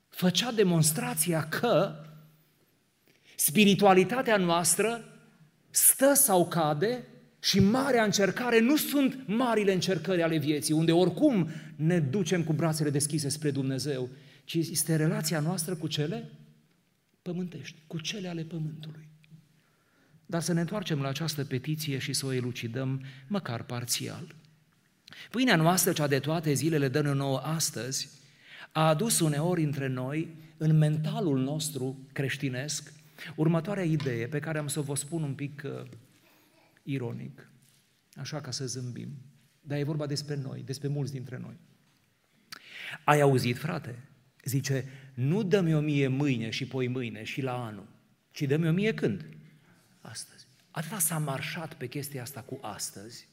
Făcea 0.08 0.52
demonstrația 0.52 1.48
că 1.48 2.04
spiritualitatea 3.36 4.36
noastră 4.36 5.04
stă 5.70 6.12
sau 6.14 6.48
cade 6.48 7.04
și 7.40 7.60
marea 7.60 8.04
încercare 8.04 8.60
nu 8.60 8.76
sunt 8.76 9.26
marile 9.26 9.72
încercări 9.72 10.22
ale 10.22 10.38
vieții, 10.38 10.74
unde 10.74 10.92
oricum 10.92 11.48
ne 11.76 12.00
ducem 12.00 12.44
cu 12.44 12.52
brațele 12.52 12.90
deschise 12.90 13.28
spre 13.28 13.50
Dumnezeu, 13.50 14.08
ci 14.44 14.54
este 14.54 14.96
relația 14.96 15.40
noastră 15.40 15.74
cu 15.74 15.86
cele 15.86 16.30
pământești, 17.22 17.76
cu 17.86 18.00
cele 18.00 18.28
ale 18.28 18.42
pământului. 18.42 19.08
Dar 20.26 20.42
să 20.42 20.52
ne 20.52 20.60
întoarcem 20.60 21.00
la 21.00 21.08
această 21.08 21.44
petiție 21.44 21.98
și 21.98 22.12
să 22.12 22.26
o 22.26 22.32
elucidăm 22.32 23.02
măcar 23.26 23.62
parțial. 23.62 24.34
Pâinea 25.30 25.56
noastră, 25.56 25.92
cea 25.92 26.06
de 26.06 26.18
toate 26.18 26.52
zilele, 26.52 26.88
dă 26.88 27.00
nouă 27.00 27.38
astăzi, 27.38 28.08
a 28.72 28.88
adus 28.88 29.20
uneori 29.20 29.62
între 29.62 29.88
noi, 29.88 30.36
în 30.56 30.78
mentalul 30.78 31.38
nostru 31.38 32.06
creștinesc, 32.12 32.92
următoarea 33.34 33.84
idee 33.84 34.26
pe 34.26 34.38
care 34.38 34.58
am 34.58 34.68
să 34.68 34.80
vă 34.80 34.94
spun 34.94 35.22
un 35.22 35.34
pic 35.34 35.62
uh, 35.64 35.88
ironic, 36.82 37.50
așa 38.14 38.40
ca 38.40 38.50
să 38.50 38.66
zâmbim. 38.66 39.08
Dar 39.60 39.78
e 39.78 39.82
vorba 39.82 40.06
despre 40.06 40.34
noi, 40.34 40.62
despre 40.62 40.88
mulți 40.88 41.12
dintre 41.12 41.38
noi. 41.38 41.56
Ai 43.04 43.20
auzit, 43.20 43.56
frate? 43.56 44.08
Zice, 44.44 44.84
nu 45.14 45.42
dă-mi 45.42 45.74
o 45.74 45.80
mie 45.80 46.08
mâine 46.08 46.50
și 46.50 46.66
poi 46.66 46.88
mâine 46.88 47.22
și 47.22 47.42
la 47.42 47.64
anul, 47.64 47.88
ci 48.30 48.42
dă-mi 48.42 48.68
o 48.68 48.72
mie 48.72 48.94
când? 48.94 49.28
Astăzi. 50.00 50.46
Atâta 50.70 50.98
s-a 50.98 51.18
marșat 51.18 51.74
pe 51.74 51.86
chestia 51.86 52.22
asta 52.22 52.40
cu 52.40 52.58
astăzi, 52.62 53.28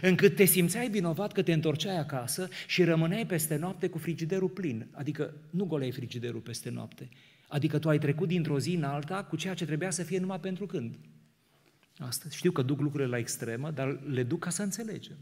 încât 0.00 0.36
te 0.36 0.44
simțeai 0.44 0.88
vinovat 0.88 1.32
că 1.32 1.42
te 1.42 1.52
întorceai 1.52 1.98
acasă 1.98 2.48
și 2.66 2.84
rămâneai 2.84 3.26
peste 3.26 3.56
noapte 3.56 3.88
cu 3.88 3.98
frigiderul 3.98 4.48
plin. 4.48 4.88
Adică 4.92 5.34
nu 5.50 5.64
goleai 5.64 5.92
frigiderul 5.92 6.40
peste 6.40 6.70
noapte. 6.70 7.08
Adică 7.48 7.78
tu 7.78 7.88
ai 7.88 7.98
trecut 7.98 8.28
dintr-o 8.28 8.58
zi 8.58 8.74
în 8.74 8.82
alta 8.82 9.24
cu 9.24 9.36
ceea 9.36 9.54
ce 9.54 9.64
trebuia 9.64 9.90
să 9.90 10.02
fie 10.02 10.18
numai 10.18 10.40
pentru 10.40 10.66
când. 10.66 10.94
Astăzi. 11.98 12.36
Știu 12.36 12.50
că 12.50 12.62
duc 12.62 12.80
lucrurile 12.80 13.08
la 13.08 13.18
extremă, 13.18 13.70
dar 13.70 14.00
le 14.06 14.22
duc 14.22 14.38
ca 14.38 14.50
să 14.50 14.62
înțelegem. 14.62 15.16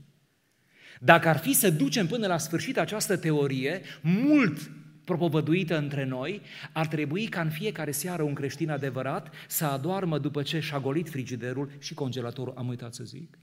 Dacă 1.01 1.29
ar 1.29 1.37
fi 1.39 1.53
să 1.53 1.71
ducem 1.71 2.07
până 2.07 2.27
la 2.27 2.39
sfârșit 2.39 2.79
această 2.79 3.17
teorie, 3.17 3.83
mult 4.03 4.71
propovăduită 5.05 5.79
între 5.79 6.05
noi, 6.05 6.41
ar 6.73 6.87
trebui 6.87 7.27
ca 7.27 7.41
în 7.41 7.51
fiecare 7.51 7.91
seară 7.91 8.23
un 8.23 8.35
creștin 8.35 8.71
adevărat 8.71 9.35
să 9.49 9.65
adoarmă 9.65 10.19
după 10.19 10.43
ce 10.43 10.61
și-a 10.61 10.81
golit 10.81 11.09
frigiderul 11.09 11.71
și 11.79 11.95
congelatorul, 11.95 12.55
am 12.57 12.69
uitat 12.69 12.95
să 12.95 13.05
zic. 13.05 13.39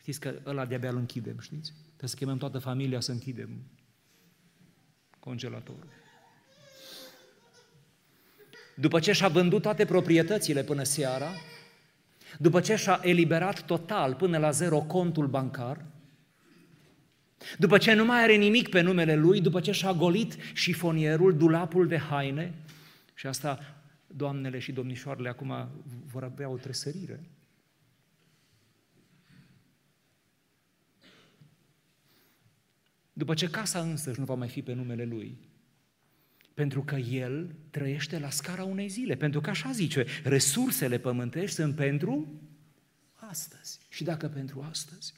Știți 0.00 0.20
că 0.20 0.34
ăla 0.46 0.66
de-abia 0.66 0.90
îl 0.90 0.96
închidem, 0.96 1.38
știți? 1.38 1.72
Trebuie 1.86 2.08
să 2.08 2.16
chemăm 2.16 2.38
toată 2.38 2.58
familia 2.58 3.00
să 3.00 3.12
închidem 3.12 3.50
congelatorul. 5.18 5.86
După 8.74 9.00
ce 9.00 9.12
și-a 9.12 9.28
vândut 9.28 9.62
toate 9.62 9.84
proprietățile 9.84 10.62
până 10.62 10.82
seara, 10.82 11.30
după 12.38 12.60
ce 12.60 12.76
și-a 12.76 13.00
eliberat 13.02 13.62
total 13.62 14.14
până 14.14 14.38
la 14.38 14.50
zero 14.50 14.78
contul 14.78 15.26
bancar, 15.26 15.84
după 17.58 17.78
ce 17.78 17.92
nu 17.92 18.04
mai 18.04 18.22
are 18.22 18.34
nimic 18.34 18.68
pe 18.68 18.80
numele 18.80 19.16
lui, 19.16 19.40
după 19.40 19.60
ce 19.60 19.72
și-a 19.72 19.92
golit 19.92 20.36
șifonierul, 20.54 21.36
dulapul 21.36 21.86
de 21.86 21.98
haine, 21.98 22.54
și 23.14 23.26
asta 23.26 23.74
doamnele 24.06 24.58
și 24.58 24.72
domnișoarele 24.72 25.28
acum 25.28 25.68
vor 26.12 26.24
avea 26.24 26.48
o 26.48 26.56
tresărire. 26.56 27.20
După 33.12 33.34
ce 33.34 33.50
casa 33.50 33.80
însăși 33.80 34.18
nu 34.18 34.24
va 34.24 34.34
mai 34.34 34.48
fi 34.48 34.62
pe 34.62 34.72
numele 34.72 35.04
lui, 35.04 35.38
pentru 36.54 36.82
că 36.82 36.94
el 36.94 37.54
trăiește 37.70 38.18
la 38.18 38.30
scara 38.30 38.64
unei 38.64 38.88
zile, 38.88 39.14
pentru 39.14 39.40
că 39.40 39.50
așa 39.50 39.70
zice, 39.70 40.06
resursele 40.24 40.98
pământești 40.98 41.54
sunt 41.54 41.74
pentru 41.74 42.40
astăzi. 43.14 43.78
Și 43.88 44.04
dacă 44.04 44.28
pentru 44.28 44.66
astăzi, 44.70 45.14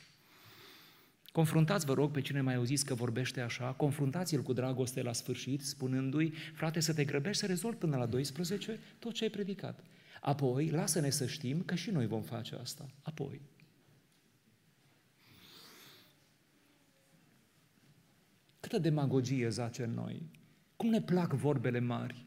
Confruntați, 1.37 1.87
vă 1.87 1.93
rog, 1.93 2.11
pe 2.11 2.21
cine 2.21 2.41
mai 2.41 2.55
auziți 2.55 2.85
că 2.85 2.95
vorbește 2.95 3.41
așa, 3.41 3.73
confruntați-l 3.73 4.43
cu 4.43 4.53
dragoste 4.53 5.03
la 5.03 5.13
sfârșit, 5.13 5.63
spunându-i, 5.63 6.33
frate, 6.55 6.81
să 6.81 6.95
te 6.95 7.05
grăbești 7.05 7.41
să 7.41 7.47
rezolvi 7.47 7.77
până 7.77 7.97
la 7.97 8.07
12 8.07 8.79
tot 8.99 9.13
ce 9.13 9.25
ai 9.25 9.31
predicat. 9.31 9.85
Apoi, 10.21 10.71
lasă-ne 10.71 11.11
să 11.11 11.27
știm 11.27 11.63
că 11.63 11.75
și 11.75 11.91
noi 11.91 12.07
vom 12.07 12.23
face 12.23 12.55
asta. 12.55 12.91
Apoi. 13.03 13.41
Câtă 18.61 18.79
demagogie 18.79 19.49
zace 19.49 19.83
în 19.83 19.95
noi. 19.95 20.31
Cum 20.77 20.89
ne 20.89 21.01
plac 21.01 21.33
vorbele 21.33 21.81
mari, 21.81 22.27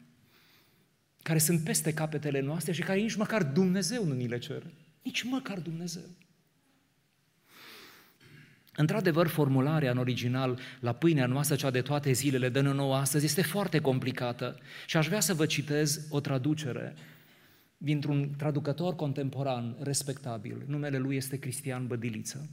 care 1.22 1.38
sunt 1.38 1.64
peste 1.64 1.94
capetele 1.94 2.40
noastre 2.40 2.72
și 2.72 2.82
care 2.82 3.00
nici 3.00 3.14
măcar 3.14 3.42
Dumnezeu 3.42 4.04
nu 4.04 4.14
ni 4.14 4.28
le 4.28 4.38
cere. 4.38 4.72
Nici 5.02 5.22
măcar 5.22 5.58
Dumnezeu. 5.58 6.08
Într-adevăr, 8.76 9.26
formularea 9.26 9.90
în 9.90 9.98
original 9.98 10.58
la 10.80 10.92
pâinea 10.92 11.26
noastră, 11.26 11.56
cea 11.56 11.70
de 11.70 11.80
toate 11.80 12.12
zilele, 12.12 12.48
dă 12.48 12.60
nouă 12.60 12.96
astăzi, 12.96 13.24
este 13.24 13.42
foarte 13.42 13.80
complicată 13.80 14.58
și 14.86 14.96
aș 14.96 15.06
vrea 15.06 15.20
să 15.20 15.34
vă 15.34 15.46
citez 15.46 16.06
o 16.10 16.20
traducere 16.20 16.94
dintr-un 17.76 18.34
traducător 18.36 18.94
contemporan 18.94 19.76
respectabil. 19.80 20.62
Numele 20.66 20.98
lui 20.98 21.16
este 21.16 21.38
Cristian 21.38 21.86
Bădiliță. 21.86 22.50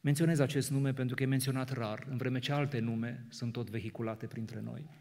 Menționez 0.00 0.38
acest 0.38 0.70
nume 0.70 0.92
pentru 0.92 1.16
că 1.16 1.22
e 1.22 1.26
menționat 1.26 1.72
rar, 1.72 2.06
în 2.10 2.16
vreme 2.16 2.38
ce 2.38 2.52
alte 2.52 2.78
nume 2.78 3.26
sunt 3.28 3.52
tot 3.52 3.70
vehiculate 3.70 4.26
printre 4.26 4.60
noi. 4.64 4.99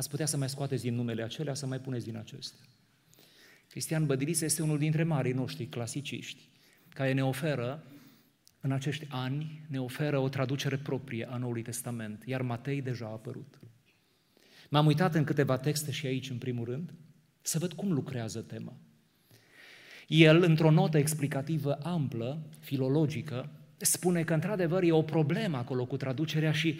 Ați 0.00 0.08
putea 0.08 0.26
să 0.26 0.36
mai 0.36 0.48
scoateți 0.48 0.82
din 0.82 0.94
numele 0.94 1.22
acelea, 1.22 1.54
să 1.54 1.66
mai 1.66 1.80
puneți 1.80 2.04
din 2.04 2.16
acestea. 2.16 2.60
Cristian 3.68 4.06
Bădiliță 4.06 4.44
este 4.44 4.62
unul 4.62 4.78
dintre 4.78 5.02
marii 5.02 5.32
noștri 5.32 5.66
clasiciști, 5.66 6.48
care 6.88 7.12
ne 7.12 7.24
oferă 7.24 7.84
în 8.60 8.72
acești 8.72 9.06
ani 9.08 9.66
ne 9.68 9.80
oferă 9.80 10.18
o 10.18 10.28
traducere 10.28 10.76
proprie 10.76 11.28
a 11.30 11.36
Noului 11.36 11.62
Testament, 11.62 12.22
iar 12.26 12.42
Matei 12.42 12.82
deja 12.82 13.06
a 13.06 13.10
apărut. 13.10 13.60
M-am 14.70 14.86
uitat 14.86 15.14
în 15.14 15.24
câteva 15.24 15.56
texte 15.56 15.90
și 15.90 16.06
aici, 16.06 16.30
în 16.30 16.38
primul 16.38 16.64
rând, 16.64 16.94
să 17.40 17.58
văd 17.58 17.72
cum 17.72 17.92
lucrează 17.92 18.40
tema. 18.40 18.76
El, 20.06 20.42
într-o 20.42 20.70
notă 20.70 20.98
explicativă 20.98 21.78
amplă, 21.82 22.46
filologică, 22.60 23.50
spune 23.76 24.22
că, 24.22 24.34
într-adevăr, 24.34 24.82
e 24.82 24.92
o 24.92 25.02
problemă 25.02 25.56
acolo 25.56 25.86
cu 25.86 25.96
traducerea 25.96 26.52
și 26.52 26.78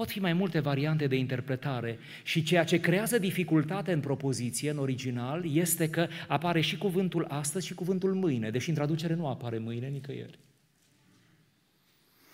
pot 0.00 0.10
fi 0.10 0.20
mai 0.20 0.32
multe 0.32 0.60
variante 0.60 1.06
de 1.06 1.16
interpretare 1.16 1.98
și 2.22 2.42
ceea 2.42 2.64
ce 2.64 2.80
creează 2.80 3.18
dificultate 3.18 3.92
în 3.92 4.00
propoziție, 4.00 4.70
în 4.70 4.78
original, 4.78 5.56
este 5.56 5.90
că 5.90 6.08
apare 6.28 6.60
și 6.60 6.78
cuvântul 6.78 7.26
astăzi 7.28 7.66
și 7.66 7.74
cuvântul 7.74 8.14
mâine, 8.14 8.50
deși 8.50 8.68
în 8.68 8.74
traducere 8.74 9.14
nu 9.14 9.26
apare 9.26 9.58
mâine 9.58 9.86
nicăieri. 9.88 10.38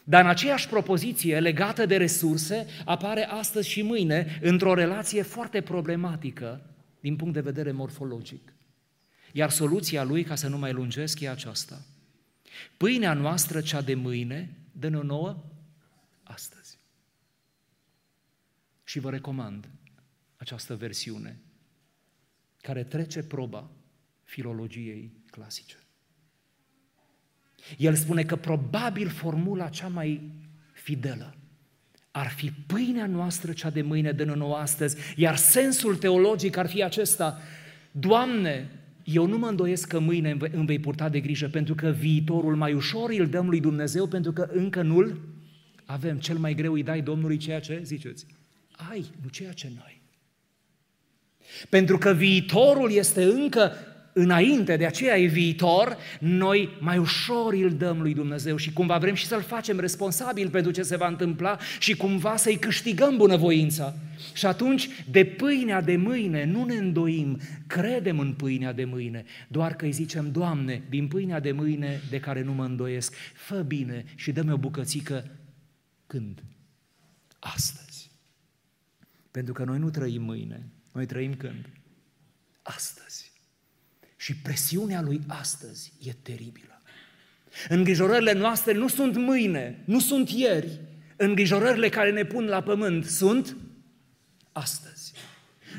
Dar 0.04 0.22
în 0.24 0.28
aceeași 0.28 0.68
propoziție 0.68 1.40
legată 1.40 1.86
de 1.86 1.96
resurse 1.96 2.66
apare 2.84 3.24
astăzi 3.24 3.68
și 3.68 3.82
mâine 3.82 4.38
într-o 4.42 4.74
relație 4.74 5.22
foarte 5.22 5.60
problematică 5.60 6.74
din 7.00 7.16
punct 7.16 7.34
de 7.34 7.40
vedere 7.40 7.72
morfologic. 7.72 8.52
Iar 9.32 9.50
soluția 9.50 10.04
lui, 10.04 10.24
ca 10.24 10.34
să 10.34 10.48
nu 10.48 10.58
mai 10.58 10.72
lungesc, 10.72 11.20
e 11.20 11.28
aceasta. 11.28 11.84
Pâinea 12.76 13.12
noastră, 13.12 13.60
cea 13.60 13.82
de 13.82 13.94
mâine, 13.94 14.56
dă-ne 14.72 15.00
nouă 15.02 15.44
astăzi. 16.22 16.65
Și 18.86 18.98
vă 18.98 19.10
recomand 19.10 19.68
această 20.36 20.76
versiune 20.76 21.40
care 22.60 22.84
trece 22.84 23.22
proba 23.22 23.70
filologiei 24.22 25.12
clasice. 25.30 25.76
El 27.76 27.94
spune 27.94 28.24
că 28.24 28.36
probabil 28.36 29.08
formula 29.08 29.68
cea 29.68 29.88
mai 29.88 30.32
fidelă 30.72 31.34
ar 32.10 32.28
fi 32.28 32.50
pâinea 32.50 33.06
noastră 33.06 33.52
cea 33.52 33.70
de 33.70 33.82
mâine 33.82 34.12
de 34.12 34.24
nouă 34.24 34.56
astăzi, 34.56 34.96
iar 35.16 35.36
sensul 35.36 35.96
teologic 35.96 36.56
ar 36.56 36.68
fi 36.68 36.82
acesta, 36.82 37.40
Doamne, 37.90 38.70
eu 39.04 39.26
nu 39.26 39.38
mă 39.38 39.46
îndoiesc 39.46 39.88
că 39.88 39.98
mâine 39.98 40.36
îmi 40.52 40.66
vei 40.66 40.78
purta 40.78 41.08
de 41.08 41.20
grijă, 41.20 41.48
pentru 41.48 41.74
că 41.74 41.88
viitorul 41.90 42.56
mai 42.56 42.72
ușor 42.72 43.10
îl 43.10 43.28
dăm 43.28 43.48
lui 43.48 43.60
Dumnezeu, 43.60 44.06
pentru 44.06 44.32
că 44.32 44.48
încă 44.52 44.82
nu-l 44.82 45.20
avem. 45.84 46.18
Cel 46.18 46.38
mai 46.38 46.54
greu 46.54 46.72
îi 46.72 46.82
dai 46.82 47.02
Domnului 47.02 47.36
ceea 47.36 47.60
ce, 47.60 47.80
ziceți, 47.84 48.26
ai, 48.90 49.10
nu 49.22 49.28
ceea 49.28 49.52
ce 49.52 49.70
n-ai. 49.74 50.00
Pentru 51.68 51.98
că 51.98 52.12
viitorul 52.12 52.92
este 52.92 53.22
încă 53.22 53.72
înainte, 54.18 54.76
de 54.76 54.86
aceea 54.86 55.18
e 55.18 55.26
viitor, 55.26 55.96
noi 56.20 56.68
mai 56.80 56.98
ușor 56.98 57.52
îl 57.52 57.70
dăm 57.70 58.00
lui 58.00 58.14
Dumnezeu 58.14 58.56
și 58.56 58.72
cumva 58.72 58.98
vrem 58.98 59.14
și 59.14 59.26
să-L 59.26 59.42
facem 59.42 59.80
responsabil 59.80 60.48
pentru 60.50 60.70
ce 60.70 60.82
se 60.82 60.96
va 60.96 61.06
întâmpla 61.06 61.58
și 61.78 61.96
cumva 61.96 62.36
să-i 62.36 62.58
câștigăm 62.58 63.16
bunăvoința. 63.16 63.94
Și 64.34 64.46
atunci, 64.46 64.88
de 65.10 65.24
pâinea 65.24 65.80
de 65.80 65.96
mâine, 65.96 66.44
nu 66.44 66.64
ne 66.64 66.74
îndoim, 66.74 67.40
credem 67.66 68.18
în 68.18 68.32
pâinea 68.32 68.72
de 68.72 68.84
mâine, 68.84 69.24
doar 69.48 69.74
că 69.74 69.84
îi 69.84 69.92
zicem, 69.92 70.30
Doamne, 70.30 70.82
din 70.88 71.08
pâinea 71.08 71.40
de 71.40 71.52
mâine 71.52 72.00
de 72.10 72.20
care 72.20 72.42
nu 72.42 72.52
mă 72.52 72.64
îndoiesc, 72.64 73.14
fă 73.34 73.64
bine 73.66 74.04
și 74.14 74.32
dă-mi 74.32 74.52
o 74.52 74.56
bucățică 74.56 75.24
când? 76.06 76.42
Astăzi. 77.38 77.85
Pentru 79.36 79.54
că 79.54 79.64
noi 79.64 79.78
nu 79.78 79.90
trăim 79.90 80.22
mâine, 80.22 80.68
noi 80.92 81.06
trăim 81.06 81.34
când? 81.34 81.68
Astăzi. 82.62 83.32
Și 84.16 84.36
presiunea 84.36 85.00
lui 85.00 85.20
astăzi 85.26 85.92
e 86.02 86.12
teribilă. 86.12 86.82
Îngrijorările 87.68 88.32
noastre 88.32 88.72
nu 88.72 88.88
sunt 88.88 89.16
mâine, 89.16 89.82
nu 89.84 90.00
sunt 90.00 90.30
ieri. 90.30 90.80
Îngrijorările 91.16 91.88
care 91.88 92.12
ne 92.12 92.24
pun 92.24 92.44
la 92.44 92.62
pământ 92.62 93.04
sunt 93.04 93.56
astăzi. 94.52 95.12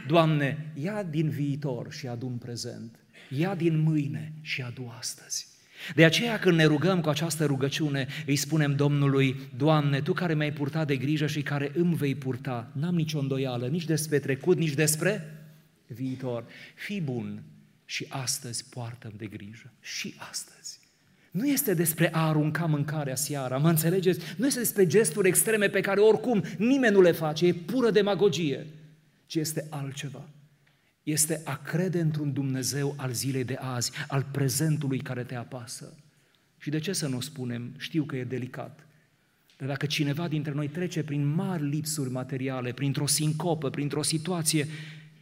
Doamne, 0.08 0.72
ia 0.76 1.04
din 1.04 1.30
viitor 1.30 1.92
și 1.92 2.08
adu 2.08 2.28
în 2.28 2.38
prezent. 2.38 3.00
Ia 3.30 3.56
din 3.56 3.78
mâine 3.78 4.34
și 4.42 4.62
adu 4.62 4.94
astăzi. 4.98 5.48
De 5.96 6.06
aceea 6.06 6.40
când 6.40 6.58
ne 6.58 6.66
rugăm 6.66 7.02
cu 7.02 7.10
această 7.10 7.46
rugăciune, 7.46 8.08
îi 8.26 8.36
spunem 8.36 8.76
Domnului, 8.76 9.36
Doamne, 9.58 10.02
Tu 10.02 10.14
care 10.14 10.36
mi-ai 10.36 10.54
purtat 10.54 10.88
de 10.88 10.96
grijă 10.96 11.28
și 11.28 11.42
care 11.42 11.72
îmi 11.76 11.96
vei 11.96 12.16
purta, 12.16 12.72
n-am 12.72 12.96
nicio 12.96 13.20
îndoială, 13.20 13.68
nici 13.68 13.86
despre 13.86 14.20
trecut, 14.20 14.58
nici 14.58 14.74
despre 14.74 15.38
viitor. 15.88 16.46
Fii 16.76 17.02
bun 17.02 17.44
și 17.86 18.06
astăzi 18.10 18.66
poartă 18.70 19.12
de 19.18 19.26
grijă. 19.26 19.72
Și 19.82 20.16
astăzi. 20.30 20.80
Nu 21.32 21.48
este 21.48 21.74
despre 21.74 22.14
a 22.14 22.28
arunca 22.28 22.66
mâncarea 22.66 23.16
seara, 23.16 23.58
mă 23.58 23.70
înțelegeți? 23.70 24.20
Nu 24.38 24.46
este 24.46 24.60
despre 24.60 24.88
gesturi 24.88 25.28
extreme 25.28 25.70
pe 25.70 25.82
care 25.82 26.00
oricum 26.00 26.44
nimeni 26.58 26.94
nu 26.94 27.02
le 27.02 27.12
face, 27.12 27.46
e 27.46 27.54
pură 27.54 27.92
demagogie, 27.92 28.66
ci 29.26 29.36
este 29.36 29.68
altceva. 29.70 30.30
Este 31.08 31.42
a 31.46 31.56
crede 31.56 32.00
într-un 32.00 32.34
Dumnezeu 32.34 32.94
al 32.98 33.12
zilei 33.12 33.44
de 33.44 33.54
azi, 33.60 33.92
al 34.08 34.26
prezentului 34.32 35.00
care 35.00 35.24
te 35.24 35.36
apasă. 35.36 35.98
Și 36.58 36.70
de 36.70 36.80
ce 36.80 36.94
să 36.94 37.08
nu 37.08 37.20
spunem? 37.20 37.74
Știu 37.78 38.04
că 38.04 38.16
e 38.16 38.24
delicat. 38.24 38.88
Dar 39.58 39.68
dacă 39.68 39.86
cineva 39.86 40.28
dintre 40.28 40.52
noi 40.52 40.68
trece 40.68 41.04
prin 41.04 41.26
mari 41.26 41.68
lipsuri 41.68 42.10
materiale, 42.10 42.72
printr-o 42.72 43.08
sincopă, 43.08 43.70
printr-o 43.70 44.02
situație 44.02 44.68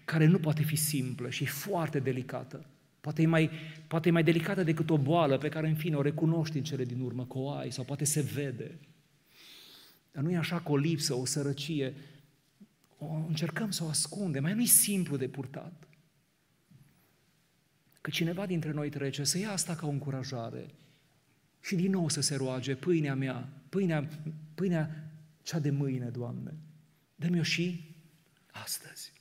care 0.05 0.25
nu 0.25 0.39
poate 0.39 0.63
fi 0.63 0.75
simplă 0.75 1.29
și 1.29 1.45
foarte 1.45 1.99
delicată, 1.99 2.65
Poate 3.01 3.21
e, 3.21 3.25
mai, 3.25 3.49
poate 3.87 4.07
e 4.09 4.11
mai 4.11 4.23
delicată 4.23 4.63
decât 4.63 4.89
o 4.89 4.97
boală 4.97 5.37
pe 5.37 5.49
care, 5.49 5.67
în 5.67 5.75
fine, 5.75 5.95
o 5.95 6.01
recunoști 6.01 6.57
în 6.57 6.63
cele 6.63 6.85
din 6.85 6.99
urmă 6.99 7.25
că 7.25 7.37
o 7.37 7.51
ai 7.51 7.71
sau 7.71 7.83
poate 7.83 8.05
se 8.05 8.21
vede. 8.21 8.79
Dar 10.11 10.23
nu 10.23 10.31
e 10.31 10.37
așa 10.37 10.59
cu 10.59 10.71
o 10.71 10.77
lipsă, 10.77 11.13
o 11.13 11.25
sărăcie. 11.25 11.93
O 13.11 13.25
încercăm 13.27 13.71
să 13.71 13.83
o 13.83 13.87
ascundem, 13.87 14.43
mai 14.43 14.53
nu-i 14.53 14.65
simplu 14.65 15.17
de 15.17 15.27
purtat. 15.27 15.87
Că 18.01 18.09
cineva 18.09 18.45
dintre 18.45 18.71
noi 18.71 18.89
trece 18.89 19.23
să 19.23 19.37
ia 19.37 19.51
asta 19.51 19.75
ca 19.75 19.87
o 19.87 19.89
încurajare 19.89 20.75
și 21.61 21.75
din 21.75 21.91
nou 21.91 22.09
să 22.09 22.21
se 22.21 22.35
roage, 22.35 22.75
pâinea 22.75 23.15
mea, 23.15 23.49
pâinea, 23.69 24.09
pâinea 24.53 25.11
cea 25.41 25.59
de 25.59 25.69
mâine, 25.69 26.09
Doamne, 26.09 26.53
dă-mi-o 27.15 27.43
și 27.43 27.95
astăzi. 28.51 29.13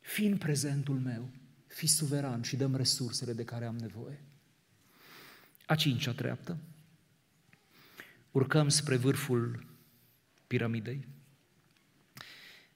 Fii 0.00 0.26
în 0.26 0.36
prezentul 0.36 0.98
meu 0.98 1.30
fi 1.66 1.86
suveran 1.86 2.42
și 2.42 2.56
dăm 2.56 2.74
resursele 2.76 3.32
de 3.32 3.44
care 3.44 3.64
am 3.64 3.76
nevoie. 3.76 4.24
A 5.66 5.74
cincea 5.74 6.12
treaptă. 6.12 6.58
Urcăm 8.30 8.68
spre 8.68 8.96
vârful 8.96 9.66
piramidei. 10.46 11.06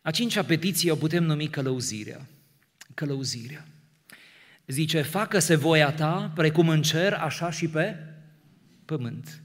A 0.08 0.10
cincea 0.10 0.42
petiție 0.42 0.90
o 0.90 0.94
putem 0.94 1.24
numi 1.24 1.48
călăuzirea. 1.48 2.26
Călăuzirea. 2.94 3.66
Zice, 4.66 5.02
facă-se 5.02 5.54
voia 5.54 5.92
ta, 5.92 6.32
precum 6.34 6.68
în 6.68 6.82
cer, 6.82 7.12
așa 7.12 7.50
și 7.50 7.68
pe 7.68 7.96
pământ. 8.84 9.42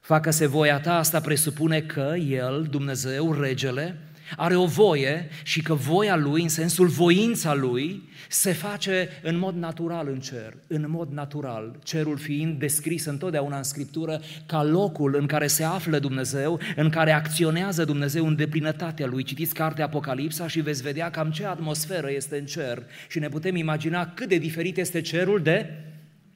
Facă-se 0.00 0.46
voia 0.46 0.80
ta, 0.80 0.98
asta 0.98 1.20
presupune 1.20 1.80
că 1.80 2.14
El, 2.16 2.66
Dumnezeu, 2.70 3.32
Regele, 3.32 4.03
are 4.36 4.56
o 4.56 4.66
voie 4.66 5.28
și 5.42 5.62
că 5.62 5.74
voia 5.74 6.16
lui, 6.16 6.42
în 6.42 6.48
sensul 6.48 6.86
voința 6.86 7.54
lui, 7.54 8.08
se 8.28 8.52
face 8.52 9.08
în 9.22 9.38
mod 9.38 9.54
natural 9.54 10.08
în 10.08 10.20
cer, 10.20 10.56
în 10.66 10.84
mod 10.88 11.12
natural, 11.12 11.78
cerul 11.82 12.16
fiind 12.16 12.58
descris 12.58 13.04
întotdeauna 13.04 13.56
în 13.56 13.62
Scriptură 13.62 14.20
ca 14.46 14.62
locul 14.62 15.16
în 15.18 15.26
care 15.26 15.46
se 15.46 15.64
află 15.64 15.98
Dumnezeu, 15.98 16.60
în 16.76 16.90
care 16.90 17.12
acționează 17.12 17.84
Dumnezeu 17.84 18.26
în 18.26 18.36
deplinătatea 18.36 19.06
lui. 19.06 19.22
Citiți 19.22 19.54
cartea 19.54 19.84
Apocalipsa 19.84 20.48
și 20.48 20.60
veți 20.60 20.82
vedea 20.82 21.10
cam 21.10 21.30
ce 21.30 21.44
atmosferă 21.46 22.10
este 22.10 22.38
în 22.38 22.46
cer 22.46 22.82
și 23.08 23.18
ne 23.18 23.28
putem 23.28 23.56
imagina 23.56 24.06
cât 24.06 24.28
de 24.28 24.38
diferit 24.38 24.76
este 24.76 25.00
cerul 25.00 25.42
de 25.42 25.70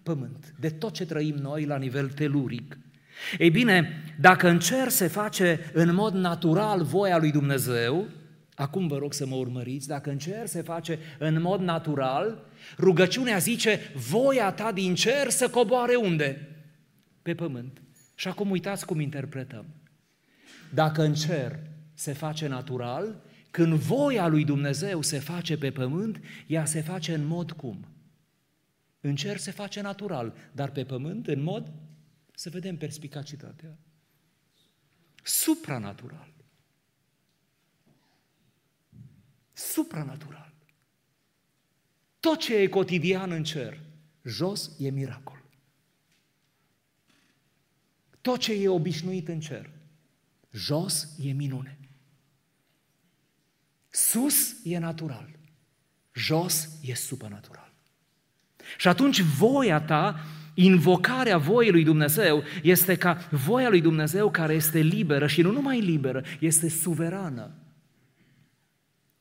pământ, 0.03 0.55
de 0.61 0.68
tot 0.68 0.93
ce 0.93 1.07
trăim 1.07 1.34
noi 1.34 1.64
la 1.64 1.76
nivel 1.76 2.09
teluric. 2.09 2.78
Ei 3.39 3.51
bine, 3.51 4.03
dacă 4.21 4.49
în 4.49 4.59
cer 4.59 4.89
se 4.89 5.07
face 5.07 5.71
în 5.73 5.95
mod 5.95 6.14
natural 6.14 6.83
voia 6.83 7.19
lui 7.19 7.31
Dumnezeu, 7.31 8.07
acum 8.55 8.87
vă 8.87 8.99
rog 8.99 9.12
să 9.12 9.27
mă 9.27 9.35
urmăriți, 9.35 9.89
dacă 9.89 10.11
în 10.11 10.19
cer 10.19 10.47
se 10.47 10.62
face 10.62 10.99
în 11.19 11.43
mod 11.43 11.61
natural, 11.61 12.47
rugăciunea 12.79 13.39
zice, 13.39 13.81
voia 13.95 14.53
ta 14.53 14.73
din 14.73 14.95
cer 14.95 15.29
să 15.29 15.49
coboare 15.49 15.95
unde? 15.95 16.49
Pe 17.23 17.35
pământ. 17.35 17.83
Și 18.14 18.29
acum 18.29 18.51
uitați 18.51 18.87
cum 18.87 19.01
interpretăm. 19.01 19.64
Dacă 20.75 21.03
în 21.03 21.14
cer 21.14 21.59
se 21.95 22.12
face 22.12 22.49
natural, 22.49 23.23
când 23.51 23.73
voia 23.73 24.27
lui 24.27 24.45
Dumnezeu 24.45 25.03
se 25.03 25.19
face 25.19 25.59
pe 25.59 25.71
pământ, 25.71 26.21
ea 26.47 26.64
se 26.64 26.81
face 26.81 27.14
în 27.14 27.27
mod 27.27 27.53
cum? 27.53 27.87
În 29.01 29.14
cer 29.14 29.37
se 29.37 29.51
face 29.51 29.81
natural, 29.81 30.35
dar 30.53 30.71
pe 30.71 30.85
pământ 30.85 31.27
în 31.27 31.43
mod 31.43 31.73
să 32.39 32.51
vedem 32.51 32.76
perspicacitatea. 32.76 33.78
Supranatural. 35.22 36.32
Supranatural. 39.53 40.55
Tot 42.20 42.39
ce 42.39 42.57
e 42.57 42.68
cotidian 42.68 43.30
în 43.30 43.45
cer, 43.45 43.80
jos 44.22 44.70
e 44.78 44.91
miracol. 44.91 45.45
Tot 48.20 48.41
ce 48.41 48.53
e 48.53 48.68
obișnuit 48.68 49.28
în 49.28 49.41
cer, 49.41 49.70
jos 50.51 51.09
e 51.20 51.32
minune. 51.32 51.78
Sus 53.89 54.64
e 54.64 54.78
natural, 54.78 55.39
jos 56.12 56.68
e 56.82 56.95
supranatural. 56.95 57.72
Și 58.76 58.89
atunci 58.89 59.20
voia 59.20 59.80
ta 59.80 60.24
Invocarea 60.61 61.38
voii 61.38 61.70
lui 61.70 61.84
Dumnezeu 61.84 62.42
este 62.62 62.96
ca 62.96 63.28
voia 63.30 63.68
lui 63.68 63.80
Dumnezeu 63.80 64.30
care 64.30 64.54
este 64.54 64.78
liberă 64.78 65.26
și 65.26 65.42
nu 65.42 65.50
numai 65.50 65.80
liberă, 65.80 66.22
este 66.40 66.68
suverană. 66.68 67.50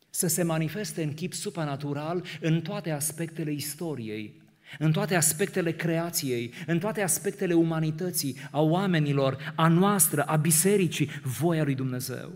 Să 0.10 0.28
se 0.28 0.44
manifeste 0.44 1.04
în 1.04 1.14
chip 1.14 1.34
supranatural 1.34 2.24
în 2.42 2.62
toate 2.62 2.92
aspectele 2.92 3.52
istoriei, 3.52 4.42
în 4.80 4.92
toate 4.92 5.16
aspectele 5.16 5.72
creației, 5.72 6.54
în 6.68 6.80
toate 6.80 7.02
aspectele 7.02 7.54
umanității, 7.54 8.38
a 8.52 8.62
oamenilor, 8.62 9.54
a 9.56 9.68
noastră, 9.68 10.24
a 10.24 10.36
bisericii, 10.36 11.10
voia 11.24 11.64
lui 11.64 11.76
Dumnezeu. 11.76 12.32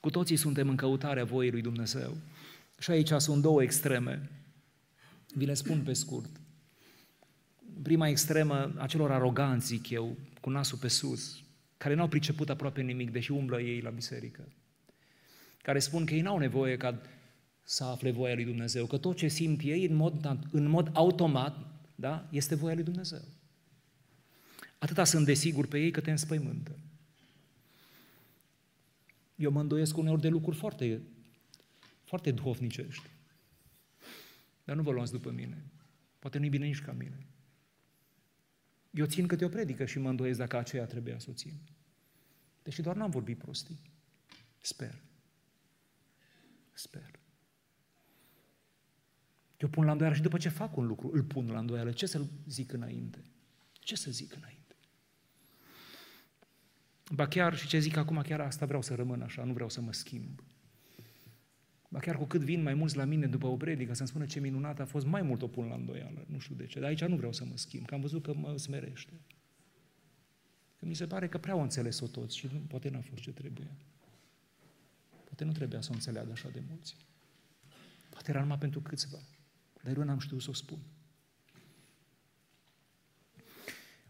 Cu 0.00 0.10
toții 0.10 0.36
suntem 0.36 0.68
în 0.68 0.76
căutarea 0.76 1.24
voii 1.24 1.50
lui 1.50 1.62
Dumnezeu. 1.62 2.16
Și 2.78 2.90
aici 2.90 3.10
sunt 3.16 3.42
două 3.42 3.62
extreme. 3.62 4.30
Vi 5.34 5.44
le 5.44 5.54
spun 5.54 5.78
pe 5.78 5.92
scurt 5.92 6.30
prima 7.82 8.08
extremă 8.08 8.72
a 8.76 8.86
celor 8.86 9.10
aroganți, 9.10 9.66
zic 9.66 9.90
eu, 9.90 10.16
cu 10.40 10.50
nasul 10.50 10.78
pe 10.78 10.88
sus, 10.88 11.42
care 11.76 11.94
n-au 11.94 12.08
priceput 12.08 12.48
aproape 12.48 12.82
nimic, 12.82 13.10
deși 13.10 13.30
umblă 13.30 13.60
ei 13.60 13.80
la 13.80 13.90
biserică, 13.90 14.48
care 15.62 15.78
spun 15.78 16.04
că 16.04 16.14
ei 16.14 16.20
n-au 16.20 16.38
nevoie 16.38 16.76
ca 16.76 17.00
să 17.62 17.84
afle 17.84 18.10
voia 18.10 18.34
lui 18.34 18.44
Dumnezeu, 18.44 18.86
că 18.86 18.98
tot 18.98 19.16
ce 19.16 19.28
simt 19.28 19.60
ei 19.62 19.84
în 19.84 19.94
mod, 19.94 20.38
în 20.50 20.68
mod 20.68 20.90
automat 20.92 21.56
da, 21.94 22.28
este 22.30 22.54
voia 22.54 22.74
lui 22.74 22.84
Dumnezeu. 22.84 23.24
Atâta 24.78 25.04
sunt 25.04 25.24
desigur 25.24 25.66
pe 25.66 25.78
ei 25.78 25.90
că 25.90 26.00
te 26.00 26.10
înspăimântă. 26.10 26.78
Eu 29.36 29.50
mă 29.50 29.60
îndoiesc 29.60 29.96
uneori 29.96 30.20
de 30.20 30.28
lucruri 30.28 30.56
foarte, 30.56 31.00
foarte 32.04 32.30
duhovnicești. 32.30 33.10
Dar 34.64 34.76
nu 34.76 34.82
vă 34.82 34.90
luați 34.90 35.12
după 35.12 35.30
mine. 35.30 35.64
Poate 36.18 36.38
nu-i 36.38 36.48
bine 36.48 36.66
nici 36.66 36.80
ca 36.80 36.92
mine. 36.92 37.26
Eu 38.90 39.06
țin 39.06 39.26
câte 39.26 39.44
o 39.44 39.48
predică 39.48 39.84
și 39.84 39.98
mă 39.98 40.08
îndoiesc 40.08 40.38
dacă 40.38 40.56
aceea 40.56 40.86
trebuia 40.86 41.18
să 41.18 41.26
o 41.30 41.32
țin. 41.32 41.60
Deși 42.62 42.82
doar 42.82 42.96
n-am 42.96 43.10
vorbit 43.10 43.38
prostii. 43.38 43.80
Sper. 44.60 45.02
Sper. 46.72 47.18
Eu 49.56 49.68
pun 49.68 49.84
la 49.84 49.92
îndoială 49.92 50.14
și 50.16 50.22
după 50.22 50.38
ce 50.38 50.48
fac 50.48 50.76
un 50.76 50.86
lucru, 50.86 51.10
îl 51.12 51.22
pun 51.22 51.50
la 51.50 51.58
îndoială. 51.58 51.92
Ce 51.92 52.06
să 52.06 52.26
zic 52.46 52.72
înainte? 52.72 53.22
Ce 53.72 53.96
să 53.96 54.10
zic 54.10 54.34
înainte? 54.34 54.76
Ba 57.10 57.28
chiar, 57.28 57.56
și 57.56 57.66
ce 57.66 57.78
zic 57.78 57.96
acum, 57.96 58.22
chiar 58.22 58.40
asta 58.40 58.66
vreau 58.66 58.82
să 58.82 58.94
rămân 58.94 59.22
așa, 59.22 59.44
nu 59.44 59.52
vreau 59.52 59.68
să 59.68 59.80
mă 59.80 59.92
schimb. 59.92 60.42
Ba 61.88 61.98
chiar 61.98 62.16
cu 62.16 62.24
cât 62.24 62.40
vin 62.40 62.62
mai 62.62 62.74
mulți 62.74 62.96
la 62.96 63.04
mine 63.04 63.26
după 63.26 63.46
o 63.46 63.56
predică 63.56 63.94
să-mi 63.94 64.08
spună 64.08 64.26
ce 64.26 64.40
minunat 64.40 64.80
a 64.80 64.84
fost, 64.84 65.06
mai 65.06 65.22
mult 65.22 65.42
o 65.42 65.48
pun 65.48 65.66
la 65.66 65.74
îndoială. 65.74 66.24
Nu 66.26 66.38
știu 66.38 66.54
de 66.54 66.66
ce, 66.66 66.80
dar 66.80 66.88
aici 66.88 67.04
nu 67.04 67.16
vreau 67.16 67.32
să 67.32 67.44
mă 67.44 67.56
schimb, 67.56 67.86
că 67.86 67.94
am 67.94 68.00
văzut 68.00 68.22
că 68.22 68.34
mă 68.34 68.56
smerește. 68.56 69.12
Că 70.78 70.86
mi 70.86 70.94
se 70.94 71.06
pare 71.06 71.28
că 71.28 71.38
prea 71.38 71.52
au 71.52 71.62
înțeles-o 71.62 72.06
toți 72.06 72.36
și 72.36 72.48
nu, 72.52 72.58
poate 72.58 72.88
n-a 72.88 73.00
fost 73.00 73.22
ce 73.22 73.32
trebuie. 73.32 73.76
Poate 75.24 75.44
nu 75.44 75.52
trebuia 75.52 75.80
să 75.80 75.88
o 75.90 75.94
înțeleagă 75.94 76.30
așa 76.32 76.48
de 76.48 76.62
mulți. 76.68 76.96
Poate 78.10 78.30
era 78.30 78.40
numai 78.40 78.58
pentru 78.58 78.80
câțiva. 78.80 79.18
Dar 79.82 79.96
eu 79.96 80.02
n-am 80.02 80.18
știut 80.18 80.42
să 80.42 80.50
o 80.50 80.52
spun. 80.52 80.78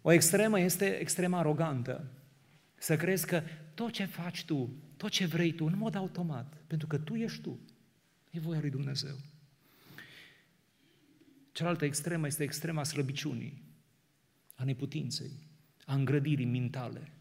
O 0.03 0.12
extremă 0.12 0.61
este 0.61 0.87
extrema 0.87 1.39
arogantă. 1.39 2.11
Să 2.74 2.97
crezi 2.97 3.26
că 3.26 3.43
tot 3.74 3.93
ce 3.93 4.05
faci 4.05 4.45
tu, 4.45 4.70
tot 4.99 5.11
ce 5.11 5.26
vrei 5.26 5.53
tu, 5.53 5.64
în 5.64 5.76
mod 5.76 5.94
automat, 5.94 6.57
pentru 6.66 6.86
că 6.86 6.99
tu 6.99 7.14
ești 7.14 7.40
tu, 7.40 7.59
e 8.30 8.38
voia 8.38 8.61
lui 8.61 8.70
Dumnezeu. 8.70 9.16
Cealaltă 11.53 11.84
extremă 11.84 12.26
este 12.26 12.42
extrema 12.42 12.84
slăbiciunii, 12.84 13.62
a 14.55 14.64
neputinței, 14.64 15.30
a 15.84 15.94
îngrădirii 15.94 16.44
mintale. 16.44 17.12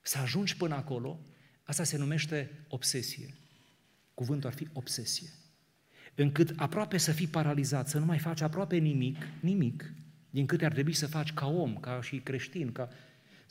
Să 0.00 0.18
ajungi 0.18 0.56
până 0.56 0.74
acolo, 0.74 1.20
asta 1.64 1.84
se 1.84 1.96
numește 1.96 2.50
obsesie. 2.68 3.34
Cuvântul 4.14 4.48
ar 4.48 4.54
fi 4.54 4.68
obsesie. 4.72 5.30
Încât 6.14 6.52
aproape 6.56 6.98
să 6.98 7.12
fii 7.12 7.26
paralizat, 7.26 7.88
să 7.88 7.98
nu 7.98 8.04
mai 8.04 8.18
faci 8.18 8.40
aproape 8.40 8.76
nimic, 8.76 9.16
nimic, 9.40 9.92
din 10.30 10.46
câte 10.46 10.64
ar 10.64 10.72
trebui 10.72 10.92
să 10.92 11.06
faci 11.06 11.32
ca 11.32 11.46
om, 11.46 11.76
ca 11.76 12.02
și 12.02 12.18
creștin, 12.18 12.72
ca 12.72 12.88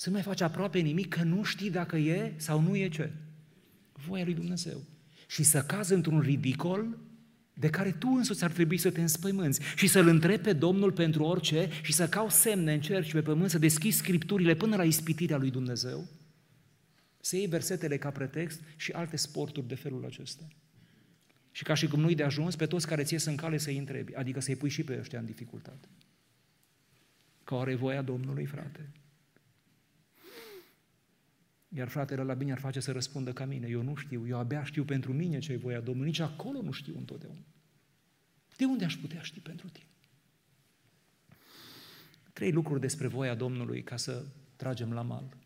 să 0.04 0.10
nu 0.10 0.16
mai 0.16 0.24
faci 0.24 0.42
aproape 0.42 0.80
nimic, 0.80 1.10
că 1.10 1.24
nu 1.24 1.44
știi 1.44 1.72
dacă 1.72 1.98
e 1.98 2.34
sau 2.36 2.62
nu 2.62 2.76
e 2.76 2.90
ce. 2.90 3.12
Voia 3.94 4.24
lui 4.24 4.34
Dumnezeu. 4.34 4.82
Și 5.28 5.44
să 5.44 5.62
cazi 5.62 5.94
într-un 5.94 6.20
ridicol 6.20 6.98
de 7.54 7.70
care 7.70 7.92
tu 7.92 8.08
însuți 8.08 8.44
ar 8.44 8.52
trebui 8.52 8.78
să 8.78 8.92
te 8.92 9.02
înspăimânți 9.02 9.62
și 9.76 9.88
să-L 9.88 10.08
întrebi 10.08 10.44
pe 10.44 10.54
Domnul 10.54 10.92
pentru 10.92 11.24
orice 11.24 11.70
și 11.82 11.94
să 11.94 12.08
cauți 12.08 12.42
semne 12.42 12.74
în 12.74 12.82
cer 12.82 13.04
și 13.04 13.12
pe 13.12 13.22
pământ, 13.22 13.50
să 13.50 13.58
deschizi 13.58 13.98
Scripturile 13.98 14.56
până 14.56 14.76
la 14.76 14.84
ispitirea 14.84 15.38
lui 15.38 15.52
Dumnezeu, 15.52 16.08
să 17.20 17.36
iei 17.36 17.48
versetele 17.48 17.98
ca 17.98 18.10
pretext 18.10 18.62
și 18.76 18.92
alte 18.92 19.16
sporturi 19.16 19.68
de 19.68 19.76
felul 19.76 20.06
acesta. 20.06 20.48
Și 21.52 21.64
ca 21.64 21.74
și 21.74 21.88
cum 21.88 22.00
nu-i 22.00 22.16
de 22.16 22.24
ajuns, 22.24 22.56
pe 22.56 22.66
toți 22.66 22.88
care 22.88 23.04
ți 23.04 23.14
ies 23.14 23.26
în 23.26 23.36
cale 23.36 23.58
să-i 23.58 23.78
întrebi, 23.78 24.16
adică 24.16 24.40
să-i 24.40 24.56
pui 24.56 24.70
și 24.70 24.84
pe 24.84 24.98
ăștia 25.00 25.20
în 25.20 25.26
dificultate. 25.26 25.88
Că 27.44 27.56
are 27.56 27.76
voia 27.76 28.02
Domnului, 28.02 28.46
frate. 28.46 28.90
Iar 31.76 31.88
fratele 31.88 32.24
la 32.24 32.34
bine 32.34 32.52
ar 32.52 32.60
face 32.60 32.80
să 32.80 32.92
răspundă 32.92 33.34
ca 33.34 33.46
mine. 33.46 33.68
Eu 33.68 33.82
nu 33.82 33.96
știu, 33.96 34.28
eu 34.28 34.38
abia 34.38 34.64
știu 34.64 34.84
pentru 34.84 35.14
mine 35.14 35.40
ce 35.40 35.52
e 35.52 35.58
voia 35.58 35.80
Domnului, 35.80 36.10
nici 36.10 36.20
acolo 36.20 36.62
nu 36.62 36.72
știu 36.72 36.98
întotdeauna. 36.98 37.46
De 38.58 38.66
unde 38.66 38.86
aș 38.86 38.96
putea 38.96 39.22
ști 39.22 39.40
pentru 39.40 39.70
tine? 39.70 39.88
Trei 42.34 42.52
lucruri 42.52 42.80
despre 42.80 43.08
voia 43.08 43.36
Domnului 43.36 43.84
ca 43.84 43.98
să 43.98 44.26
tragem 44.56 44.94
la 44.94 45.02
mal. 45.02 45.38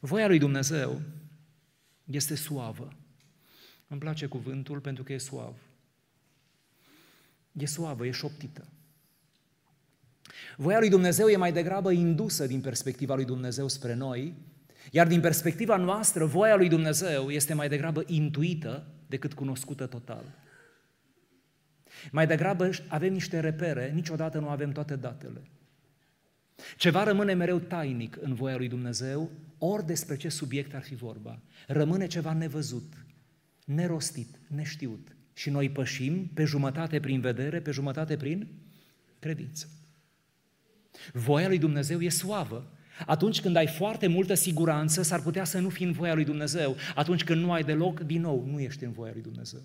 Voia 0.00 0.26
lui 0.26 0.38
Dumnezeu 0.38 1.02
este 2.04 2.34
suavă. 2.34 2.96
Îmi 3.88 4.00
place 4.00 4.26
cuvântul 4.26 4.80
pentru 4.80 5.02
că 5.02 5.12
e 5.12 5.18
suav. 5.18 5.56
E 7.52 7.66
suavă, 7.66 8.06
e 8.06 8.10
șoptită. 8.10 8.68
Voia 10.56 10.78
lui 10.78 10.88
Dumnezeu 10.88 11.28
e 11.28 11.36
mai 11.36 11.52
degrabă 11.52 11.90
indusă 11.90 12.46
din 12.46 12.60
perspectiva 12.60 13.14
lui 13.14 13.24
Dumnezeu 13.24 13.68
spre 13.68 13.94
noi, 13.94 14.34
iar 14.90 15.06
din 15.06 15.20
perspectiva 15.20 15.76
noastră, 15.76 16.24
voia 16.24 16.56
lui 16.56 16.68
Dumnezeu 16.68 17.30
este 17.30 17.54
mai 17.54 17.68
degrabă 17.68 18.02
intuită 18.06 18.86
decât 19.06 19.34
cunoscută 19.34 19.86
total. 19.86 20.24
Mai 22.10 22.26
degrabă 22.26 22.70
avem 22.88 23.12
niște 23.12 23.40
repere, 23.40 23.90
niciodată 23.94 24.38
nu 24.38 24.48
avem 24.48 24.72
toate 24.72 24.96
datele. 24.96 25.42
Ceva 26.76 27.02
rămâne 27.02 27.34
mereu 27.34 27.58
tainic 27.58 28.18
în 28.20 28.34
voia 28.34 28.56
lui 28.56 28.68
Dumnezeu, 28.68 29.30
ori 29.58 29.86
despre 29.86 30.16
ce 30.16 30.28
subiect 30.28 30.74
ar 30.74 30.82
fi 30.82 30.94
vorba. 30.94 31.40
Rămâne 31.66 32.06
ceva 32.06 32.32
nevăzut, 32.32 32.92
nerostit, 33.64 34.38
neștiut. 34.46 35.16
Și 35.32 35.50
noi 35.50 35.70
pășim 35.70 36.26
pe 36.34 36.44
jumătate 36.44 37.00
prin 37.00 37.20
vedere, 37.20 37.60
pe 37.60 37.70
jumătate 37.70 38.16
prin 38.16 38.48
credință. 39.18 39.68
Voia 41.12 41.48
lui 41.48 41.58
Dumnezeu 41.58 42.00
e 42.00 42.08
suavă. 42.08 42.72
Atunci 43.06 43.40
când 43.40 43.56
ai 43.56 43.66
foarte 43.66 44.06
multă 44.06 44.34
siguranță, 44.34 45.02
s-ar 45.02 45.22
putea 45.22 45.44
să 45.44 45.58
nu 45.58 45.68
fii 45.68 45.86
în 45.86 45.92
voia 45.92 46.14
lui 46.14 46.24
Dumnezeu. 46.24 46.76
Atunci 46.94 47.24
când 47.24 47.42
nu 47.42 47.52
ai 47.52 47.64
deloc, 47.64 48.00
din 48.00 48.20
nou, 48.20 48.46
nu 48.46 48.60
ești 48.60 48.84
în 48.84 48.92
voia 48.92 49.12
lui 49.12 49.22
Dumnezeu. 49.22 49.62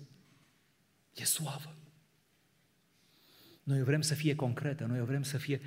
E 1.14 1.24
suavă. 1.24 1.76
Noi 3.62 3.82
vrem 3.82 4.00
să 4.00 4.14
fie 4.14 4.34
concretă, 4.34 4.84
noi 4.84 5.04
vrem 5.04 5.22
să 5.22 5.36
fie... 5.36 5.60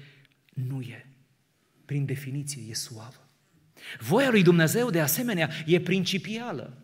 Nu 0.54 0.82
e. 0.82 1.10
Prin 1.86 2.06
definiție, 2.06 2.64
e 2.70 2.74
suavă. 2.74 3.28
Voia 4.00 4.30
lui 4.30 4.44
Dumnezeu, 4.44 4.90
de 4.90 5.02
asemenea, 5.02 5.50
e 5.66 5.80
principială. 5.82 6.78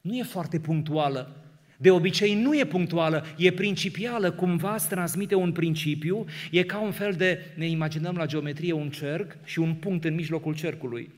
Nu 0.00 0.16
e 0.16 0.22
foarte 0.22 0.60
punctuală. 0.60 1.45
De 1.76 1.90
obicei 1.90 2.34
nu 2.34 2.58
e 2.58 2.66
punctuală, 2.66 3.24
e 3.36 3.52
principială, 3.52 4.32
cumva 4.32 4.74
îți 4.74 4.88
transmite 4.88 5.34
un 5.34 5.52
principiu, 5.52 6.24
e 6.50 6.62
ca 6.62 6.80
un 6.80 6.92
fel 6.92 7.12
de, 7.12 7.52
ne 7.56 7.68
imaginăm 7.68 8.16
la 8.16 8.26
geometrie 8.26 8.72
un 8.72 8.90
cerc 8.90 9.36
și 9.44 9.58
un 9.58 9.74
punct 9.74 10.04
în 10.04 10.14
mijlocul 10.14 10.54
cercului. 10.54 11.10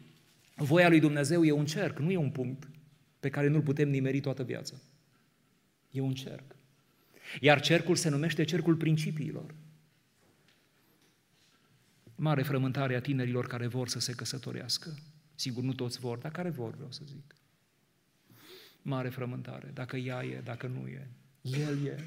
Voia 0.54 0.88
lui 0.88 1.00
Dumnezeu 1.00 1.44
e 1.44 1.52
un 1.52 1.66
cerc, 1.66 1.98
nu 1.98 2.10
e 2.10 2.16
un 2.16 2.30
punct 2.30 2.68
pe 3.20 3.28
care 3.28 3.48
nu-l 3.48 3.62
putem 3.62 3.88
nimeri 3.88 4.20
toată 4.20 4.42
viața. 4.42 4.74
E 5.90 6.00
un 6.00 6.14
cerc. 6.14 6.56
Iar 7.40 7.60
cercul 7.60 7.96
se 7.96 8.08
numește 8.08 8.44
cercul 8.44 8.74
principiilor. 8.74 9.54
Mare 12.14 12.42
frământare 12.42 12.94
a 12.94 13.00
tinerilor 13.00 13.46
care 13.46 13.66
vor 13.66 13.88
să 13.88 14.00
se 14.00 14.12
căsătorească. 14.12 14.98
Sigur, 15.34 15.62
nu 15.62 15.72
toți 15.72 16.00
vor, 16.00 16.18
dar 16.18 16.30
care 16.30 16.48
vor, 16.48 16.74
vreau 16.74 16.90
să 16.90 17.02
zic 17.06 17.37
mare 18.88 19.08
frământare, 19.08 19.70
dacă 19.74 19.96
ea 19.96 20.24
e, 20.24 20.40
dacă 20.40 20.66
nu 20.66 20.86
e. 20.86 21.10
El 21.42 21.86
e. 21.86 22.04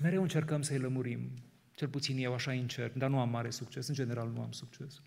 Mereu 0.00 0.22
încercăm 0.22 0.62
să-i 0.62 0.78
lămurim. 0.78 1.30
Cel 1.74 1.88
puțin 1.88 2.18
eu 2.18 2.34
așa 2.34 2.52
încerc, 2.52 2.94
dar 2.94 3.10
nu 3.10 3.18
am 3.18 3.28
mare 3.28 3.50
succes. 3.50 3.88
În 3.88 3.94
general 3.94 4.30
nu 4.30 4.40
am 4.40 4.52
succes. 4.52 5.00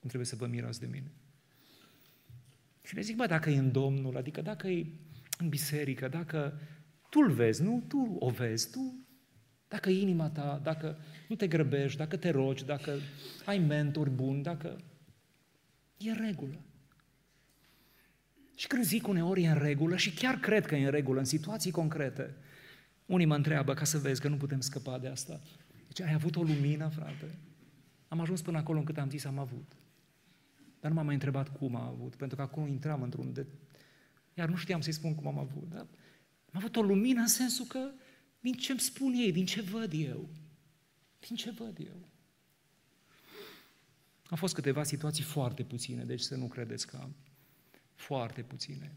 Nu 0.00 0.08
trebuie 0.08 0.24
să 0.24 0.36
vă 0.36 0.46
mirați 0.46 0.80
de 0.80 0.86
mine. 0.86 1.10
Și 2.82 2.94
le 2.94 3.00
zic, 3.00 3.16
bă, 3.16 3.26
dacă 3.26 3.50
e 3.50 3.58
în 3.58 3.72
Domnul, 3.72 4.16
adică 4.16 4.42
dacă 4.42 4.68
e 4.68 4.86
în 5.38 5.48
biserică, 5.48 6.08
dacă 6.08 6.60
tu 7.10 7.18
îl 7.18 7.32
vezi, 7.32 7.62
nu? 7.62 7.84
Tu 7.88 8.16
o 8.18 8.30
vezi, 8.30 8.70
tu 8.70 9.06
dacă 9.68 9.90
e 9.90 10.00
inima 10.00 10.30
ta, 10.30 10.60
dacă 10.62 10.98
nu 11.28 11.36
te 11.36 11.46
grăbești, 11.46 11.98
dacă 11.98 12.16
te 12.16 12.30
rogi, 12.30 12.64
dacă 12.64 12.98
ai 13.44 13.58
mentori 13.58 14.10
buni, 14.10 14.42
dacă 14.42 14.76
e 15.96 16.12
regulă. 16.12 16.60
Și 18.56 18.66
când 18.66 18.84
zic 18.84 19.08
uneori 19.08 19.42
e 19.42 19.48
în 19.48 19.58
regulă, 19.58 19.96
și 19.96 20.14
chiar 20.14 20.34
cred 20.38 20.66
că 20.66 20.74
e 20.74 20.84
în 20.84 20.90
regulă, 20.90 21.18
în 21.18 21.24
situații 21.24 21.70
concrete, 21.70 22.34
unii 23.06 23.26
mă 23.26 23.34
întreabă 23.34 23.74
ca 23.74 23.84
să 23.84 23.98
vezi 23.98 24.20
că 24.20 24.28
nu 24.28 24.36
putem 24.36 24.60
scăpa 24.60 24.98
de 24.98 25.08
asta. 25.08 25.40
Deci 25.86 26.00
ai 26.00 26.12
avut 26.12 26.36
o 26.36 26.42
lumină, 26.42 26.88
frate? 26.88 27.38
Am 28.08 28.20
ajuns 28.20 28.42
până 28.42 28.58
acolo 28.58 28.78
încât 28.78 28.98
am 28.98 29.10
zis 29.10 29.24
am 29.24 29.38
avut. 29.38 29.72
Dar 30.80 30.90
nu 30.90 30.96
m-am 30.96 31.04
mai 31.04 31.14
întrebat 31.14 31.58
cum 31.58 31.76
am 31.76 31.86
avut, 31.86 32.14
pentru 32.14 32.36
că 32.36 32.42
acum 32.42 32.66
intram 32.66 33.02
într-un 33.02 33.32
de... 33.32 33.46
Iar 34.34 34.48
nu 34.48 34.56
știam 34.56 34.80
să-i 34.80 34.92
spun 34.92 35.14
cum 35.14 35.26
am 35.26 35.38
avut. 35.38 35.68
Dar 35.68 35.86
am 36.52 36.52
avut 36.52 36.76
o 36.76 36.82
lumină 36.82 37.20
în 37.20 37.28
sensul 37.28 37.64
că 37.64 37.90
din 38.40 38.52
ce 38.52 38.70
îmi 38.70 38.80
spun 38.80 39.12
ei, 39.12 39.32
din 39.32 39.44
ce 39.44 39.60
văd 39.60 39.92
eu. 39.92 40.28
Din 41.26 41.36
ce 41.36 41.50
văd 41.50 41.78
eu. 41.78 42.08
Au 44.30 44.36
fost 44.36 44.54
câteva 44.54 44.82
situații 44.82 45.24
foarte 45.24 45.62
puține, 45.62 46.04
deci 46.04 46.20
să 46.20 46.36
nu 46.36 46.46
credeți 46.46 46.86
că 46.86 46.96
am 46.96 47.14
foarte 47.96 48.42
puține, 48.42 48.92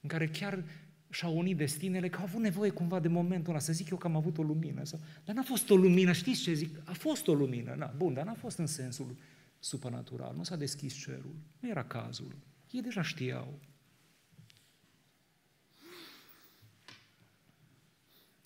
în 0.00 0.08
care 0.08 0.28
chiar 0.28 0.64
și-au 1.10 1.38
unit 1.38 1.56
destinele, 1.56 2.08
că 2.08 2.18
au 2.18 2.24
avut 2.24 2.40
nevoie 2.40 2.70
cumva 2.70 3.00
de 3.00 3.08
momentul 3.08 3.50
ăla, 3.50 3.58
să 3.58 3.72
zic 3.72 3.90
eu 3.90 3.96
că 3.96 4.06
am 4.06 4.16
avut 4.16 4.38
o 4.38 4.42
lumină. 4.42 4.84
Sau... 4.84 5.00
Dar 5.24 5.34
n-a 5.34 5.42
fost 5.42 5.70
o 5.70 5.76
lumină, 5.76 6.12
știți 6.12 6.40
ce 6.40 6.52
zic? 6.52 6.78
A 6.84 6.92
fost 6.92 7.26
o 7.26 7.34
lumină, 7.34 7.74
na, 7.74 7.94
bun, 7.96 8.14
dar 8.14 8.24
n-a 8.24 8.34
fost 8.34 8.58
în 8.58 8.66
sensul 8.66 9.16
supranatural, 9.58 10.34
nu 10.36 10.42
s-a 10.42 10.56
deschis 10.56 10.94
cerul, 10.94 11.34
nu 11.60 11.68
era 11.68 11.84
cazul. 11.84 12.36
Ei 12.70 12.82
deja 12.82 13.02
știau. 13.02 13.60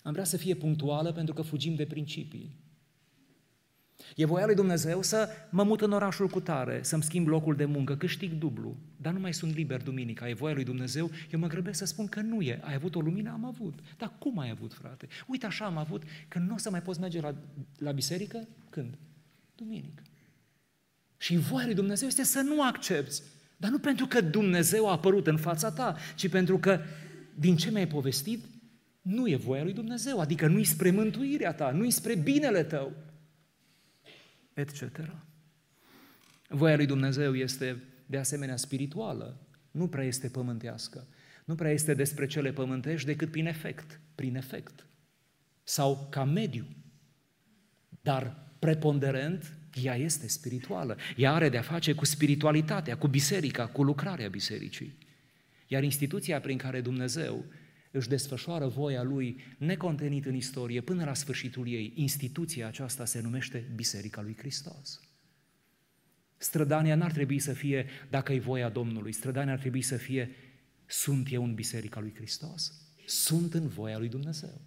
Am 0.02 0.12
vrea 0.12 0.24
să 0.24 0.36
fie 0.36 0.54
punctuală 0.54 1.12
pentru 1.12 1.34
că 1.34 1.42
fugim 1.42 1.74
de 1.74 1.86
principii. 1.86 2.56
E 4.14 4.26
voia 4.26 4.46
lui 4.46 4.54
Dumnezeu 4.54 5.02
să 5.02 5.28
mă 5.50 5.62
mut 5.62 5.80
în 5.80 5.92
orașul 5.92 6.28
cu 6.28 6.40
tare, 6.40 6.82
să-mi 6.82 7.02
schimb 7.02 7.26
locul 7.26 7.56
de 7.56 7.64
muncă, 7.64 7.96
câștig 7.96 8.32
dublu, 8.32 8.76
dar 8.96 9.12
nu 9.12 9.20
mai 9.20 9.34
sunt 9.34 9.54
liber 9.54 9.82
duminica. 9.82 10.28
E 10.28 10.34
voia 10.34 10.54
lui 10.54 10.64
Dumnezeu, 10.64 11.10
eu 11.32 11.38
mă 11.38 11.46
grăbesc 11.46 11.78
să 11.78 11.84
spun 11.84 12.06
că 12.06 12.20
nu 12.20 12.40
e. 12.40 12.60
Ai 12.62 12.74
avut 12.74 12.94
o 12.94 13.00
lumină? 13.00 13.30
Am 13.30 13.44
avut. 13.44 13.78
Dar 13.98 14.12
cum 14.18 14.38
ai 14.38 14.50
avut, 14.50 14.74
frate? 14.74 15.08
Uite 15.26 15.46
așa 15.46 15.64
am 15.64 15.76
avut, 15.76 16.02
că 16.28 16.38
nu 16.38 16.54
o 16.54 16.58
să 16.58 16.70
mai 16.70 16.82
poți 16.82 17.00
merge 17.00 17.20
la, 17.20 17.34
la 17.78 17.92
biserică? 17.92 18.48
Când? 18.70 18.98
Duminică. 19.54 20.02
Și 21.16 21.36
voia 21.36 21.64
lui 21.64 21.74
Dumnezeu 21.74 22.08
este 22.08 22.24
să 22.24 22.40
nu 22.40 22.62
accepti. 22.62 23.22
Dar 23.56 23.70
nu 23.70 23.78
pentru 23.78 24.06
că 24.06 24.20
Dumnezeu 24.20 24.88
a 24.88 24.92
apărut 24.92 25.26
în 25.26 25.36
fața 25.36 25.70
ta, 25.70 25.96
ci 26.14 26.28
pentru 26.28 26.58
că 26.58 26.80
din 27.34 27.56
ce 27.56 27.70
mi-ai 27.70 27.86
povestit, 27.86 28.44
nu 29.02 29.28
e 29.28 29.36
voia 29.36 29.62
lui 29.62 29.72
Dumnezeu, 29.72 30.20
adică 30.20 30.46
nu-i 30.46 30.64
spre 30.64 30.90
mântuirea 30.90 31.52
ta, 31.52 31.70
nu-i 31.70 31.90
spre 31.90 32.14
binele 32.14 32.62
tău 32.62 32.92
etc. 34.56 34.82
Voia 36.48 36.76
lui 36.76 36.86
Dumnezeu 36.86 37.34
este 37.34 37.82
de 38.06 38.18
asemenea 38.18 38.56
spirituală, 38.56 39.40
nu 39.70 39.88
prea 39.88 40.04
este 40.04 40.28
pământească. 40.28 41.06
Nu 41.44 41.54
prea 41.54 41.70
este 41.70 41.94
despre 41.94 42.26
cele 42.26 42.52
pământești 42.52 43.06
decât 43.06 43.30
prin 43.30 43.46
efect, 43.46 44.00
prin 44.14 44.36
efect. 44.36 44.86
Sau 45.62 46.06
ca 46.10 46.24
mediu. 46.24 46.66
dar 48.00 48.44
preponderent 48.58 49.58
ea 49.82 49.94
este 49.96 50.28
spirituală. 50.28 50.96
Ea 51.16 51.32
are 51.32 51.48
de-a 51.48 51.62
face 51.62 51.92
cu 51.92 52.04
spiritualitatea, 52.04 52.96
cu 52.96 53.08
biserica, 53.08 53.66
cu 53.66 53.82
lucrarea 53.82 54.28
bisericii. 54.28 54.98
Iar 55.66 55.82
instituția 55.82 56.40
prin 56.40 56.56
care 56.56 56.80
Dumnezeu 56.80 57.44
își 57.96 58.08
desfășoară 58.08 58.66
voia 58.66 59.02
Lui 59.02 59.44
necontenit 59.58 60.26
în 60.26 60.34
istorie 60.34 60.80
până 60.80 61.04
la 61.04 61.14
sfârșitul 61.14 61.68
ei, 61.68 61.92
instituția 61.94 62.66
aceasta 62.66 63.04
se 63.04 63.20
numește 63.20 63.72
Biserica 63.74 64.22
lui 64.22 64.36
Hristos. 64.36 65.00
Strădania 66.36 66.94
n-ar 66.94 67.12
trebui 67.12 67.38
să 67.38 67.52
fie 67.52 67.86
dacă 68.10 68.32
e 68.32 68.38
voia 68.38 68.68
Domnului, 68.68 69.12
strădania 69.12 69.52
ar 69.52 69.58
trebui 69.58 69.82
să 69.82 69.96
fie 69.96 70.30
sunt 70.86 71.32
eu 71.32 71.44
în 71.44 71.54
Biserica 71.54 72.00
lui 72.00 72.14
Hristos, 72.14 72.72
sunt 73.06 73.54
în 73.54 73.68
voia 73.68 73.98
lui 73.98 74.08
Dumnezeu. 74.08 74.60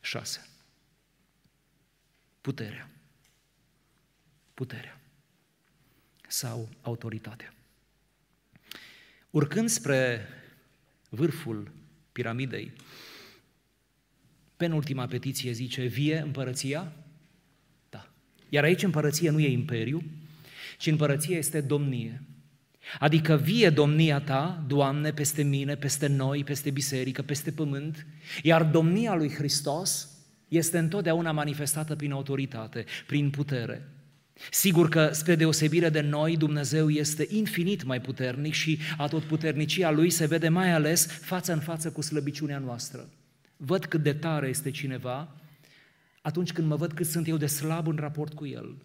6. 0.00 0.46
Puterea. 2.40 2.90
Puterea. 4.54 5.00
Sau 6.28 6.68
autoritatea. 6.80 7.54
Urcând 9.30 9.68
spre 9.68 10.26
vârful 11.08 11.72
piramidei, 12.12 12.72
penultima 14.56 15.06
petiție 15.06 15.52
zice, 15.52 15.84
vie 15.84 16.18
împărăția? 16.18 16.92
Da. 17.90 18.08
Iar 18.48 18.64
aici 18.64 18.82
împărăție 18.82 19.30
nu 19.30 19.40
e 19.40 19.50
imperiu, 19.50 20.02
ci 20.78 20.86
împărăție 20.86 21.36
este 21.36 21.60
domnie. 21.60 22.22
Adică 22.98 23.36
vie 23.36 23.70
domnia 23.70 24.20
ta, 24.20 24.64
Doamne, 24.66 25.12
peste 25.12 25.42
mine, 25.42 25.76
peste 25.76 26.06
noi, 26.06 26.44
peste 26.44 26.70
biserică, 26.70 27.22
peste 27.22 27.52
pământ, 27.52 28.06
iar 28.42 28.64
domnia 28.64 29.14
lui 29.14 29.30
Hristos 29.30 30.08
este 30.48 30.78
întotdeauna 30.78 31.32
manifestată 31.32 31.96
prin 31.96 32.12
autoritate, 32.12 32.84
prin 33.06 33.30
putere. 33.30 33.88
Sigur 34.50 34.88
că, 34.88 35.10
spre 35.12 35.34
deosebire 35.34 35.88
de 35.88 36.00
noi, 36.00 36.36
Dumnezeu 36.36 36.90
este 36.90 37.26
infinit 37.30 37.84
mai 37.84 38.00
puternic 38.00 38.52
și 38.52 38.78
atotputernicia 38.96 39.90
Lui 39.90 40.10
se 40.10 40.26
vede 40.26 40.48
mai 40.48 40.72
ales 40.72 41.06
față 41.06 41.52
în 41.52 41.60
față 41.60 41.90
cu 41.90 42.00
slăbiciunea 42.00 42.58
noastră. 42.58 43.08
Văd 43.56 43.84
cât 43.84 44.02
de 44.02 44.12
tare 44.12 44.48
este 44.48 44.70
cineva 44.70 45.28
atunci 46.22 46.52
când 46.52 46.68
mă 46.68 46.76
văd 46.76 46.92
cât 46.92 47.06
sunt 47.06 47.28
eu 47.28 47.36
de 47.36 47.46
slab 47.46 47.86
în 47.86 47.96
raport 47.96 48.32
cu 48.32 48.46
El. 48.46 48.76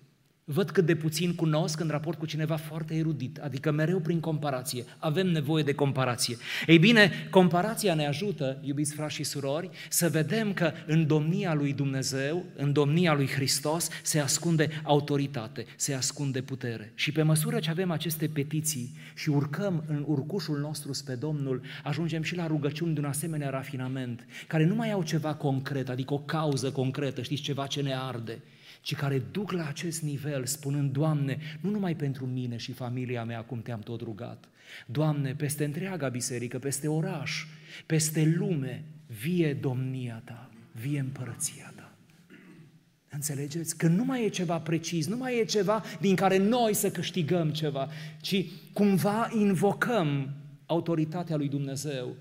Văd 0.46 0.70
cât 0.70 0.86
de 0.86 0.96
puțin 0.96 1.36
cunosc 1.36 1.80
în 1.80 1.88
raport 1.88 2.20
cu 2.20 2.26
cineva 2.26 2.56
foarte 2.56 2.96
erudit, 2.96 3.38
adică 3.38 3.72
mereu 3.72 4.00
prin 4.00 4.20
comparație. 4.20 4.86
Avem 4.98 5.28
nevoie 5.28 5.64
de 5.64 5.74
comparație. 5.74 6.38
Ei 6.68 6.78
bine, 6.78 7.12
comparația 7.30 7.94
ne 7.94 8.08
ajută, 8.08 8.58
iubiți 8.62 8.94
frați 8.94 9.14
și 9.14 9.24
surori, 9.24 9.70
să 9.90 10.10
vedem 10.10 10.54
că 10.54 10.72
în 10.88 11.08
domnia 11.08 11.54
lui 11.54 11.74
Dumnezeu, 11.74 12.46
în 12.56 12.74
domnia 12.74 13.14
lui 13.14 13.28
Hristos, 13.28 13.90
se 14.02 14.20
ascunde 14.20 14.70
autoritate, 14.84 15.66
se 15.76 15.94
ascunde 15.94 16.42
putere. 16.42 16.92
Și 16.96 17.12
pe 17.12 17.22
măsură 17.22 17.60
ce 17.60 17.70
avem 17.70 17.92
aceste 17.92 18.28
petiții 18.28 18.96
și 19.16 19.30
urcăm 19.30 19.84
în 19.88 20.04
urcușul 20.08 20.60
nostru 20.60 20.94
spre 20.94 21.16
Domnul, 21.16 21.62
ajungem 21.84 22.22
și 22.22 22.36
la 22.36 22.48
rugăciuni 22.48 22.94
de 22.94 23.00
un 23.00 23.06
asemenea 23.06 23.50
rafinament, 23.50 24.26
care 24.48 24.66
nu 24.66 24.76
mai 24.76 24.92
au 24.92 25.04
ceva 25.04 25.34
concret, 25.34 25.90
adică 25.90 26.14
o 26.14 26.20
cauză 26.20 26.72
concretă, 26.72 27.22
știți, 27.22 27.42
ceva 27.42 27.68
ce 27.68 27.82
ne 27.82 27.96
arde, 27.96 28.42
ci 28.84 28.96
care 28.96 29.22
duc 29.32 29.52
la 29.52 29.68
acest 29.68 30.02
nivel 30.02 30.46
spunând, 30.46 30.92
Doamne, 30.92 31.38
nu 31.62 31.70
numai 31.70 31.96
pentru 31.96 32.26
mine 32.26 32.58
și 32.58 32.72
familia 32.72 33.24
mea, 33.24 33.42
cum 33.42 33.62
te-am 33.62 33.80
tot 33.80 34.02
rugat, 34.02 34.50
Doamne, 34.86 35.36
peste 35.36 35.64
întreaga 35.64 36.10
biserică, 36.10 36.60
peste 36.60 36.88
oraș, 36.88 37.46
peste 37.86 38.34
lume, 38.38 38.84
vie 39.22 39.54
domnia 39.54 40.22
Ta, 40.26 40.50
vie 40.72 41.00
împărăția 41.00 41.74
Ta. 41.76 41.96
Înțelegeți? 43.10 43.78
Că 43.78 43.88
nu 43.88 44.06
mai 44.06 44.26
e 44.26 44.30
ceva 44.30 44.60
precis, 44.60 45.08
nu 45.08 45.18
mai 45.18 45.40
e 45.40 45.46
ceva 45.46 45.84
din 46.00 46.16
care 46.16 46.38
noi 46.38 46.74
să 46.74 46.92
câștigăm 46.92 47.50
ceva, 47.50 47.90
ci 48.22 48.46
cumva 48.74 49.30
invocăm 49.34 50.34
autoritatea 50.66 51.36
lui 51.36 51.50
Dumnezeu 51.50 52.16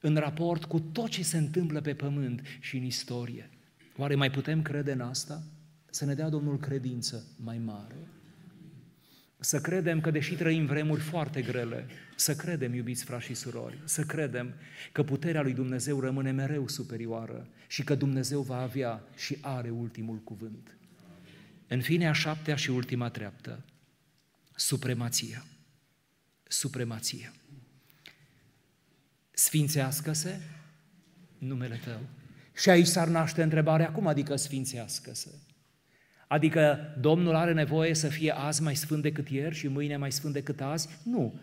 în 0.00 0.16
raport 0.16 0.64
cu 0.64 0.80
tot 0.80 1.08
ce 1.08 1.22
se 1.22 1.36
întâmplă 1.36 1.80
pe 1.80 1.94
pământ 1.94 2.42
și 2.60 2.76
în 2.76 2.84
istorie. 2.84 3.50
Oare 3.96 4.14
mai 4.14 4.30
putem 4.30 4.62
crede 4.62 4.92
în 4.92 5.00
asta? 5.00 5.42
Să 5.90 6.04
ne 6.04 6.14
dea 6.14 6.28
Domnul 6.28 6.58
credință 6.58 7.24
mai 7.36 7.58
mare. 7.58 7.96
Să 9.42 9.60
credem 9.60 10.00
că, 10.00 10.10
deși 10.10 10.34
trăim 10.34 10.66
vremuri 10.66 11.00
foarte 11.00 11.42
grele, 11.42 11.86
să 12.16 12.34
credem, 12.34 12.74
iubiți 12.74 13.04
frați 13.04 13.24
și 13.24 13.34
surori, 13.34 13.80
să 13.84 14.02
credem 14.02 14.54
că 14.92 15.02
puterea 15.02 15.42
lui 15.42 15.52
Dumnezeu 15.52 16.00
rămâne 16.00 16.30
mereu 16.30 16.68
superioară 16.68 17.48
și 17.66 17.84
că 17.84 17.94
Dumnezeu 17.94 18.40
va 18.40 18.60
avea 18.60 19.02
și 19.16 19.38
are 19.40 19.70
ultimul 19.70 20.16
cuvânt. 20.16 20.76
În 21.68 21.80
fine, 21.80 22.08
a 22.08 22.12
șaptea 22.12 22.56
și 22.56 22.70
ultima 22.70 23.08
treaptă, 23.08 23.64
supremația. 24.54 25.44
Supremația. 26.42 27.32
Sfințească-se 29.30 30.40
numele 31.38 31.80
Tău. 31.84 32.00
Și 32.54 32.70
aici 32.70 32.86
s-ar 32.86 33.08
naște 33.08 33.42
întrebarea, 33.42 33.92
cum 33.92 34.06
adică 34.06 34.36
sfințească-se? 34.36 35.30
Adică 36.30 36.94
Domnul 37.00 37.34
are 37.34 37.52
nevoie 37.52 37.94
să 37.94 38.08
fie 38.08 38.30
azi 38.36 38.62
mai 38.62 38.74
sfânt 38.74 39.02
decât 39.02 39.28
ieri 39.28 39.54
și 39.54 39.68
mâine 39.68 39.96
mai 39.96 40.12
sfânt 40.12 40.32
decât 40.32 40.60
azi? 40.60 40.88
Nu. 41.02 41.40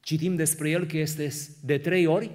Citim 0.00 0.34
despre 0.34 0.70
El 0.70 0.86
că 0.86 0.96
este 0.96 1.32
de 1.64 1.78
trei 1.78 2.06
ori 2.06 2.30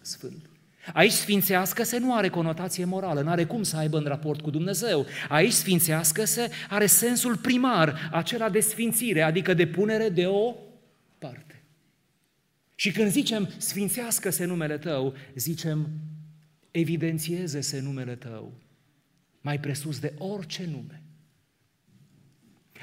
sfânt. 0.00 0.50
Aici 0.92 1.12
sfințească-se 1.12 1.98
nu 1.98 2.14
are 2.14 2.28
conotație 2.28 2.84
morală, 2.84 3.20
nu 3.20 3.30
are 3.30 3.44
cum 3.44 3.62
să 3.62 3.76
aibă 3.76 3.98
în 3.98 4.04
raport 4.04 4.40
cu 4.40 4.50
Dumnezeu. 4.50 5.06
Aici 5.28 5.52
sfințească-se 5.52 6.50
are 6.68 6.86
sensul 6.86 7.36
primar, 7.36 8.10
acela 8.12 8.50
de 8.50 8.60
sfințire, 8.60 9.22
adică 9.22 9.54
de 9.54 9.66
punere 9.66 10.08
de 10.08 10.26
o 10.26 10.54
parte. 11.18 11.62
Și 12.74 12.92
când 12.92 13.10
zicem 13.10 13.48
sfințească-se 13.56 14.44
numele 14.44 14.78
tău, 14.78 15.14
zicem 15.34 15.88
evidențieze-se 16.70 17.80
numele 17.80 18.14
tău 18.14 18.52
mai 19.40 19.60
presus 19.60 19.98
de 19.98 20.12
orice 20.18 20.68
nume. 20.70 21.05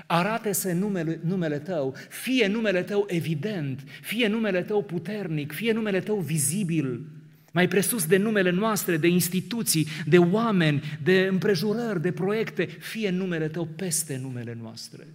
Arate-se 0.05 0.73
numele, 0.73 1.19
numele 1.23 1.59
tău, 1.59 1.95
fie 2.09 2.47
numele 2.47 2.83
tău 2.83 3.05
evident, 3.07 3.83
fie 4.01 4.27
numele 4.27 4.61
tău 4.61 4.83
puternic, 4.83 5.51
fie 5.51 5.71
numele 5.71 5.99
tău 5.99 6.19
vizibil, 6.19 7.01
mai 7.51 7.67
presus 7.67 8.05
de 8.05 8.17
numele 8.17 8.49
noastre, 8.49 8.97
de 8.97 9.07
instituții, 9.07 9.87
de 10.05 10.17
oameni, 10.17 10.83
de 11.03 11.27
împrejurări, 11.31 12.01
de 12.01 12.11
proiecte, 12.11 12.65
fie 12.65 13.09
numele 13.09 13.47
tău 13.47 13.65
peste 13.65 14.17
numele 14.21 14.57
noastre. 14.61 15.07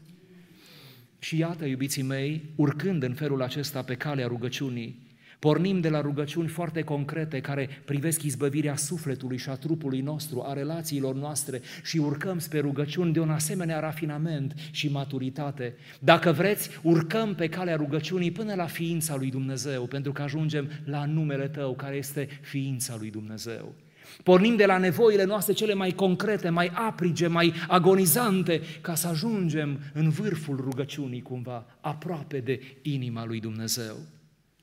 Și 1.18 1.39
iată, 1.39 1.64
iubiții 1.64 2.03
mei, 2.03 2.45
urcând 2.55 3.03
în 3.03 3.14
felul 3.14 3.43
acesta 3.43 3.83
pe 3.83 3.95
calea 3.95 4.26
rugăciunii, 4.26 5.07
Pornim 5.39 5.80
de 5.80 5.89
la 5.89 6.01
rugăciuni 6.01 6.49
foarte 6.49 6.82
concrete 6.82 7.41
care 7.41 7.68
privesc 7.84 8.22
izbăvirea 8.22 8.76
sufletului 8.76 9.36
și 9.36 9.49
a 9.49 9.55
trupului 9.55 10.01
nostru, 10.01 10.43
a 10.47 10.53
relațiilor 10.53 11.14
noastre 11.14 11.61
și 11.84 11.99
urcăm 11.99 12.39
spre 12.39 12.61
rugăciuni 12.61 13.12
de 13.12 13.20
un 13.20 13.30
asemenea 13.30 13.80
rafinament 13.80 14.55
și 14.70 14.91
maturitate. 14.91 15.74
Dacă 16.01 16.32
vreți, 16.32 16.70
urcăm 16.82 17.34
pe 17.34 17.49
calea 17.49 17.76
rugăciunii 17.76 18.30
până 18.30 18.55
la 18.55 18.66
ființa 18.66 19.16
lui 19.16 19.30
Dumnezeu, 19.30 19.86
pentru 19.86 20.12
că 20.12 20.22
ajungem 20.22 20.70
la 20.84 21.05
numele 21.05 21.49
Tău, 21.49 21.74
care 21.74 21.97
este 21.97 22.28
ființa 22.41 22.97
lui 22.99 23.11
Dumnezeu. 23.11 23.74
Pornim 24.22 24.57
de 24.57 24.66
la 24.66 24.78
nevoile 24.78 25.24
noastre 25.24 25.53
cele 25.53 25.74
mai 25.74 25.91
concrete, 25.91 26.49
mai 26.49 26.70
aprige, 26.74 27.26
mai 27.26 27.53
agonizante, 27.68 28.61
ca 28.80 28.95
să 28.95 29.09
ajungem 29.09 29.78
în 29.95 30.09
vârful 30.09 30.57
rugăciunii 30.57 31.22
cumva, 31.22 31.66
aproape 31.80 32.39
de 32.39 32.61
inima 32.82 33.24
lui 33.24 33.41
Dumnezeu. 33.41 33.97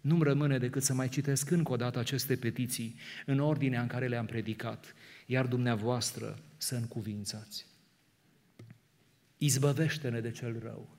Nu-mi 0.05 0.23
rămâne 0.23 0.57
decât 0.57 0.83
să 0.83 0.93
mai 0.93 1.09
citesc 1.09 1.49
încă 1.49 1.71
o 1.71 1.75
dată 1.75 1.99
aceste 1.99 2.35
petiții 2.35 2.95
în 3.25 3.39
ordinea 3.39 3.81
în 3.81 3.87
care 3.87 4.07
le-am 4.07 4.25
predicat, 4.25 4.95
iar 5.25 5.45
dumneavoastră 5.45 6.39
să 6.57 6.75
încuvințați. 6.75 7.65
Izbăvește-ne 9.37 10.19
de 10.19 10.31
cel 10.31 10.59
rău. 10.59 10.89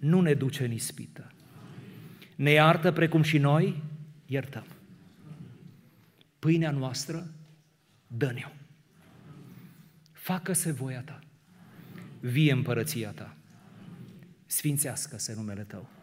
Nu 0.00 0.20
ne 0.20 0.34
duce 0.34 0.64
în 0.64 0.72
ispită. 0.72 1.32
Ne 2.36 2.50
iartă 2.50 2.92
precum 2.92 3.22
și 3.22 3.38
noi 3.38 3.82
iertăm. 4.26 4.66
Pâinea 6.38 6.70
noastră, 6.70 7.34
dă-ne-o. 8.06 8.52
Facă-se 10.12 10.72
voia 10.72 11.02
ta. 11.02 11.18
Vie 12.20 12.52
împărăția 12.52 13.10
ta. 13.10 13.36
Sfințească-se 14.46 15.34
numele 15.34 15.62
tău 15.62 15.97